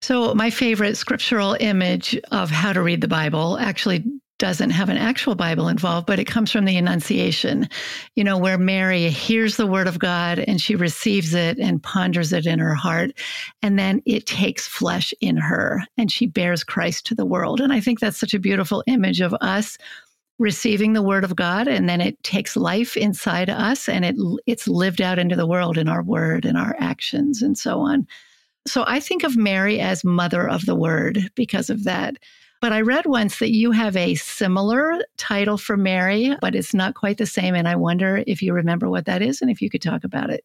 so, 0.03 0.35
my 0.35 0.51
favorite 0.51 0.97
scriptural 0.97 1.57
image 1.59 2.21
of 2.31 2.51
how 2.51 2.73
to 2.73 2.83
read 2.83 3.01
the 3.01 3.09
Bible 3.09 3.59
actually 3.59 4.05
doesn't 4.39 4.71
have 4.71 4.91
an 4.91 4.99
actual 4.99 5.35
Bible 5.35 5.69
involved, 5.69 6.07
but 6.07 6.19
it 6.19 6.27
comes 6.27 6.53
from 6.53 6.67
the 6.67 6.77
Annunciation, 6.77 7.69
you 8.15 8.23
know, 8.23 8.37
where 8.37 8.59
Mary 8.59 9.09
hears 9.09 9.57
the 9.57 9.67
word 9.67 9.87
of 9.87 9.99
God 9.99 10.39
and 10.39 10.61
she 10.61 10.77
receives 10.77 11.33
it 11.33 11.59
and 11.59 11.83
ponders 11.83 12.33
it 12.33 12.47
in 12.47 12.59
her 12.59 12.75
heart. 12.75 13.13
And 13.63 13.79
then 13.79 14.03
it 14.05 14.27
takes 14.27 14.69
flesh 14.69 15.15
in 15.21 15.39
her 15.39 15.83
and 15.97 16.13
she 16.13 16.27
bears 16.27 16.65
Christ 16.65 17.07
to 17.07 17.15
the 17.15 17.25
world. 17.25 17.61
And 17.61 17.73
I 17.73 17.81
think 17.81 17.99
that's 17.99 18.19
such 18.19 18.35
a 18.35 18.39
beautiful 18.39 18.85
image 18.87 19.23
of 19.23 19.35
us 19.41 19.79
receiving 20.39 20.93
the 20.93 21.03
word 21.03 21.25
of 21.25 21.35
God 21.35 21.67
and 21.67 21.89
then 21.89 22.03
it 22.03 22.23
takes 22.23 22.59
life 22.59 22.95
inside 22.95 23.49
us 23.49 23.89
and 23.89 24.05
it 24.05 24.17
it's 24.45 24.69
lived 24.69 25.01
out 25.01 25.19
into 25.19 25.35
the 25.35 25.47
world 25.47 25.79
in 25.79 25.89
our 25.89 26.03
word 26.03 26.45
and 26.45 26.59
our 26.59 26.77
actions 26.79 27.41
and 27.41 27.57
so 27.57 27.81
on. 27.81 28.07
So 28.67 28.85
I 28.87 29.01
think 29.01 29.25
of 29.25 29.37
Mary 29.37 29.81
as 29.81 30.05
mother 30.05 30.49
of 30.49 30.67
the 30.67 30.75
word 30.75 31.31
because 31.35 31.71
of 31.71 31.85
that. 31.85 32.17
But 32.61 32.73
I 32.73 32.81
read 32.81 33.07
once 33.07 33.39
that 33.39 33.53
you 33.53 33.71
have 33.73 33.97
a 33.97 34.15
similar 34.15 34.99
title 35.17 35.59
for 35.59 35.77
Mary, 35.77 36.35
but 36.41 36.55
it's 36.55 36.75
not 36.75 36.95
quite 36.95 37.19
the 37.19 37.27
same. 37.27 37.55
And 37.55 37.69
I 37.69 37.77
wonder 37.77 38.25
if 38.27 38.43
you 38.43 38.53
remember 38.55 38.89
what 38.89 39.05
that 39.07 39.23
is 39.23 39.43
and 39.43 39.51
if 39.51 39.61
you 39.61 39.69
could 39.69 39.83
talk 39.83 40.05
about 40.05 40.31
it. 40.31 40.45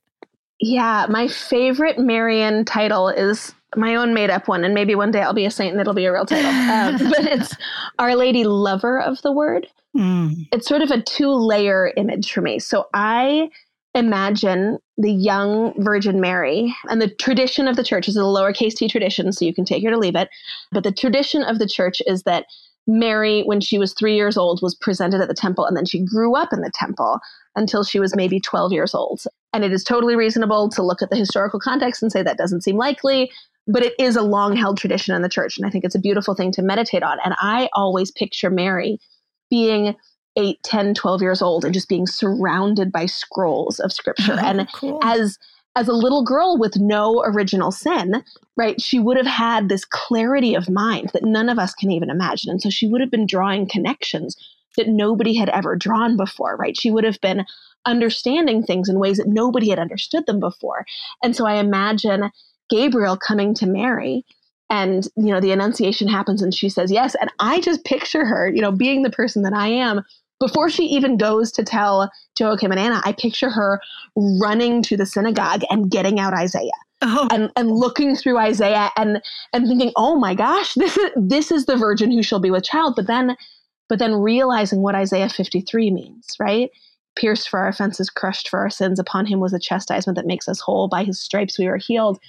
Yeah, 0.60 1.07
my 1.10 1.27
favorite 1.27 1.97
Marian 1.97 2.65
title 2.65 3.10
is 3.10 3.55
my 3.75 3.95
own 3.95 4.13
made 4.13 4.29
up 4.29 4.47
one. 4.47 4.63
And 4.63 4.73
maybe 4.73 4.93
one 4.93 5.12
day 5.12 5.21
I'll 5.21 5.34
be 5.34 5.45
a 5.45 5.51
saint 5.51 5.71
and 5.71 5.81
it'll 5.81 5.93
be 5.93 6.05
a 6.05 6.13
real 6.13 6.25
title. 6.25 6.51
Um, 6.71 7.10
but 7.10 7.25
it's 7.25 7.55
Our 7.99 8.15
Lady 8.15 8.43
Lover 8.43 8.99
of 8.99 9.21
the 9.21 9.31
Word. 9.31 9.67
Mm. 9.95 10.47
It's 10.51 10.67
sort 10.67 10.81
of 10.81 10.91
a 10.91 11.01
two 11.01 11.31
layer 11.31 11.91
image 11.97 12.31
for 12.31 12.41
me. 12.41 12.60
So 12.60 12.88
I 12.93 13.49
imagine 13.93 14.77
the 14.97 15.12
young 15.12 15.73
Virgin 15.84 16.21
Mary, 16.21 16.73
and 16.89 17.01
the 17.01 17.10
tradition 17.10 17.67
of 17.67 17.75
the 17.75 17.84
church 17.84 18.08
is 18.08 18.17
a 18.17 18.21
lowercase 18.21 18.75
t 18.75 18.88
tradition, 18.88 19.32
so 19.32 19.45
you 19.45 19.54
can 19.54 19.65
take 19.65 19.84
it 19.84 19.91
or 19.91 19.97
leave 19.97 20.15
it. 20.15 20.30
But 20.71 20.84
the 20.84 20.91
tradition 20.91 21.43
of 21.43 21.60
the 21.60 21.67
church 21.67 22.01
is 22.06 22.23
that 22.23 22.45
Mary, 22.88 23.43
when 23.43 23.62
she 23.62 23.77
was 23.77 23.93
three 23.93 24.15
years 24.15 24.38
old, 24.38 24.62
was 24.62 24.75
presented 24.75 25.21
at 25.21 25.27
the 25.27 25.34
temple, 25.34 25.65
and 25.65 25.75
then 25.75 25.86
she 25.86 26.04
grew 26.04 26.36
up 26.36 26.51
in 26.51 26.62
the 26.62 26.71
temple 26.73 27.19
until 27.56 27.84
she 27.84 27.99
was 27.99 28.15
maybe 28.15 28.39
12 28.39 28.71
years 28.71 28.95
old. 28.95 29.23
And 29.54 29.63
it 29.63 29.73
is 29.73 29.84
totally 29.84 30.15
reasonable 30.15 30.69
to 30.69 30.82
look 30.82 31.01
at 31.01 31.10
the 31.10 31.17
historical 31.17 31.60
context 31.60 32.01
and 32.01 32.12
say 32.12 32.23
that 32.23 32.38
doesn't 32.38 32.63
seem 32.63 32.77
likely, 32.77 33.30
but 33.67 33.84
it 33.84 33.93
is 33.99 34.15
a 34.15 34.21
long 34.21 34.56
held 34.56 34.77
tradition 34.77 35.13
in 35.15 35.21
the 35.21 35.30
church. 35.30 35.58
And 35.58 35.65
I 35.65 35.69
think 35.69 35.84
it's 35.84 35.95
a 35.95 35.99
beautiful 35.99 36.34
thing 36.34 36.51
to 36.54 36.62
meditate 36.62 37.04
on. 37.04 37.19
And 37.23 37.36
I 37.38 37.69
always 37.73 38.10
picture 38.10 38.49
Mary 38.49 38.99
being 39.49 39.95
8, 40.35 40.61
10, 40.63 40.93
12 40.93 41.21
years 41.21 41.41
old 41.41 41.65
and 41.65 41.73
just 41.73 41.89
being 41.89 42.07
surrounded 42.07 42.91
by 42.91 43.05
scrolls 43.05 43.79
of 43.79 43.91
scripture. 43.91 44.37
Oh, 44.39 44.45
and 44.45 44.67
cool. 44.73 44.99
as 45.03 45.37
as 45.75 45.87
a 45.87 45.93
little 45.93 46.23
girl 46.23 46.57
with 46.57 46.75
no 46.77 47.23
original 47.23 47.71
sin, 47.71 48.23
right, 48.57 48.81
she 48.81 48.99
would 48.99 49.15
have 49.15 49.25
had 49.25 49.69
this 49.69 49.85
clarity 49.85 50.53
of 50.53 50.69
mind 50.69 51.11
that 51.13 51.23
none 51.23 51.47
of 51.47 51.57
us 51.57 51.73
can 51.73 51.91
even 51.91 52.09
imagine. 52.09 52.51
And 52.51 52.61
so 52.61 52.69
she 52.69 52.87
would 52.87 52.99
have 52.99 53.11
been 53.11 53.25
drawing 53.25 53.69
connections 53.69 54.35
that 54.75 54.89
nobody 54.89 55.33
had 55.33 55.49
ever 55.49 55.77
drawn 55.77 56.17
before, 56.17 56.57
right? 56.57 56.77
She 56.77 56.91
would 56.91 57.03
have 57.03 57.21
been 57.21 57.45
understanding 57.85 58.63
things 58.63 58.89
in 58.89 58.99
ways 58.99 59.17
that 59.17 59.27
nobody 59.27 59.69
had 59.69 59.79
understood 59.79 60.25
them 60.25 60.39
before. 60.39 60.85
And 61.23 61.35
so 61.35 61.45
I 61.45 61.55
imagine 61.55 62.31
Gabriel 62.69 63.17
coming 63.17 63.53
to 63.55 63.65
Mary 63.65 64.25
and 64.71 65.07
you 65.15 65.27
know 65.27 65.39
the 65.39 65.51
annunciation 65.51 66.07
happens 66.07 66.41
and 66.41 66.55
she 66.55 66.69
says 66.69 66.91
yes 66.91 67.15
and 67.21 67.29
I 67.39 67.60
just 67.62 67.84
picture 67.84 68.25
her, 68.25 68.49
you 68.49 68.62
know, 68.62 68.71
being 68.71 69.03
the 69.03 69.12
person 69.12 69.43
that 69.43 69.53
I 69.53 69.67
am 69.67 70.01
before 70.39 70.69
she 70.69 70.84
even 70.86 71.17
goes 71.17 71.51
to 71.51 71.63
tell 71.63 72.10
Joachim 72.38 72.71
and 72.71 72.79
Anna, 72.79 72.99
I 73.05 73.12
picture 73.13 73.51
her 73.51 73.79
running 74.15 74.81
to 74.84 74.97
the 74.97 75.05
synagogue 75.05 75.62
and 75.69 75.91
getting 75.91 76.19
out 76.19 76.34
Isaiah. 76.34 76.71
Oh. 77.03 77.27
And, 77.31 77.51
and 77.55 77.71
looking 77.71 78.15
through 78.15 78.38
Isaiah 78.38 78.89
and 78.97 79.21
and 79.53 79.67
thinking, 79.67 79.91
oh 79.95 80.15
my 80.19 80.34
gosh, 80.34 80.73
this 80.73 80.97
is 80.97 81.12
this 81.15 81.51
is 81.51 81.65
the 81.65 81.77
virgin 81.77 82.12
who 82.12 82.23
shall 82.23 82.39
be 82.39 82.51
with 82.51 82.63
child. 82.63 82.95
But 82.95 83.07
then 83.07 83.38
but 83.88 83.99
then 83.99 84.15
realizing 84.15 84.81
what 84.81 84.95
Isaiah 84.95 85.29
53 85.29 85.91
means, 85.91 86.36
right? 86.39 86.69
Pierced 87.17 87.49
for 87.49 87.60
our 87.60 87.67
offenses, 87.67 88.10
crushed 88.10 88.49
for 88.49 88.60
our 88.60 88.69
sins, 88.69 88.99
upon 88.99 89.25
him 89.25 89.39
was 89.39 89.53
a 89.53 89.60
chastisement 89.60 90.15
that 90.15 90.25
makes 90.25 90.47
us 90.47 90.60
whole. 90.60 90.88
By 90.88 91.03
his 91.03 91.19
stripes 91.19 91.60
we 91.60 91.67
were 91.67 91.77
healed. 91.77 92.19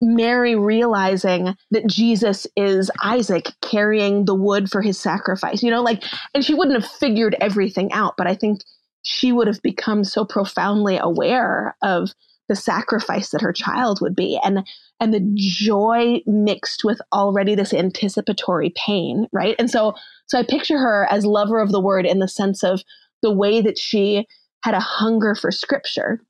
Mary 0.00 0.54
realizing 0.54 1.56
that 1.70 1.86
Jesus 1.86 2.46
is 2.56 2.90
Isaac 3.02 3.48
carrying 3.62 4.24
the 4.24 4.34
wood 4.34 4.70
for 4.70 4.82
his 4.82 4.98
sacrifice, 4.98 5.62
you 5.62 5.70
know, 5.70 5.82
like, 5.82 6.04
and 6.34 6.44
she 6.44 6.54
wouldn't 6.54 6.80
have 6.80 6.90
figured 6.90 7.36
everything 7.40 7.92
out, 7.92 8.14
but 8.16 8.26
I 8.26 8.34
think 8.34 8.60
she 9.02 9.32
would 9.32 9.46
have 9.46 9.62
become 9.62 10.04
so 10.04 10.24
profoundly 10.24 10.98
aware 10.98 11.76
of 11.82 12.10
the 12.48 12.56
sacrifice 12.56 13.30
that 13.30 13.40
her 13.40 13.52
child 13.52 14.00
would 14.00 14.14
be 14.14 14.38
and 14.44 14.66
and 15.00 15.12
the 15.12 15.32
joy 15.34 16.20
mixed 16.26 16.84
with 16.84 17.00
already 17.12 17.54
this 17.54 17.74
anticipatory 17.74 18.72
pain 18.76 19.26
right? 19.32 19.56
And 19.58 19.70
so 19.70 19.94
so 20.26 20.38
i 20.38 20.42
picture 20.42 20.78
her 20.78 21.06
as 21.10 21.24
lover 21.24 21.60
of 21.60 21.72
the 21.72 21.80
word 21.80 22.06
in 22.06 22.18
the 22.18 22.28
sense 22.28 22.62
of 22.62 22.82
the 23.22 23.32
way 23.32 23.60
that 23.60 23.78
she 23.78 24.26
had 24.62 24.74
a 24.74 24.80
hunger 24.80 25.34
for 25.34 25.50
scripture 25.50 26.20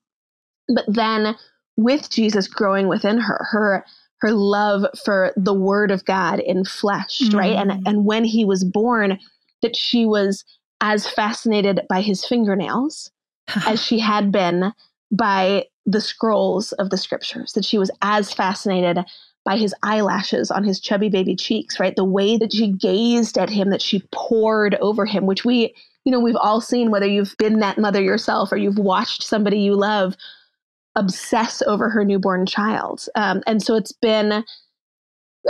but 0.68 0.85
then 0.88 1.37
with 1.77 2.11
Jesus 2.11 2.49
growing 2.49 2.89
within 2.89 3.19
her, 3.19 3.47
her 3.51 3.85
her 4.21 4.33
love 4.33 4.87
for 5.05 5.33
the 5.37 5.55
word 5.55 5.91
of 5.91 6.05
God 6.05 6.41
in 6.41 6.65
flesh, 6.65 7.21
mm. 7.23 7.35
right? 7.35 7.53
And 7.53 7.71
mm. 7.71 7.83
and 7.87 8.05
when 8.05 8.25
he 8.25 8.45
was 8.45 8.65
born, 8.65 9.19
that 9.62 9.77
she 9.77 10.07
was 10.07 10.45
as 10.81 11.09
fascinated 11.09 11.81
by 11.89 12.01
his 12.01 12.25
fingernails 12.25 13.11
as 13.67 13.83
she 13.83 13.99
had 13.99 14.33
been 14.33 14.73
by 15.11 15.65
the 15.85 16.01
scrolls 16.01 16.73
of 16.73 16.91
the 16.91 16.97
scriptures, 16.97 17.53
that 17.53 17.65
she 17.65 17.79
was 17.79 17.91
as 18.03 18.33
fascinated 18.33 18.99
by 19.45 19.57
his 19.57 19.73
eyelashes 19.85 20.51
on 20.51 20.65
his 20.65 20.81
chubby 20.81 21.09
baby 21.09 21.37
cheeks, 21.37 21.79
right? 21.79 21.95
The 21.95 22.05
way 22.05 22.37
that 22.37 22.53
she 22.53 22.73
gazed 22.73 23.39
at 23.39 23.49
him, 23.49 23.71
that 23.71 23.81
she 23.81 24.03
pored 24.11 24.75
over 24.77 25.07
him, 25.07 25.25
which 25.27 25.45
we, 25.45 25.73
you 26.05 26.11
know, 26.11 26.19
we've 26.19 26.35
all 26.35 26.61
seen, 26.61 26.91
whether 26.91 27.07
you've 27.07 27.37
been 27.39 27.61
that 27.61 27.79
mother 27.79 28.03
yourself 28.03 28.51
or 28.51 28.57
you've 28.57 28.79
watched 28.79 29.23
somebody 29.23 29.61
you 29.61 29.77
love 29.77 30.17
obsess 30.97 31.63
over 31.67 31.91
her 31.91 32.05
newborn 32.05 32.47
child. 32.47 33.07
Um, 33.15 33.43
and 33.47 33.63
so 33.63 33.77
it's 33.77 33.93
been, 33.93 34.45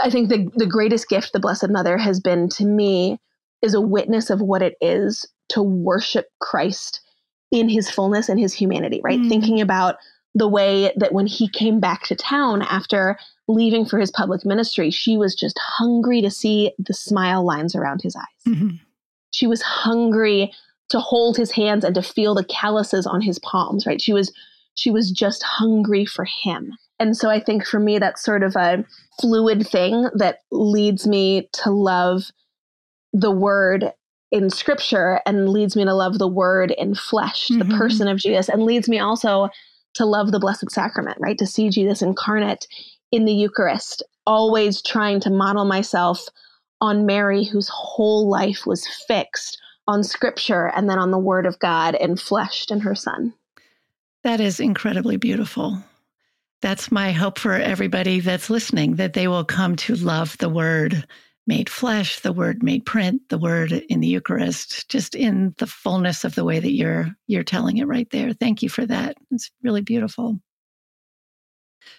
I 0.02 0.10
think, 0.10 0.28
the, 0.28 0.50
the 0.56 0.66
greatest 0.66 1.08
gift 1.08 1.32
the 1.32 1.40
Blessed 1.40 1.70
Mother 1.70 1.96
has 1.96 2.20
been 2.20 2.48
to 2.50 2.64
me 2.64 3.18
is 3.62 3.72
a 3.72 3.80
witness 3.80 4.28
of 4.28 4.40
what 4.40 4.60
it 4.60 4.74
is 4.80 5.24
to 5.50 5.62
worship 5.62 6.28
Christ 6.40 7.00
in 7.50 7.68
his 7.68 7.88
fullness 7.88 8.28
and 8.28 8.38
his 8.38 8.52
humanity, 8.52 9.00
right? 9.02 9.20
Mm. 9.20 9.28
Thinking 9.28 9.60
about 9.60 9.96
the 10.34 10.48
way 10.48 10.92
that 10.96 11.14
when 11.14 11.26
he 11.26 11.48
came 11.48 11.80
back 11.80 12.02
to 12.02 12.14
town 12.14 12.62
after 12.62 13.16
leaving 13.48 13.86
for 13.86 13.98
his 13.98 14.10
public 14.10 14.44
ministry, 14.44 14.90
she 14.90 15.16
was 15.16 15.34
just 15.34 15.58
hungry 15.58 16.20
to 16.20 16.30
see 16.30 16.72
the 16.78 16.92
smile 16.92 17.44
lines 17.44 17.74
around 17.74 18.02
his 18.02 18.16
eyes. 18.16 18.24
Mm-hmm. 18.54 18.76
She 19.30 19.46
was 19.46 19.62
hungry 19.62 20.52
to 20.90 20.98
hold 20.98 21.36
his 21.36 21.52
hands 21.52 21.84
and 21.84 21.94
to 21.94 22.02
feel 22.02 22.34
the 22.34 22.44
calluses 22.44 23.06
on 23.06 23.20
his 23.20 23.38
palms, 23.38 23.86
right? 23.86 24.00
She 24.00 24.12
was 24.12 24.32
she 24.76 24.90
was 24.90 25.10
just 25.10 25.42
hungry 25.42 26.04
for 26.04 26.24
him. 26.24 26.72
And 26.98 27.16
so 27.16 27.28
I 27.28 27.40
think 27.40 27.66
for 27.66 27.80
me, 27.80 27.98
that's 27.98 28.22
sort 28.22 28.42
of 28.42 28.54
a 28.56 28.84
fluid 29.20 29.66
thing 29.66 30.08
that 30.14 30.40
leads 30.50 31.06
me 31.06 31.48
to 31.64 31.70
love 31.70 32.30
the 33.12 33.30
word 33.30 33.92
in 34.30 34.50
scripture 34.50 35.20
and 35.26 35.48
leads 35.48 35.76
me 35.76 35.84
to 35.84 35.94
love 35.94 36.18
the 36.18 36.28
word 36.28 36.70
in 36.72 36.94
flesh, 36.94 37.48
mm-hmm. 37.48 37.68
the 37.68 37.76
person 37.76 38.08
of 38.08 38.18
Jesus, 38.18 38.48
and 38.48 38.62
leads 38.62 38.88
me 38.88 38.98
also 38.98 39.48
to 39.94 40.04
love 40.04 40.30
the 40.30 40.38
Blessed 40.38 40.70
Sacrament, 40.70 41.16
right? 41.20 41.38
To 41.38 41.46
see 41.46 41.70
Jesus 41.70 42.02
incarnate 42.02 42.66
in 43.12 43.24
the 43.24 43.32
Eucharist, 43.32 44.02
always 44.26 44.82
trying 44.82 45.20
to 45.20 45.30
model 45.30 45.64
myself 45.64 46.26
on 46.80 47.06
Mary, 47.06 47.44
whose 47.44 47.70
whole 47.72 48.28
life 48.28 48.66
was 48.66 48.86
fixed 49.06 49.58
on 49.88 50.02
scripture 50.02 50.70
and 50.74 50.90
then 50.90 50.98
on 50.98 51.12
the 51.12 51.18
word 51.18 51.46
of 51.46 51.58
God 51.60 51.94
and 51.94 52.20
fleshed 52.20 52.70
in 52.70 52.80
her 52.80 52.94
son. 52.94 53.32
That 54.26 54.40
is 54.40 54.58
incredibly 54.58 55.18
beautiful. 55.18 55.80
That's 56.60 56.90
my 56.90 57.12
hope 57.12 57.38
for 57.38 57.52
everybody 57.52 58.18
that's 58.18 58.50
listening 58.50 58.96
that 58.96 59.12
they 59.12 59.28
will 59.28 59.44
come 59.44 59.76
to 59.76 59.94
love 59.94 60.36
the 60.38 60.48
word 60.48 61.06
made 61.46 61.70
flesh, 61.70 62.18
the 62.18 62.32
word 62.32 62.60
made 62.60 62.84
print, 62.84 63.22
the 63.28 63.38
word 63.38 63.70
in 63.70 64.00
the 64.00 64.08
Eucharist, 64.08 64.88
just 64.88 65.14
in 65.14 65.54
the 65.58 65.66
fullness 65.68 66.24
of 66.24 66.34
the 66.34 66.44
way 66.44 66.58
that 66.58 66.72
you're 66.72 67.14
you're 67.28 67.44
telling 67.44 67.76
it 67.76 67.86
right 67.86 68.10
there. 68.10 68.32
Thank 68.32 68.64
you 68.64 68.68
for 68.68 68.84
that. 68.84 69.16
It's 69.30 69.52
really 69.62 69.82
beautiful. 69.82 70.40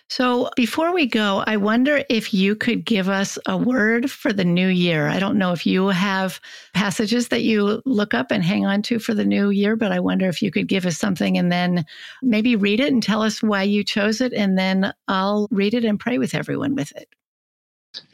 So, 0.09 0.49
before 0.55 0.93
we 0.93 1.05
go, 1.05 1.43
I 1.45 1.57
wonder 1.57 2.03
if 2.09 2.33
you 2.33 2.55
could 2.55 2.85
give 2.85 3.09
us 3.09 3.37
a 3.45 3.57
word 3.57 4.09
for 4.09 4.31
the 4.31 4.45
new 4.45 4.67
year. 4.67 5.07
I 5.07 5.19
don't 5.19 5.37
know 5.37 5.51
if 5.51 5.65
you 5.65 5.87
have 5.87 6.39
passages 6.73 7.27
that 7.27 7.43
you 7.43 7.81
look 7.85 8.13
up 8.13 8.31
and 8.31 8.43
hang 8.43 8.65
on 8.65 8.81
to 8.83 8.99
for 8.99 9.13
the 9.13 9.25
new 9.25 9.49
year, 9.49 9.75
but 9.75 9.91
I 9.91 9.99
wonder 9.99 10.29
if 10.29 10.41
you 10.41 10.49
could 10.49 10.67
give 10.67 10.85
us 10.85 10.97
something 10.97 11.37
and 11.37 11.51
then 11.51 11.85
maybe 12.21 12.55
read 12.55 12.79
it 12.79 12.91
and 12.91 13.03
tell 13.03 13.21
us 13.21 13.43
why 13.43 13.63
you 13.63 13.83
chose 13.83 14.21
it. 14.21 14.33
And 14.33 14.57
then 14.57 14.93
I'll 15.07 15.47
read 15.51 15.73
it 15.73 15.83
and 15.83 15.99
pray 15.99 16.17
with 16.17 16.33
everyone 16.33 16.73
with 16.75 16.91
it. 16.95 17.09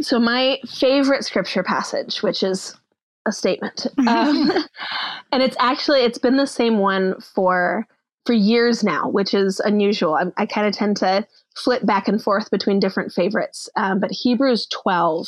So, 0.01 0.19
my 0.19 0.59
favorite 0.67 1.25
scripture 1.25 1.63
passage, 1.63 2.23
which 2.23 2.41
is 2.41 2.75
a 3.27 3.31
statement, 3.31 3.87
um, 4.07 4.51
and 5.31 5.43
it's 5.43 5.57
actually 5.59 6.01
it's 6.01 6.17
been 6.17 6.37
the 6.37 6.47
same 6.47 6.79
one 6.79 7.19
for 7.21 7.87
for 8.25 8.33
years 8.33 8.83
now, 8.83 9.09
which 9.09 9.33
is 9.33 9.59
unusual. 9.59 10.15
I, 10.15 10.25
I 10.37 10.45
kind 10.45 10.67
of 10.67 10.73
tend 10.73 10.97
to 10.97 11.27
flip 11.55 11.85
back 11.85 12.07
and 12.07 12.21
forth 12.21 12.49
between 12.51 12.79
different 12.79 13.11
favorites. 13.11 13.69
Um, 13.75 13.99
but 13.99 14.11
Hebrews 14.11 14.67
12, 14.67 15.27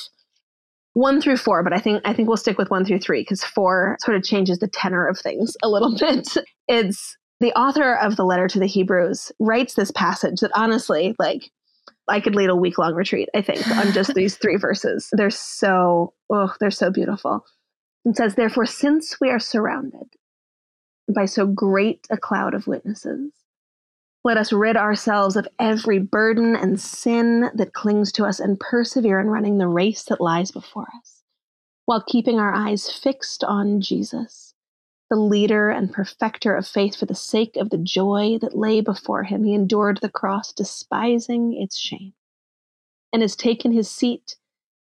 1 0.94 1.22
through 1.22 1.38
4, 1.38 1.64
but 1.64 1.74
I 1.74 1.80
think 1.80 2.02
I 2.06 2.14
think 2.14 2.28
we'll 2.28 2.38
stick 2.38 2.58
with 2.58 2.70
1 2.70 2.86
through 2.86 3.00
3 3.00 3.22
because 3.22 3.44
4 3.44 3.98
sort 4.00 4.18
of 4.18 4.24
changes 4.24 4.60
the 4.60 4.68
tenor 4.68 5.08
of 5.08 5.20
things 5.20 5.58
a 5.62 5.70
little 5.70 5.96
bit. 6.00 6.30
It's 6.68 7.18
the 7.40 7.54
author 7.54 7.96
of 7.96 8.16
the 8.16 8.26
letter 8.26 8.48
to 8.48 8.60
the 8.60 8.68
Hebrews 8.68 9.32
writes 9.40 9.74
this 9.74 9.92
passage 9.92 10.40
that 10.40 10.52
honestly, 10.56 11.16
like, 11.20 11.52
I 12.08 12.20
could 12.20 12.36
lead 12.36 12.50
a 12.50 12.56
week 12.56 12.78
long 12.78 12.94
retreat, 12.94 13.30
I 13.36 13.42
think, 13.42 13.68
on 13.68 13.92
just 13.92 14.14
these 14.16 14.38
three 14.38 14.58
verses. 14.58 15.10
They're 15.12 15.30
so, 15.30 16.14
oh, 16.30 16.54
they're 16.60 16.72
so 16.72 16.92
beautiful. 16.92 17.46
It 18.06 18.16
says, 18.16 18.36
Therefore, 18.36 18.66
since 18.66 19.20
we 19.20 19.30
are 19.32 19.40
surrounded 19.40 20.08
by 21.14 21.26
so 21.26 21.46
great 21.46 22.08
a 22.10 22.18
cloud 22.18 22.54
of 22.54 22.68
witnesses, 22.68 23.32
let 24.24 24.38
us 24.38 24.52
rid 24.52 24.76
ourselves 24.76 25.36
of 25.36 25.48
every 25.60 26.00
burden 26.00 26.56
and 26.56 26.82
sin 26.82 27.52
that 27.54 27.74
clings 27.74 28.12
to 28.14 28.26
us 28.26 28.40
and 28.40 28.60
persevere 28.60 29.20
in 29.20 29.28
running 29.28 29.60
the 29.60 29.68
race 29.68 30.04
that 30.06 30.20
lies 30.20 30.50
before 30.50 30.88
us, 31.00 31.22
while 31.86 32.04
keeping 32.08 32.40
our 32.40 32.52
eyes 32.52 32.90
fixed 32.92 33.44
on 33.44 33.82
Jesus, 33.82 34.56
the 35.12 35.16
leader 35.16 35.70
and 35.70 35.94
perfecter 35.94 36.56
of 36.56 36.66
faith, 36.66 36.96
for 36.96 37.06
the 37.06 37.14
sake 37.14 37.56
of 37.56 37.70
the 37.70 37.78
joy 37.78 38.40
that 38.42 38.58
lay 38.58 38.82
before 38.82 39.24
him. 39.26 39.44
He 39.44 39.54
endured 39.54 40.00
the 40.02 40.10
cross, 40.10 40.52
despising 40.52 41.54
its 41.54 41.78
shame, 41.78 42.14
and 43.14 43.22
has 43.22 43.36
taken 43.36 43.72
his 43.72 43.92
seat 43.92 44.38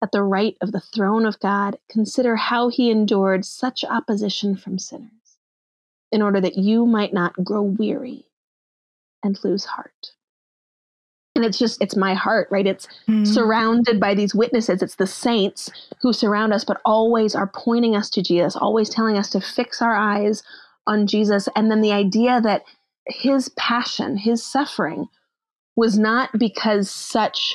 at 0.02 0.12
the 0.12 0.22
right 0.22 0.58
of 0.60 0.72
the 0.72 0.80
throne 0.80 1.24
of 1.24 1.40
God. 1.40 1.78
Consider 1.88 2.36
how 2.36 2.68
he 2.68 2.90
endured 2.90 3.46
such 3.46 3.84
opposition 3.84 4.54
from 4.54 4.78
sinners, 4.78 5.10
in 6.12 6.22
order 6.22 6.40
that 6.40 6.56
you 6.56 6.86
might 6.86 7.12
not 7.12 7.44
grow 7.44 7.62
weary 7.62 8.24
and 9.22 9.38
lose 9.44 9.64
heart. 9.64 10.12
And 11.36 11.44
it's 11.44 11.58
just, 11.58 11.80
it's 11.80 11.96
my 11.96 12.14
heart, 12.14 12.48
right? 12.50 12.66
It's 12.66 12.88
mm. 13.08 13.26
surrounded 13.26 14.00
by 14.00 14.14
these 14.14 14.34
witnesses. 14.34 14.82
It's 14.82 14.96
the 14.96 15.06
saints 15.06 15.70
who 16.02 16.12
surround 16.12 16.52
us, 16.52 16.64
but 16.64 16.80
always 16.84 17.34
are 17.34 17.50
pointing 17.54 17.94
us 17.94 18.10
to 18.10 18.22
Jesus, 18.22 18.56
always 18.56 18.88
telling 18.88 19.16
us 19.16 19.30
to 19.30 19.40
fix 19.40 19.80
our 19.80 19.94
eyes 19.94 20.42
on 20.86 21.06
Jesus. 21.06 21.48
And 21.54 21.70
then 21.70 21.82
the 21.82 21.92
idea 21.92 22.40
that 22.40 22.64
his 23.06 23.48
passion, 23.50 24.16
his 24.16 24.44
suffering, 24.44 25.06
was 25.76 25.98
not 25.98 26.30
because 26.38 26.90
such 26.90 27.54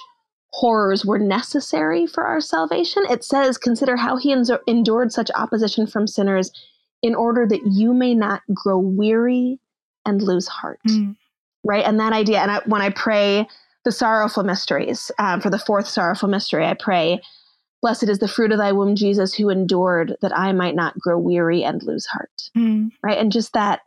horrors 0.51 1.05
were 1.05 1.19
necessary 1.19 2.07
for 2.07 2.23
our 2.25 2.39
salvation. 2.39 3.03
It 3.09 3.25
says, 3.25 3.57
Consider 3.57 3.97
how 3.97 4.15
he 4.15 4.33
endured 4.67 5.11
such 5.11 5.29
opposition 5.35 5.85
from 5.85 6.07
sinners 6.07 6.51
in 7.01 7.15
order 7.15 7.45
that 7.47 7.65
you 7.65 7.93
may 7.93 8.13
not 8.13 8.41
grow 8.53 8.79
weary 8.79 9.59
and 10.05 10.21
lose 10.21 10.47
heart. 10.47 10.79
Mm. 10.87 11.15
Right. 11.63 11.85
And 11.85 11.99
that 11.99 12.13
idea, 12.13 12.39
and 12.39 12.51
I, 12.51 12.61
when 12.65 12.81
I 12.81 12.89
pray 12.89 13.47
the 13.83 13.91
sorrowful 13.91 14.43
mysteries, 14.43 15.11
um, 15.19 15.41
for 15.41 15.49
the 15.49 15.59
fourth 15.59 15.87
sorrowful 15.87 16.29
mystery, 16.29 16.65
I 16.65 16.73
pray, 16.73 17.21
Blessed 17.81 18.09
is 18.09 18.19
the 18.19 18.27
fruit 18.27 18.51
of 18.51 18.57
thy 18.57 18.71
womb, 18.71 18.95
Jesus, 18.95 19.33
who 19.35 19.49
endured 19.49 20.15
that 20.21 20.35
I 20.35 20.53
might 20.53 20.75
not 20.75 20.97
grow 20.97 21.19
weary 21.19 21.63
and 21.63 21.83
lose 21.83 22.07
heart. 22.07 22.49
Mm. 22.57 22.89
Right. 23.03 23.17
And 23.17 23.31
just 23.31 23.53
that, 23.53 23.81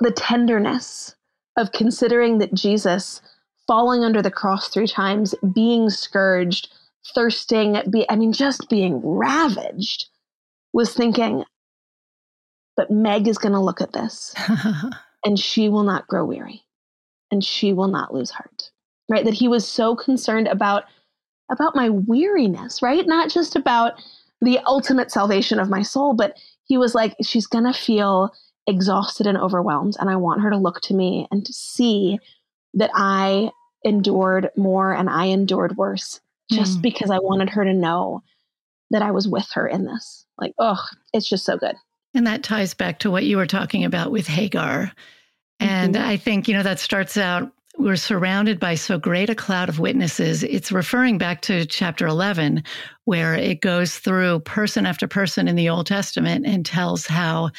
the 0.00 0.12
tenderness 0.12 1.16
of 1.56 1.72
considering 1.72 2.38
that 2.38 2.54
Jesus 2.54 3.20
falling 3.66 4.04
under 4.04 4.22
the 4.22 4.30
cross 4.30 4.68
three 4.68 4.86
times, 4.86 5.34
being 5.54 5.90
scourged, 5.90 6.72
thirsting, 7.14 7.80
be, 7.90 8.08
I 8.08 8.16
mean, 8.16 8.32
just 8.32 8.68
being 8.68 9.00
ravaged, 9.02 10.06
was 10.72 10.94
thinking, 10.94 11.44
but 12.76 12.90
Meg 12.90 13.28
is 13.28 13.38
going 13.38 13.52
to 13.52 13.60
look 13.60 13.80
at 13.80 13.92
this 13.92 14.34
and 15.24 15.38
she 15.38 15.68
will 15.68 15.84
not 15.84 16.06
grow 16.06 16.24
weary 16.24 16.62
and 17.30 17.44
she 17.44 17.72
will 17.72 17.88
not 17.88 18.12
lose 18.12 18.30
heart. 18.30 18.70
Right? 19.08 19.24
That 19.24 19.34
he 19.34 19.48
was 19.48 19.68
so 19.68 19.94
concerned 19.94 20.48
about 20.48 20.84
about 21.50 21.76
my 21.76 21.90
weariness, 21.90 22.80
right? 22.80 23.06
Not 23.06 23.30
just 23.30 23.54
about 23.54 24.02
the 24.40 24.58
ultimate 24.66 25.10
salvation 25.10 25.58
of 25.58 25.68
my 25.68 25.82
soul, 25.82 26.14
but 26.14 26.38
he 26.64 26.78
was 26.78 26.94
like, 26.94 27.14
she's 27.22 27.46
going 27.46 27.64
to 27.64 27.78
feel 27.78 28.32
exhausted 28.66 29.26
and 29.26 29.36
overwhelmed. 29.36 29.94
And 30.00 30.08
I 30.08 30.16
want 30.16 30.40
her 30.40 30.50
to 30.50 30.56
look 30.56 30.80
to 30.82 30.94
me 30.94 31.28
and 31.30 31.44
to 31.44 31.52
see 31.52 32.18
that 32.74 32.90
I 32.94 33.50
endured 33.84 34.50
more 34.56 34.92
and 34.92 35.10
I 35.10 35.26
endured 35.26 35.76
worse 35.76 36.20
just 36.50 36.78
mm. 36.78 36.82
because 36.82 37.10
I 37.10 37.18
wanted 37.18 37.50
her 37.50 37.64
to 37.64 37.74
know 37.74 38.22
that 38.90 39.02
I 39.02 39.10
was 39.10 39.28
with 39.28 39.48
her 39.54 39.66
in 39.66 39.84
this. 39.84 40.24
Like, 40.38 40.54
oh, 40.58 40.80
it's 41.12 41.28
just 41.28 41.44
so 41.44 41.56
good. 41.56 41.76
And 42.14 42.26
that 42.26 42.42
ties 42.42 42.74
back 42.74 43.00
to 43.00 43.10
what 43.10 43.24
you 43.24 43.36
were 43.36 43.46
talking 43.46 43.84
about 43.84 44.10
with 44.10 44.26
Hagar. 44.26 44.92
And 45.60 45.94
mm-hmm. 45.94 46.08
I 46.08 46.16
think, 46.16 46.48
you 46.48 46.54
know, 46.54 46.62
that 46.62 46.78
starts 46.78 47.16
out 47.16 47.52
we're 47.76 47.96
surrounded 47.96 48.60
by 48.60 48.76
so 48.76 48.98
great 48.98 49.30
a 49.30 49.34
cloud 49.34 49.68
of 49.68 49.80
witnesses. 49.80 50.44
It's 50.44 50.70
referring 50.70 51.18
back 51.18 51.42
to 51.42 51.66
chapter 51.66 52.06
11, 52.06 52.62
where 53.04 53.34
it 53.34 53.60
goes 53.60 53.98
through 53.98 54.40
person 54.40 54.86
after 54.86 55.08
person 55.08 55.48
in 55.48 55.56
the 55.56 55.68
Old 55.68 55.86
Testament 55.86 56.46
and 56.46 56.64
tells 56.64 57.06
how 57.06 57.50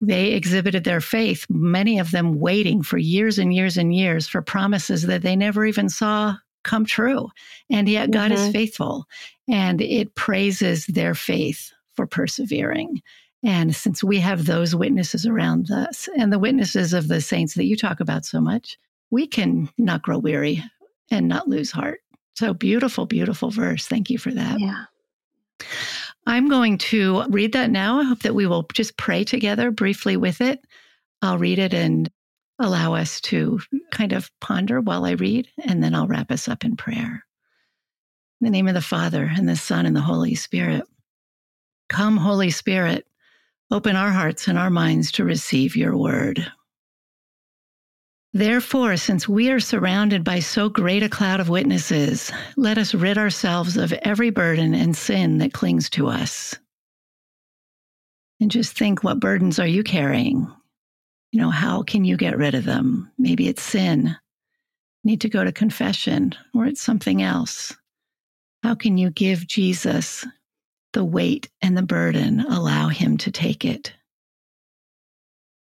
they 0.00 0.32
exhibited 0.32 0.84
their 0.84 1.00
faith, 1.00 1.46
many 1.48 1.98
of 1.98 2.10
them 2.10 2.40
waiting 2.40 2.82
for 2.82 2.98
years 2.98 3.38
and 3.38 3.54
years 3.54 3.76
and 3.76 3.94
years 3.94 4.26
for 4.26 4.42
promises 4.42 5.02
that 5.02 5.22
they 5.22 5.36
never 5.36 5.64
even 5.64 5.88
saw 5.88 6.34
come 6.64 6.84
true. 6.84 7.28
And 7.70 7.88
yet 7.88 8.10
God 8.10 8.32
mm-hmm. 8.32 8.42
is 8.42 8.52
faithful 8.52 9.04
and 9.48 9.80
it 9.80 10.14
praises 10.14 10.86
their 10.86 11.14
faith 11.14 11.72
for 11.94 12.06
persevering. 12.06 13.02
And 13.44 13.74
since 13.74 14.04
we 14.04 14.20
have 14.20 14.46
those 14.46 14.74
witnesses 14.74 15.26
around 15.26 15.70
us 15.70 16.08
and 16.16 16.32
the 16.32 16.38
witnesses 16.38 16.92
of 16.92 17.08
the 17.08 17.20
saints 17.20 17.54
that 17.54 17.64
you 17.64 17.76
talk 17.76 18.00
about 18.00 18.24
so 18.24 18.40
much, 18.40 18.78
we 19.10 19.26
can 19.26 19.68
not 19.78 20.02
grow 20.02 20.18
weary 20.18 20.62
and 21.10 21.28
not 21.28 21.48
lose 21.48 21.70
heart. 21.70 22.00
So 22.34 22.54
beautiful, 22.54 23.04
beautiful 23.04 23.50
verse. 23.50 23.86
Thank 23.86 24.10
you 24.10 24.18
for 24.18 24.30
that. 24.30 24.60
Yeah. 24.60 24.84
I'm 26.26 26.48
going 26.48 26.78
to 26.78 27.24
read 27.28 27.52
that 27.52 27.70
now. 27.70 27.98
I 27.98 28.04
hope 28.04 28.20
that 28.20 28.34
we 28.34 28.46
will 28.46 28.66
just 28.72 28.96
pray 28.96 29.24
together 29.24 29.70
briefly 29.70 30.16
with 30.16 30.40
it. 30.40 30.60
I'll 31.20 31.38
read 31.38 31.58
it 31.58 31.74
and 31.74 32.10
allow 32.58 32.94
us 32.94 33.20
to 33.22 33.60
kind 33.90 34.12
of 34.12 34.30
ponder 34.40 34.80
while 34.80 35.04
I 35.04 35.12
read, 35.12 35.48
and 35.64 35.82
then 35.82 35.94
I'll 35.94 36.06
wrap 36.06 36.30
us 36.30 36.48
up 36.48 36.64
in 36.64 36.76
prayer. 36.76 37.24
In 38.40 38.44
the 38.44 38.50
name 38.50 38.68
of 38.68 38.74
the 38.74 38.80
Father, 38.80 39.30
and 39.36 39.48
the 39.48 39.56
Son, 39.56 39.84
and 39.84 39.96
the 39.96 40.00
Holy 40.00 40.34
Spirit. 40.34 40.84
Come, 41.88 42.16
Holy 42.16 42.50
Spirit, 42.50 43.06
open 43.72 43.96
our 43.96 44.10
hearts 44.10 44.48
and 44.48 44.58
our 44.58 44.70
minds 44.70 45.10
to 45.12 45.24
receive 45.24 45.74
your 45.74 45.96
word. 45.96 46.46
Therefore, 48.34 48.96
since 48.96 49.28
we 49.28 49.50
are 49.50 49.60
surrounded 49.60 50.24
by 50.24 50.40
so 50.40 50.68
great 50.68 51.02
a 51.02 51.08
cloud 51.08 51.40
of 51.40 51.48
witnesses, 51.48 52.30
let 52.56 52.78
us 52.78 52.94
rid 52.94 53.16
ourselves 53.16 53.76
of 53.76 53.92
every 53.94 54.30
burden 54.30 54.74
and 54.74 54.96
sin 54.96 55.38
that 55.38 55.54
clings 55.54 55.88
to 55.90 56.08
us. 56.08 56.54
And 58.40 58.50
just 58.50 58.76
think 58.76 59.02
what 59.02 59.20
burdens 59.20 59.58
are 59.58 59.66
you 59.66 59.82
carrying? 59.82 60.46
You 61.30 61.40
know, 61.40 61.50
how 61.50 61.82
can 61.82 62.04
you 62.04 62.16
get 62.16 62.36
rid 62.36 62.54
of 62.54 62.64
them? 62.64 63.10
Maybe 63.18 63.48
it's 63.48 63.62
sin, 63.62 64.16
need 65.02 65.22
to 65.22 65.30
go 65.30 65.44
to 65.44 65.52
confession, 65.52 66.34
or 66.54 66.66
it's 66.66 66.82
something 66.82 67.22
else. 67.22 67.74
How 68.62 68.74
can 68.74 68.98
you 68.98 69.10
give 69.10 69.46
Jesus 69.46 70.26
the 70.92 71.04
weight 71.04 71.50
and 71.60 71.76
the 71.76 71.82
burden? 71.82 72.40
Allow 72.40 72.88
him 72.88 73.16
to 73.18 73.30
take 73.30 73.64
it. 73.64 73.92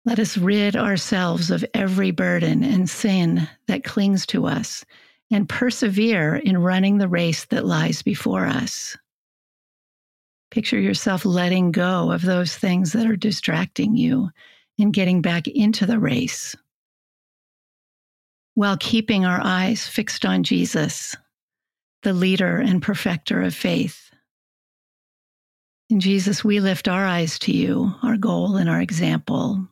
Let 0.06 0.20
us 0.20 0.38
rid 0.38 0.76
ourselves 0.76 1.52
of 1.52 1.66
every 1.74 2.12
burden 2.12 2.64
and 2.64 2.90
sin 2.90 3.48
that 3.68 3.84
clings 3.84 4.26
to 4.28 4.46
us 4.46 4.86
and 5.30 5.50
persevere 5.50 6.36
in 6.36 6.58
running 6.58 6.98
the 6.98 7.10
race 7.10 7.46
that 7.46 7.66
lies 7.66 8.02
before 8.02 8.46
us. 8.46 8.96
Picture 10.50 10.80
yourself 10.80 11.26
letting 11.26 11.72
go 11.72 12.12
of 12.12 12.22
those 12.22 12.56
things 12.56 12.94
that 12.94 13.06
are 13.06 13.18
distracting 13.18 13.98
you 13.98 14.30
and 14.80 14.94
getting 14.94 15.22
back 15.22 15.48
into 15.48 15.86
the 15.86 16.00
race 16.00 16.56
while 18.58 18.76
keeping 18.76 19.24
our 19.24 19.40
eyes 19.44 19.86
fixed 19.86 20.26
on 20.26 20.42
Jesus, 20.42 21.16
the 22.02 22.12
leader 22.12 22.58
and 22.58 22.82
perfecter 22.82 23.44
of 23.44 23.54
faith. 23.54 24.07
In 25.90 26.02
Jesus, 26.02 26.44
we 26.44 26.60
lift 26.60 26.90
our 26.90 27.06
eyes 27.06 27.40
to 27.40 27.52
you, 27.54 27.94
our 28.04 28.18
goal 28.18 28.58
and 28.58 28.70
our 28.70 28.82
example. 28.82 29.66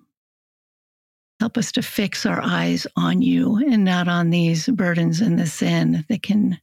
Help 1.41 1.57
us 1.57 1.73
to 1.73 1.81
fix 1.81 2.25
our 2.25 2.41
eyes 2.41 2.87
on 2.95 3.21
you 3.21 3.57
and 3.57 3.83
not 3.83 4.07
on 4.07 4.29
these 4.29 4.67
burdens 4.67 5.19
and 5.19 5.37
the 5.37 5.45
sin 5.45 6.05
that 6.07 6.23
can 6.23 6.59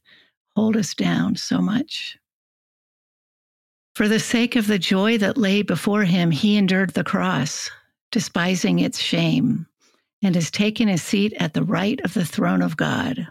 hold 0.55 0.75
us 0.75 0.95
down 0.95 1.35
so 1.35 1.61
much. 1.61 2.17
For 3.95 4.07
the 4.07 4.19
sake 4.19 4.55
of 4.55 4.65
the 4.65 4.79
joy 4.79 5.19
that 5.19 5.37
lay 5.37 5.61
before 5.61 6.03
him, 6.03 6.31
he 6.31 6.57
endured 6.57 6.95
the 6.95 7.03
cross, 7.03 7.69
despising 8.11 8.79
its 8.79 8.99
shame, 8.99 9.67
and 10.23 10.33
has 10.33 10.49
taken 10.49 10.87
his 10.87 11.03
seat 11.03 11.33
at 11.39 11.53
the 11.53 11.63
right 11.63 12.01
of 12.03 12.15
the 12.15 12.25
throne 12.25 12.63
of 12.63 12.75
God. 12.75 13.27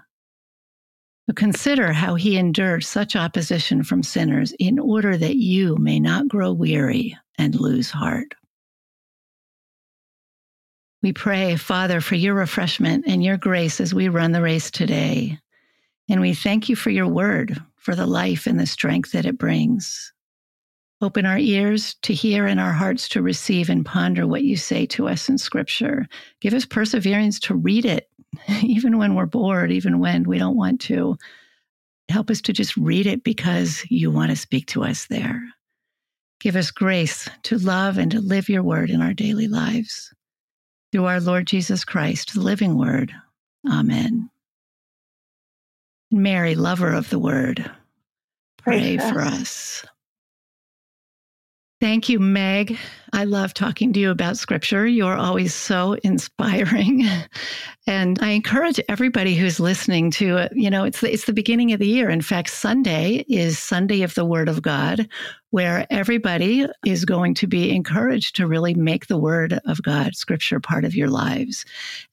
Consider 1.35 1.93
how 1.93 2.15
he 2.15 2.37
endured 2.37 2.85
such 2.85 3.17
opposition 3.17 3.83
from 3.85 4.03
sinners 4.03 4.53
in 4.59 4.79
order 4.79 5.17
that 5.17 5.37
you 5.37 5.77
may 5.77 5.99
not 5.99 6.29
grow 6.29 6.53
weary 6.53 7.17
and 7.39 7.59
lose 7.59 7.91
heart. 7.91 8.35
We 11.03 11.13
pray, 11.13 11.57
Father, 11.57 12.01
for 12.01 12.15
your 12.17 12.35
refreshment 12.35 13.05
and 13.09 13.25
your 13.25 13.37
grace 13.37 13.81
as 13.81 13.95
we 13.95 14.09
run 14.09 14.33
the 14.33 14.43
race 14.43 14.71
today. 14.71 15.39
And 16.09 16.21
we 16.21 16.35
thank 16.35 16.69
you 16.69 16.77
for 16.77 16.91
your 16.91 17.09
word, 17.09 17.61
for 17.77 17.95
the 17.95 18.07
life 18.07 18.47
and 18.47 18.61
the 18.61 18.67
strength 18.67 19.13
that 19.13 19.27
it 19.27 19.39
brings. 19.39 20.13
Open 21.01 21.27
our 21.27 21.39
ears 21.39 21.95
to 22.03 22.15
hear 22.15 22.47
and 22.47 22.61
our 22.61 22.73
hearts 22.73 23.09
to 23.09 23.23
receive 23.23 23.69
and 23.69 23.85
ponder 23.85 24.27
what 24.27 24.45
you 24.45 24.57
say 24.57 24.87
to 24.87 25.09
us 25.09 25.29
in 25.29 25.39
Scripture. 25.39 26.07
Give 26.41 26.55
us 26.55 26.65
perseverance 26.65 27.41
to 27.41 27.57
read 27.57 27.85
it, 27.85 28.09
even 28.63 28.99
when 28.99 29.15
we're 29.15 29.27
bored, 29.27 29.73
even 29.73 29.99
when 29.99 30.25
we 30.25 30.39
don't 30.39 30.57
want 30.57 30.81
to. 30.83 31.17
Help 32.09 32.31
us 32.31 32.41
to 32.43 32.53
just 32.53 32.77
read 32.77 33.07
it 33.07 33.25
because 33.25 33.85
you 33.89 34.11
want 34.11 34.31
to 34.31 34.37
speak 34.37 34.67
to 34.67 34.83
us 34.85 35.07
there. 35.07 35.43
Give 36.41 36.57
us 36.57 36.71
grace 36.71 37.29
to 37.45 37.59
love 37.59 37.99
and 37.99 38.11
to 38.11 38.21
live 38.21 38.49
your 38.49 38.63
word 38.63 38.91
in 38.91 39.01
our 39.01 39.15
daily 39.15 39.49
lives 39.49 40.13
through 40.91 41.07
our 41.07 41.21
Lord 41.21 41.47
Jesus 41.47 41.85
Christ, 41.85 42.35
the 42.35 42.41
living 42.41 42.77
word. 42.77 43.13
Amen. 43.71 44.29
Mary, 46.11 46.55
lover 46.55 46.93
of 46.93 47.09
the 47.09 47.19
word, 47.19 47.59
pray, 48.59 48.99
pray 48.99 49.11
for 49.11 49.21
us. 49.21 49.41
us. 49.41 49.85
Thank 51.83 52.09
you, 52.09 52.21
Meg. 52.21 52.79
I 53.13 53.25
love 53.25 53.55
talking 53.55 53.93
to 53.93 53.99
you 53.99 54.13
about 54.13 54.37
scripture. 54.37 54.87
You're 54.87 55.17
always 55.17 55.53
so 55.53 55.95
inspiring. 56.05 57.05
And 57.89 58.21
I 58.23 58.31
encourage 58.31 58.79
everybody 58.89 59.35
who's 59.35 59.59
listening 59.59 60.13
to, 60.13 60.39
uh, 60.39 60.49
you 60.53 60.71
know, 60.71 60.85
it's 60.85 61.01
the, 61.01 61.13
it's 61.13 61.25
the 61.25 61.33
beginning 61.33 61.73
of 61.73 61.81
the 61.81 61.89
year. 61.89 62.09
In 62.09 62.21
fact, 62.21 62.51
Sunday 62.51 63.25
is 63.29 63.59
Sunday 63.59 64.03
of 64.03 64.15
the 64.15 64.25
Word 64.25 64.49
of 64.49 64.63
God, 64.63 65.09
where 65.51 65.85
everybody 65.91 66.65
is 66.87 67.05
going 67.05 67.35
to 67.35 67.49
be 67.49 67.75
encouraged 67.75 68.37
to 68.37 68.47
really 68.47 68.75
make 68.75 69.09
the 69.09 69.19
Word 69.19 69.59
of 69.65 69.83
God, 69.83 70.15
scripture, 70.15 70.61
part 70.61 70.85
of 70.85 70.95
your 70.95 71.09
lives. 71.09 71.65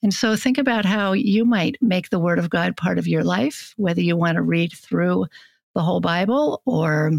And 0.01 0.11
so 0.11 0.35
think 0.35 0.57
about 0.57 0.85
how 0.85 1.11
you 1.11 1.45
might 1.45 1.77
make 1.79 2.09
the 2.09 2.17
Word 2.17 2.39
of 2.39 2.49
God 2.49 2.75
part 2.75 2.97
of 2.97 3.07
your 3.07 3.23
life, 3.23 3.75
whether 3.77 4.01
you 4.01 4.17
want 4.17 4.37
to 4.37 4.41
read 4.41 4.73
through 4.73 5.27
the 5.75 5.83
whole 5.83 6.01
Bible 6.01 6.63
or 6.65 7.11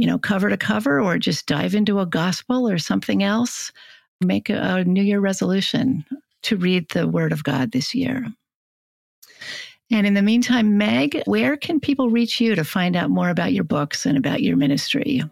you 0.00 0.06
know, 0.06 0.18
cover 0.18 0.48
to 0.48 0.56
cover 0.56 0.98
or 0.98 1.18
just 1.18 1.44
dive 1.44 1.74
into 1.74 2.00
a 2.00 2.06
gospel 2.06 2.66
or 2.66 2.78
something 2.78 3.22
else. 3.22 3.70
Make 4.22 4.48
a, 4.48 4.76
a 4.76 4.84
New 4.84 5.02
Year 5.02 5.20
resolution 5.20 6.06
to 6.42 6.56
read 6.56 6.88
the 6.88 7.06
Word 7.06 7.32
of 7.32 7.44
God 7.44 7.72
this 7.72 7.94
year. 7.94 8.26
And 9.90 10.06
in 10.06 10.14
the 10.14 10.22
meantime, 10.22 10.78
Meg, 10.78 11.22
where 11.26 11.54
can 11.54 11.80
people 11.80 12.08
reach 12.08 12.40
you 12.40 12.54
to 12.54 12.64
find 12.64 12.96
out 12.96 13.10
more 13.10 13.28
about 13.28 13.52
your 13.52 13.64
books 13.64 14.06
and 14.06 14.16
about 14.16 14.40
your 14.42 14.56
ministry? 14.56 15.22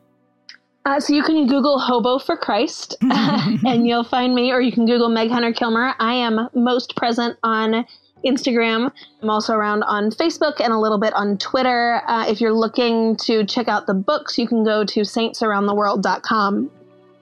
Uh, 0.84 1.00
so 1.00 1.14
you 1.14 1.22
can 1.22 1.46
Google 1.46 1.78
Hobo 1.78 2.18
for 2.18 2.36
Christ 2.36 2.94
and 3.02 3.86
you'll 3.86 4.04
find 4.04 4.34
me, 4.34 4.52
or 4.52 4.60
you 4.60 4.72
can 4.72 4.84
Google 4.84 5.08
Meg 5.08 5.30
Hunter 5.30 5.54
Kilmer. 5.54 5.94
I 5.98 6.12
am 6.12 6.50
most 6.54 6.94
present 6.94 7.38
on 7.42 7.86
Instagram. 8.24 8.90
I'm 9.22 9.30
also 9.30 9.54
around 9.54 9.82
on 9.84 10.10
Facebook 10.10 10.60
and 10.60 10.72
a 10.72 10.78
little 10.78 10.98
bit 10.98 11.12
on 11.14 11.38
Twitter. 11.38 12.02
Uh, 12.06 12.26
if 12.28 12.40
you're 12.40 12.52
looking 12.52 13.16
to 13.16 13.44
check 13.44 13.68
out 13.68 13.86
the 13.86 13.94
books, 13.94 14.38
you 14.38 14.46
can 14.48 14.64
go 14.64 14.84
to 14.84 15.00
saintsaroundtheworld.com 15.00 16.70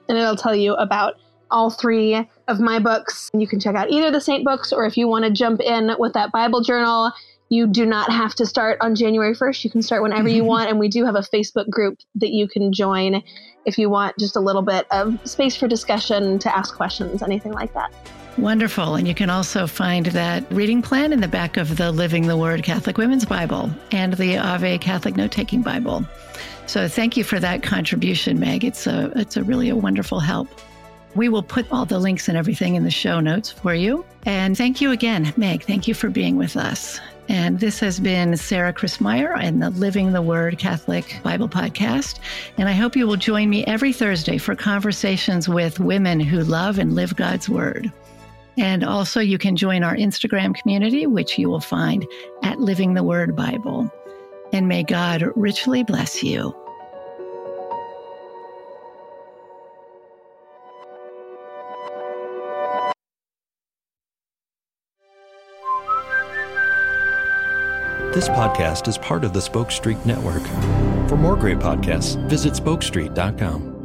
and 0.09 0.17
it'll 0.17 0.35
tell 0.35 0.55
you 0.55 0.73
about 0.75 1.15
all 1.49 1.69
three 1.69 2.27
of 2.47 2.59
my 2.59 2.79
books. 2.79 3.29
You 3.33 3.47
can 3.47 3.59
check 3.59 3.75
out 3.75 3.89
either 3.89 4.11
the 4.11 4.21
Saint 4.21 4.43
books 4.43 4.73
or 4.73 4.85
if 4.85 4.97
you 4.97 5.07
want 5.07 5.25
to 5.25 5.31
jump 5.31 5.61
in 5.61 5.95
with 5.99 6.13
that 6.13 6.31
Bible 6.31 6.61
journal, 6.61 7.11
you 7.49 7.67
do 7.67 7.85
not 7.85 8.11
have 8.11 8.35
to 8.35 8.45
start 8.45 8.77
on 8.81 8.95
January 8.95 9.33
1st. 9.33 9.63
You 9.63 9.69
can 9.69 9.81
start 9.81 10.03
whenever 10.03 10.27
you 10.27 10.43
want. 10.45 10.69
And 10.69 10.79
we 10.79 10.89
do 10.89 11.05
have 11.05 11.15
a 11.15 11.21
Facebook 11.21 11.69
group 11.69 11.99
that 12.15 12.29
you 12.29 12.47
can 12.47 12.73
join 12.73 13.23
if 13.65 13.77
you 13.77 13.89
want 13.89 14.17
just 14.17 14.35
a 14.35 14.39
little 14.39 14.61
bit 14.61 14.87
of 14.91 15.19
space 15.27 15.55
for 15.55 15.67
discussion, 15.67 16.39
to 16.39 16.55
ask 16.55 16.75
questions, 16.75 17.21
anything 17.21 17.51
like 17.51 17.73
that. 17.73 17.91
Wonderful. 18.37 18.95
And 18.95 19.07
you 19.07 19.15
can 19.15 19.31
also 19.31 19.65
find 19.65 20.07
that 20.07 20.43
reading 20.51 20.83
plan 20.83 21.11
in 21.11 21.21
the 21.21 21.27
back 21.27 21.57
of 21.57 21.77
the 21.77 21.91
Living 21.91 22.27
the 22.27 22.37
Word 22.37 22.63
Catholic 22.63 22.97
Women's 22.97 23.25
Bible 23.25 23.71
and 23.91 24.13
the 24.13 24.37
Ave 24.37 24.77
Catholic 24.77 25.15
Note 25.15 25.31
Taking 25.31 25.63
Bible. 25.63 26.05
So 26.67 26.87
thank 26.87 27.17
you 27.17 27.23
for 27.23 27.39
that 27.39 27.63
contribution, 27.63 28.39
Meg. 28.39 28.63
It's 28.63 28.85
a 28.85 29.11
it's 29.15 29.37
a 29.37 29.43
really 29.43 29.69
a 29.69 29.75
wonderful 29.75 30.19
help. 30.19 30.47
We 31.15 31.29
will 31.29 31.41
put 31.41 31.65
all 31.71 31.85
the 31.85 31.97
links 31.97 32.27
and 32.27 32.37
everything 32.37 32.75
in 32.75 32.83
the 32.83 32.91
show 32.91 33.19
notes 33.19 33.49
for 33.49 33.73
you. 33.73 34.05
And 34.25 34.55
thank 34.55 34.81
you 34.81 34.91
again, 34.91 35.33
Meg. 35.35 35.63
Thank 35.63 35.87
you 35.87 35.95
for 35.95 36.09
being 36.09 36.37
with 36.37 36.55
us. 36.55 36.99
And 37.29 37.59
this 37.59 37.79
has 37.79 37.99
been 37.99 38.37
Sarah 38.37 38.71
Christmyer 38.71 39.35
and 39.41 39.63
the 39.63 39.71
Living 39.71 40.13
the 40.13 40.21
Word 40.21 40.59
Catholic 40.59 41.19
Bible 41.23 41.49
Podcast. 41.49 42.19
And 42.57 42.69
I 42.69 42.73
hope 42.73 42.95
you 42.95 43.07
will 43.07 43.17
join 43.17 43.49
me 43.49 43.65
every 43.65 43.93
Thursday 43.93 44.37
for 44.37 44.55
conversations 44.55 45.49
with 45.49 45.79
women 45.79 46.19
who 46.19 46.43
love 46.43 46.77
and 46.77 46.93
live 46.93 47.15
God's 47.15 47.49
Word. 47.49 47.91
And 48.57 48.83
also, 48.83 49.19
you 49.19 49.37
can 49.37 49.55
join 49.55 49.83
our 49.83 49.95
Instagram 49.95 50.55
community, 50.55 51.05
which 51.05 51.37
you 51.37 51.49
will 51.49 51.59
find 51.59 52.07
at 52.43 52.59
Living 52.59 52.95
the 52.95 53.03
Word 53.03 53.35
Bible. 53.35 53.91
And 54.51 54.67
may 54.67 54.83
God 54.83 55.23
richly 55.35 55.83
bless 55.83 56.23
you. 56.23 56.55
This 68.17 68.29
podcast 68.29 68.87
is 68.87 68.97
part 68.97 69.23
of 69.23 69.33
the 69.33 69.41
Spoke 69.41 69.69
Street 69.69 70.03
Network. 70.03 70.41
For 71.07 71.15
more 71.15 71.35
great 71.35 71.59
podcasts, 71.59 72.17
visit 72.27 72.53
spokestreet.com. 72.53 73.76